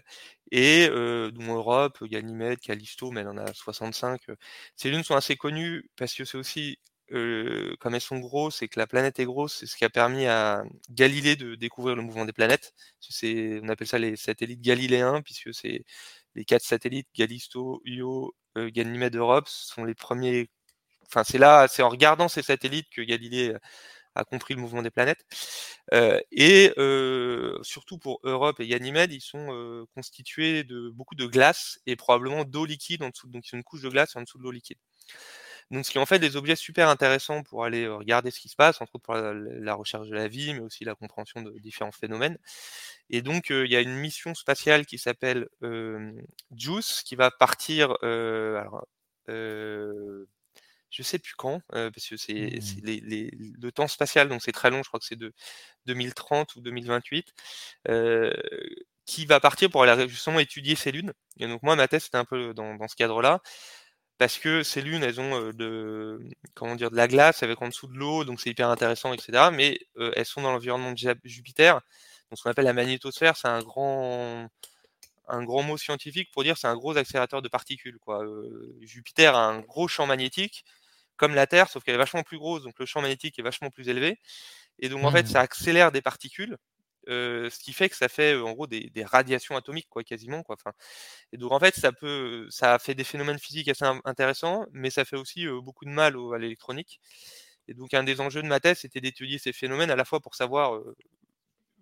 et 0.51 0.89
heu, 0.91 1.31
dont 1.33 1.55
Europe, 1.55 2.03
Ganymède, 2.05 2.59
Callisto, 2.59 3.11
mais 3.11 3.21
elle 3.21 3.29
en 3.29 3.37
a 3.37 3.53
65, 3.53 4.29
heu. 4.29 4.37
Ces 4.75 4.91
lunes 4.91 5.03
sont 5.03 5.15
assez 5.15 5.37
connues 5.37 5.89
parce 5.97 6.13
que 6.15 6.25
c'est 6.25 6.37
aussi, 6.37 6.79
heu, 7.11 7.75
comme 7.79 7.95
elles 7.95 8.01
sont 8.01 8.19
grosses 8.19 8.61
et 8.63 8.67
que 8.69 8.79
la 8.79 8.87
planète 8.87 9.19
est 9.19 9.25
grosse, 9.25 9.55
c'est 9.59 9.67
ce 9.67 9.77
qui 9.77 9.85
a 9.85 9.89
permis 9.91 10.27
à 10.27 10.63
Galilée 10.91 11.35
de 11.37 11.55
découvrir 11.55 11.95
le 11.95 12.03
mouvement 12.03 12.25
des 12.25 12.33
planètes. 12.33 12.73
C'est 13.01 13.59
on 13.63 13.69
appelle 13.69 13.87
ça 13.87 13.99
les 13.99 14.15
satellites 14.17 14.61
galiléens 14.61 15.21
puisque 15.23 15.53
c'est 15.53 15.85
les 16.35 16.45
4 16.45 16.63
satellites 16.63 17.07
Callisto, 17.13 17.81
Io, 17.85 18.33
heu, 18.57 18.69
Ganymède, 18.71 19.15
Europe 19.15 19.47
sont 19.49 19.85
les 19.85 19.95
premiers 19.95 20.49
enfin 21.07 21.23
c'est 21.25 21.37
là 21.39 21.67
c'est 21.69 21.83
en 21.83 21.89
regardant 21.89 22.27
ces 22.29 22.43
satellites 22.43 22.89
que 22.91 23.01
Galilée, 23.03 23.55
a 24.15 24.25
compris 24.25 24.55
le 24.55 24.61
mouvement 24.61 24.81
des 24.83 24.91
planètes. 24.91 25.25
Heu 25.93 26.21
et 26.31 26.73
heu, 26.77 27.59
surtout 27.63 27.97
pour 27.99 28.19
Europe 28.23 28.59
et 28.61 28.67
Ganymède, 28.67 29.13
ils 29.13 29.21
sont, 29.21 29.49
constitués 29.95 30.63
de 30.65 30.89
beaucoup 30.91 31.15
de 31.15 31.25
glace 31.27 31.79
et 31.87 31.95
probablement 31.97 32.45
d'eau 32.45 32.65
liquide 32.65 33.03
en 33.03 33.09
dessous, 33.11 33.29
donc 33.29 33.45
a 33.53 33.57
une 33.57 33.63
couche 33.65 33.81
de 33.83 33.89
glace 33.89 34.15
en 34.17 34.21
dessous 34.23 34.37
de 34.39 34.43
l'eau 34.43 34.51
liquide. 34.51 34.77
Donc 35.71 35.85
ce 35.85 35.91
qui 35.91 35.99
en 35.99 36.05
fait 36.07 36.19
des 36.19 36.35
objets 36.35 36.55
super 36.55 36.89
intéressants 36.89 37.43
pour 37.43 37.63
aller, 37.65 37.87
regarder 37.87 38.31
ce 38.31 38.39
qui 38.39 38.49
se 38.49 38.55
passe, 38.55 38.81
entre 38.81 38.95
autres 38.95 39.03
pour 39.05 39.13
la 39.15 39.33
la 39.33 39.73
recherche 39.75 40.07
de 40.09 40.15
la 40.15 40.27
vie, 40.27 40.53
mais 40.53 40.61
aussi 40.61 40.83
la 40.85 40.95
compréhension 40.95 41.41
de 41.41 41.51
différents 41.59 41.91
phénomènes. 41.91 42.37
Et 43.09 43.21
donc 43.21 43.49
il 43.51 43.71
y 43.71 43.75
a 43.77 43.81
une 43.81 43.95
mission 43.95 44.35
spatiale 44.35 44.85
qui 44.85 44.97
s'appelle, 44.99 45.47
JUICE 46.55 47.03
qui 47.05 47.15
va 47.15 47.31
partir, 47.31 47.91
alors, 48.03 48.85
je 50.91 51.03
sais 51.03 51.19
plus 51.19 51.35
quand, 51.37 51.61
parce 51.69 52.07
que 52.07 52.17
c'est 52.17 52.57
Mmh. 52.57 52.61
c'est 52.61 52.81
les 52.83 52.99
les 53.01 53.31
le 53.33 53.71
temps 53.71 53.87
spatial, 53.87 54.27
donc 54.29 54.41
c'est 54.41 54.51
très 54.51 54.69
long, 54.71 54.81
je 54.83 54.87
crois 54.89 54.99
que 54.99 55.05
c'est 55.05 55.15
de 55.17 55.33
2030 55.85 56.55
ou 56.55 56.61
2028, 56.61 57.33
heu, 57.89 58.33
qui 59.05 59.25
va 59.25 59.39
partir 59.39 59.69
pour 59.69 59.83
aller 59.83 60.07
justement 60.09 60.39
étudier 60.39 60.75
ces 60.75 60.91
lunes. 60.91 61.13
Et 61.39 61.47
donc 61.47 61.61
moi 61.63 61.75
ma 61.75 61.87
thèse 61.87 62.03
c'était 62.05 62.17
un 62.17 62.25
peu 62.25 62.53
dans 62.55 62.75
dans 62.75 62.87
ce 62.87 62.95
cadre-là, 62.95 63.41
parce 64.19 64.37
que 64.39 64.63
ces 64.63 64.81
lunes 64.83 65.03
elles 65.03 65.19
ont, 65.21 65.51
de 65.53 66.19
comment 66.55 66.75
dire? 66.75 66.91
De 66.91 66.97
la 66.97 67.07
glace 67.07 67.43
avec 67.43 67.61
en 67.63 67.69
dessous 67.69 67.87
de 67.87 67.97
l'eau, 67.97 68.25
donc 68.25 68.41
c'est 68.41 68.51
hyper 68.51 68.69
intéressant 68.69 69.13
et 69.13 69.19
cetera, 69.19 69.51
mais 69.51 69.79
elles 70.15 70.25
sont 70.27 70.43
dans 70.43 70.51
l'environnement 70.53 70.91
de 70.93 71.15
Jupiter, 71.25 71.75
donc 71.75 72.37
ce 72.39 72.43
qu'on 72.43 72.51
appelle 72.51 72.65
la 72.65 72.73
magnétosphère, 72.73 73.37
c'est 73.37 73.49
un 73.49 73.61
grand 73.63 74.47
un 75.27 75.43
grand 75.43 75.63
mot 75.63 75.77
scientifique 75.77 76.31
pour 76.33 76.43
dire 76.43 76.57
c'est 76.57 76.67
un 76.67 76.75
gros 76.75 76.97
accélérateur 76.97 77.41
de 77.41 77.49
particules 77.49 77.97
quoi, 77.99 78.23
Jupiter 78.81 79.35
a 79.35 79.45
un 79.47 79.59
gros 79.61 79.87
champ 79.87 80.07
magnétique 80.07 80.65
comme 81.17 81.35
la 81.35 81.47
Terre, 81.47 81.69
sauf 81.69 81.83
qu'elle 81.83 81.95
est 81.95 81.99
vachement 81.99 82.23
plus 82.23 82.37
grosse, 82.39 82.63
donc 82.63 82.79
le 82.79 82.85
champ 82.85 83.01
magnétique 83.01 83.39
est 83.39 83.43
vachement 83.43 83.69
plus 83.71 83.89
élevé. 83.89 84.19
Et 84.79 84.89
donc 84.89 85.03
en 85.05 85.11
fait, 85.11 85.23
Mmh. 85.23 85.27
ça 85.27 85.41
accélère 85.41 85.91
des 85.91 86.01
particules, 86.01 86.57
ce 87.09 87.59
qui 87.59 87.73
fait 87.73 87.89
que 87.89 87.95
ça 87.97 88.09
fait, 88.09 88.35
en 88.35 88.51
gros 88.53 88.67
des 88.67 88.89
des 88.91 89.03
radiations 89.05 89.55
atomiques 89.57 89.89
quoi, 89.89 90.03
quasiment 90.03 90.43
quoi, 90.43 90.55
enfin 90.59 90.73
et 91.33 91.37
donc 91.37 91.51
en 91.53 91.59
fait, 91.59 91.75
ça 91.75 91.91
peut 91.93 92.47
ça 92.51 92.79
fait 92.79 92.95
des 92.95 93.03
phénomènes 93.05 93.39
physiques 93.39 93.69
assez 93.69 93.85
in 93.85 93.99
intéressants, 94.05 94.65
mais 94.73 94.89
ça 94.91 95.05
fait 95.05 95.17
aussi, 95.17 95.47
beaucoup 95.63 95.85
de 95.85 95.91
mal 95.91 96.15
à 96.35 96.37
l'électronique. 96.39 96.99
Et 97.67 97.73
donc 97.75 97.93
un 97.93 98.03
des 98.03 98.21
enjeux 98.21 98.41
de 98.43 98.47
ma 98.47 98.59
thèse, 98.59 98.79
c'était 98.81 99.01
d'étudier 99.01 99.37
ces 99.39 99.53
phénomènes 99.53 99.91
à 99.91 99.95
la 99.97 100.05
fois 100.05 100.19
pour 100.21 100.35
savoir, 100.35 100.79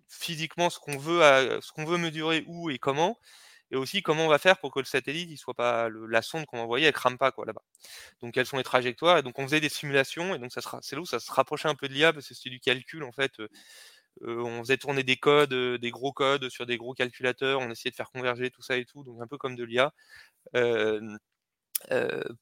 physiquement 0.08 0.70
ce 0.70 0.78
qu'on 0.80 0.96
veut 0.98 1.20
ce 1.62 1.72
qu'on 1.72 1.84
veut 1.84 1.98
mesurer 1.98 2.44
où 2.46 2.70
et 2.70 2.78
comment 2.78 3.18
et 3.70 3.76
aussi 3.76 4.02
comment 4.02 4.24
on 4.26 4.28
va 4.28 4.38
faire 4.38 4.58
pour 4.58 4.72
que 4.72 4.78
le 4.80 4.86
satellite, 4.86 5.28
il 5.30 5.36
soit 5.38 5.54
pas 5.54 5.88
la 6.08 6.22
sonde 6.22 6.46
qu'on 6.46 6.56
va 6.58 6.62
envoyer, 6.64 6.86
elle 6.86 6.92
crame 6.94 7.18
pas 7.18 7.32
quoi 7.32 7.44
là-bas. 7.46 7.62
Donc 8.22 8.34
quelles 8.34 8.46
sont 8.46 8.58
les 8.58 8.64
trajectoires 8.64 9.18
et 9.18 9.22
donc 9.22 9.38
on 9.38 9.44
faisait 9.44 9.60
des 9.60 9.68
simulations 9.70 10.34
et 10.34 10.38
donc 10.40 10.52
ça 10.52 10.60
c'est 10.82 10.96
là 10.96 11.02
ça 11.06 11.20
se 11.20 11.32
rapprochait 11.32 11.68
un 11.68 11.74
peu 11.76 11.88
de 11.88 11.94
l'IA 11.94 12.12
parce 12.14 12.28
que 12.28 12.34
c'était 12.34 12.50
du 12.50 12.60
calcul 12.60 13.04
en 13.04 13.12
fait. 13.12 13.32
On 14.22 14.60
faisait 14.60 14.76
tourner 14.76 15.02
des 15.02 15.16
codes, 15.16 15.54
des 15.54 15.90
gros 15.90 16.12
codes 16.12 16.48
sur 16.48 16.66
des 16.66 16.76
gros 16.76 16.94
calculateurs, 16.94 17.60
on 17.60 17.70
essayait 17.70 17.90
de 17.90 17.96
faire 17.96 18.10
converger 18.10 18.50
tout 18.50 18.62
ça 18.62 18.76
et 18.76 18.84
tout, 18.84 19.04
donc 19.04 19.20
un 19.22 19.26
peu 19.26 19.38
comme 19.38 19.56
de 19.56 19.64
l'IA. 19.64 19.92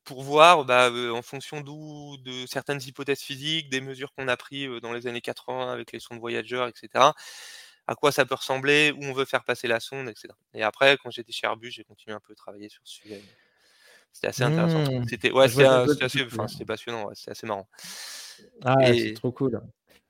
pour 0.04 0.22
voir 0.22 0.64
bah, 0.64 0.90
en 1.12 1.22
fonction 1.22 1.60
d'où 1.60 2.16
de 2.24 2.46
certaines 2.46 2.80
hypothèses 2.82 3.20
physiques, 3.20 3.68
des 3.70 3.80
mesures 3.80 4.12
qu'on 4.14 4.28
a 4.28 4.36
prises 4.36 4.80
dans 4.82 4.92
les 4.92 5.06
années 5.06 5.20
80 5.20 5.72
avec 5.72 5.92
les 5.92 6.00
sondes 6.00 6.18
Voyager, 6.18 6.66
etc 6.68 7.12
à 7.86 7.94
quoi 7.94 8.12
ça 8.12 8.26
peut 8.26 8.34
ressembler, 8.34 8.92
où 8.96 9.04
on 9.04 9.12
veut 9.12 9.24
faire 9.24 9.44
passer 9.44 9.68
la 9.68 9.80
sonde, 9.80 10.08
etc. 10.08 10.28
Et 10.54 10.62
après, 10.62 10.96
quand 11.02 11.10
j'étais 11.10 11.32
chez 11.32 11.46
Airbus, 11.46 11.70
j'ai 11.70 11.84
continué 11.84 12.14
un 12.14 12.20
peu 12.20 12.32
à 12.32 12.36
travailler 12.36 12.68
sur 12.68 12.80
ce 12.84 12.94
sujet. 12.96 13.22
C'était 14.12 14.28
assez 14.28 14.42
intéressant. 14.42 14.90
Mmh. 14.90 15.08
C'était 15.08 15.30
ouais, 15.30 15.44
assez, 15.44 16.64
passionnant, 16.64 17.10
c'est 17.14 17.30
assez 17.30 17.46
marrant. 17.46 17.68
Ah, 18.64 18.76
c'est 18.86 19.14
trop 19.14 19.30
cool. 19.30 19.60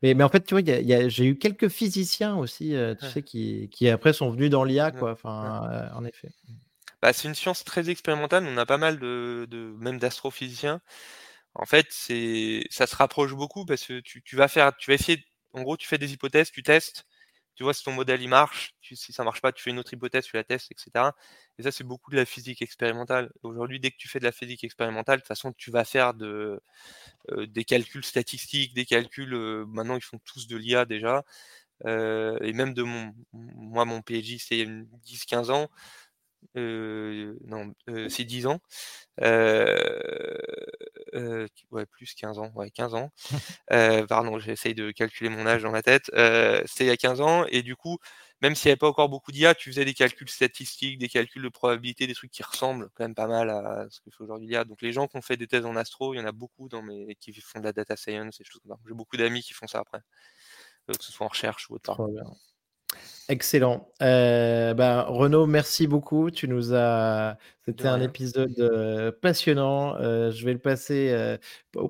Mais, 0.03 0.15
mais, 0.15 0.25
en 0.25 0.29
fait, 0.29 0.45
tu 0.45 0.55
vois, 0.55 1.09
j'ai 1.09 1.25
eu 1.25 1.39
quelques 1.39 1.69
physiciens 1.69 2.37
aussi, 2.37 2.75
euh, 2.75 2.95
tu 2.95 3.07
sais, 3.07 3.23
qui, 3.23 3.69
qui, 3.71 3.89
après 3.89 4.13
sont 4.13 4.31
venus 4.31 4.51
dans 4.51 4.65
l'IA, 4.65 4.91
quoi. 4.91 5.13
Enfin, 5.13 5.69
euh, 5.71 5.89
en 5.95 6.05
effet. 6.05 6.29
Bah, 7.01 7.13
c'est 7.13 7.29
une 7.29 7.35
science 7.35 7.65
très 7.65 7.89
expérimentale. 7.89 8.45
On 8.47 8.57
a 8.59 8.67
pas 8.67 8.79
mal 8.79 8.99
de, 8.99 9.47
de 9.51 9.75
même 9.79 9.99
d'astrophysiciens. 9.99 10.81
En 11.55 11.65
fait, 11.65 11.87
c'est, 11.91 12.65
ça 12.71 12.87
se 12.87 12.95
rapproche 12.97 13.35
beaucoup 13.35 13.65
parce 13.65 13.87
que 13.87 14.01
tu, 14.01 14.23
tu, 14.23 14.37
vas 14.37 14.49
faire, 14.49 14.77
tu 14.77 14.91
vas 14.91 14.95
essayer, 14.95 15.25
en 15.53 15.63
gros, 15.63 15.77
tu 15.77 15.89
fais 15.89 15.99
des 15.99 16.13
hypothèses, 16.13 16.51
tu 16.51 16.63
testes, 16.63 17.07
tu 17.57 17.65
vois 17.65 17.75
si 17.75 17.83
ton 17.83 17.93
modèle 17.93 18.23
il 18.23 18.29
marche, 18.29 18.75
si 18.83 19.13
ça 19.13 19.25
marche 19.25 19.41
pas, 19.41 19.51
tu 19.53 19.63
fais 19.63 19.71
une 19.71 19.79
autre 19.79 19.93
hypothèse, 19.93 20.27
tu 20.27 20.37
la 20.37 20.45
testes, 20.45 20.71
etc. 20.71 21.13
Et 21.59 21.63
ça, 21.63 21.73
c'est 21.73 21.85
beaucoup 21.85 22.11
de 22.11 22.17
la 22.17 22.27
physique 22.27 22.63
expérimentale. 22.63 23.33
Aujourd'hui, 23.43 23.81
dès 23.81 23.91
que 23.91 23.97
tu 23.97 24.09
fais 24.09 24.19
de 24.19 24.25
la 24.25 24.33
physique 24.33 24.63
expérimentale, 24.63 25.17
de 25.19 25.21
toute 25.23 25.29
façon, 25.29 25.53
tu 25.57 25.71
vas 25.71 25.85
faire 25.85 26.13
euh, 26.21 26.61
des 27.47 27.65
calculs 27.65 28.05
statistiques, 28.05 28.75
des 28.75 28.85
calculs. 28.85 29.35
Euh, 29.35 29.65
maintenant, 29.67 29.97
ils 29.97 30.03
font 30.03 30.19
tous 30.25 30.47
de 30.49 30.57
l'IA 30.57 30.85
déjà. 30.85 31.25
Euh, 31.87 32.39
et 32.41 32.53
même 32.53 32.75
de 32.75 32.83
mon, 32.83 33.15
moi, 33.33 33.85
mon 33.85 34.03
PhD, 34.03 34.39
c'est 34.39 34.67
10-15 35.05 35.51
ans. 35.51 35.71
Non, 36.55 37.73
c'est 38.09 38.25
10 38.25 38.47
ans. 38.47 38.61
Euh, 41.15 41.47
ouais, 41.71 41.87
plus 41.87 42.15
15 42.15 42.39
ans, 42.39 42.51
ouais, 42.55 42.71
15 42.71 42.95
ans. 42.95 43.11
Euh, 43.73 44.07
pardon, 44.07 44.39
j'essaye 44.39 44.75
de 44.75 44.91
calculer 44.93 45.29
mon 45.29 45.47
âge 45.47 45.63
dans 45.63 45.71
ma 45.73 45.83
tête. 45.83 46.11
Euh, 46.15 46.63
C'était 46.67 46.85
il 46.85 46.89
y 46.89 46.91
a 46.91 46.97
15 46.97 47.21
ans, 47.21 47.45
et 47.49 47.63
du 47.63 47.75
coup, 47.75 47.99
même 48.43 48.55
s'il 48.55 48.69
n'y 48.69 48.73
avait 48.73 48.79
pas 48.79 48.89
encore 48.89 49.09
beaucoup 49.09 49.33
d'IA, 49.33 49.55
tu 49.55 49.71
faisais 49.71 49.85
des 49.85 49.95
calculs 49.95 50.29
statistiques, 50.29 50.99
des 50.99 51.09
calculs 51.09 51.43
de 51.43 51.49
probabilité, 51.49 52.07
des 52.07 52.15
trucs 52.15 52.31
qui 52.31 52.43
ressemblent 52.43 52.89
quand 52.95 53.05
même 53.05 53.15
pas 53.15 53.27
mal 53.27 53.51
à 53.51 53.87
ce 53.91 54.01
que 54.01 54.11
fait 54.11 54.23
aujourd'hui 54.23 54.47
l'IA. 54.47 54.65
Donc 54.65 54.83
les 54.83 54.93
gens 54.93 55.09
qui 55.09 55.17
ont 55.17 55.23
fait 55.23 55.37
des 55.37 55.47
thèses 55.49 55.65
en 55.67 55.75
astro, 55.77 56.15
il 56.15 56.19
y 56.19 56.21
en 56.21 56.27
a 56.27 56.33
beaucoup 56.33 56.69
dans 56.69 56.83
mes... 56.83 57.17
qui 57.17 57.33
font 57.41 57.59
de 57.61 57.65
la 57.65 57.73
data 57.73 57.97
science 57.97 58.41
et 58.41 58.45
choses 58.45 58.61
comme 58.63 58.73
ça. 58.73 58.79
J'ai 58.87 58.95
beaucoup 58.95 59.17
d'amis 59.17 59.43
qui 59.43 59.53
font 59.53 59.67
ça 59.67 59.81
après, 59.81 60.01
que 60.87 60.95
ce 61.03 61.13
soit 61.13 61.27
en 61.27 61.31
recherche 61.31 61.69
ou 61.71 61.75
autre. 61.75 61.97
Excellent. 63.29 63.89
Euh, 64.03 64.73
ben, 64.75 65.01
Renaud, 65.01 65.47
merci 65.47 65.89
beaucoup. 65.89 66.31
Tu 66.31 66.47
nous 66.47 66.73
as. 66.75 67.37
C'était 67.65 67.89
un 67.89 68.01
épisode 68.01 68.55
euh, 68.61 69.11
passionnant. 69.11 69.97
Euh, 69.97 70.31
je 70.31 70.45
vais 70.45 70.53
le 70.53 70.61
passer 70.61 71.37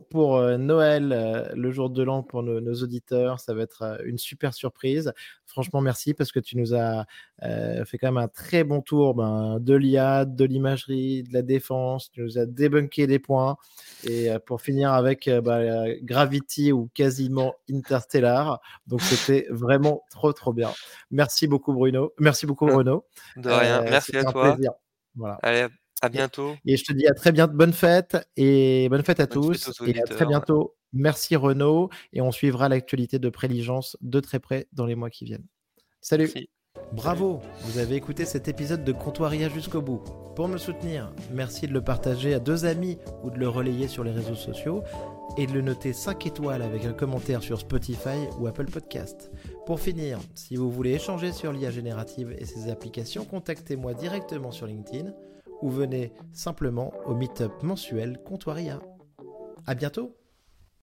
pour, 0.08 0.40
Noël, 0.40 1.52
le 1.54 1.70
jour 1.70 1.90
de 1.90 2.02
l'an 2.02 2.22
pour 2.22 2.42
nos, 2.42 2.74
auditeurs. 2.82 3.40
Ça 3.40 3.52
va 3.52 3.60
être 3.60 4.00
une 4.06 4.16
super 4.16 4.54
surprise. 4.54 5.12
Franchement, 5.44 5.82
merci 5.82 6.14
parce 6.14 6.32
que 6.32 6.40
tu 6.40 6.56
nous 6.56 6.74
as 6.74 7.04
fait 7.42 7.98
quand 7.98 8.10
même 8.10 8.16
un 8.16 8.28
très 8.28 8.64
bon 8.64 8.80
tour 8.80 9.14
ben, 9.14 9.58
de 9.60 9.74
l'IA, 9.74 10.24
de 10.24 10.46
l'imagerie, 10.46 11.24
de 11.24 11.34
la 11.34 11.42
défense. 11.42 12.10
Tu 12.10 12.22
nous 12.22 12.38
as 12.38 12.46
débunké 12.46 13.06
des 13.06 13.18
points. 13.18 13.58
Et 14.04 14.30
pour 14.46 14.62
finir 14.62 14.94
avec 14.94 15.28
ben, 15.28 15.94
Gravity 16.02 16.72
ou 16.72 16.88
quasiment 16.94 17.54
Interstellar. 17.70 18.62
Donc, 18.86 19.02
c'était 19.02 19.46
vraiment 19.50 20.04
trop, 20.10 20.32
trop 20.32 20.54
bien. 20.54 20.70
Merci 21.10 21.25
beaucoup, 21.46 21.72
Bruno. 21.72 22.12
Merci 22.18 22.46
beaucoup. 22.46 22.66
Renaud. 22.66 23.06
De 23.36 23.48
rien. 23.48 23.82
Euh, 23.82 23.88
Merci 23.90 24.16
à 24.16 24.24
toi. 24.24 24.54
Plaisir. 24.54 24.72
Voilà. 25.14 25.38
Allez, 25.42 25.66
à 26.02 26.08
bientôt. 26.08 26.54
Et 26.64 26.76
je 26.76 26.84
te 26.84 26.92
dis 26.92 27.06
à 27.06 27.14
très 27.14 27.32
bientôt. 27.32 27.54
Bonne 27.54 27.72
fête 27.72 28.16
et 28.36 28.88
bonne 28.88 29.02
fête 29.02 29.20
à 29.20 29.26
tous. 29.26 29.72
et 29.86 30.00
à 30.00 30.04
très 30.04 30.26
bientôt. 30.26 30.76
Merci 30.92 31.36
Renaud. 31.36 31.90
Et 32.12 32.20
on 32.20 32.32
suivra 32.32 32.68
l'actualité 32.68 33.18
de 33.18 33.28
Préligence 33.28 33.96
de 34.00 34.20
très 34.20 34.38
près 34.38 34.66
dans 34.72 34.86
les 34.86 34.94
mois 34.94 35.10
qui 35.10 35.24
viennent. 35.24 35.46
Salut. 36.00 36.30
Bravo, 36.92 37.40
vous 37.62 37.78
avez 37.78 37.96
écouté 37.96 38.24
cet 38.24 38.48
épisode 38.48 38.84
de 38.84 38.92
Comptoiria 38.92 39.48
jusqu'au 39.48 39.82
bout. 39.82 40.02
Pour 40.36 40.48
me 40.48 40.58
soutenir, 40.58 41.12
merci 41.32 41.66
de 41.66 41.72
le 41.72 41.82
partager 41.82 42.34
à 42.34 42.38
deux 42.38 42.64
amis 42.64 42.98
ou 43.24 43.30
de 43.30 43.38
le 43.38 43.48
relayer 43.48 43.88
sur 43.88 44.04
les 44.04 44.12
réseaux 44.12 44.34
sociaux 44.34 44.82
et 45.36 45.46
de 45.46 45.52
le 45.52 45.62
noter 45.62 45.92
5 45.92 46.26
étoiles 46.26 46.62
avec 46.62 46.84
un 46.84 46.92
commentaire 46.92 47.42
sur 47.42 47.58
Spotify 47.58 48.28
ou 48.38 48.46
Apple 48.46 48.66
Podcast. 48.66 49.30
Pour 49.66 49.80
finir, 49.80 50.20
si 50.36 50.54
vous 50.54 50.70
voulez 50.70 50.92
échanger 50.92 51.32
sur 51.32 51.52
l'IA 51.52 51.72
générative 51.72 52.32
et 52.38 52.44
ses 52.44 52.70
applications, 52.70 53.24
contactez-moi 53.24 53.94
directement 53.94 54.52
sur 54.52 54.68
LinkedIn 54.68 55.12
ou 55.60 55.70
venez 55.70 56.12
simplement 56.32 56.92
au 57.04 57.16
meetup 57.16 57.50
mensuel 57.64 58.16
Comptoiria. 58.24 58.78
À 59.66 59.74
bientôt 59.74 60.16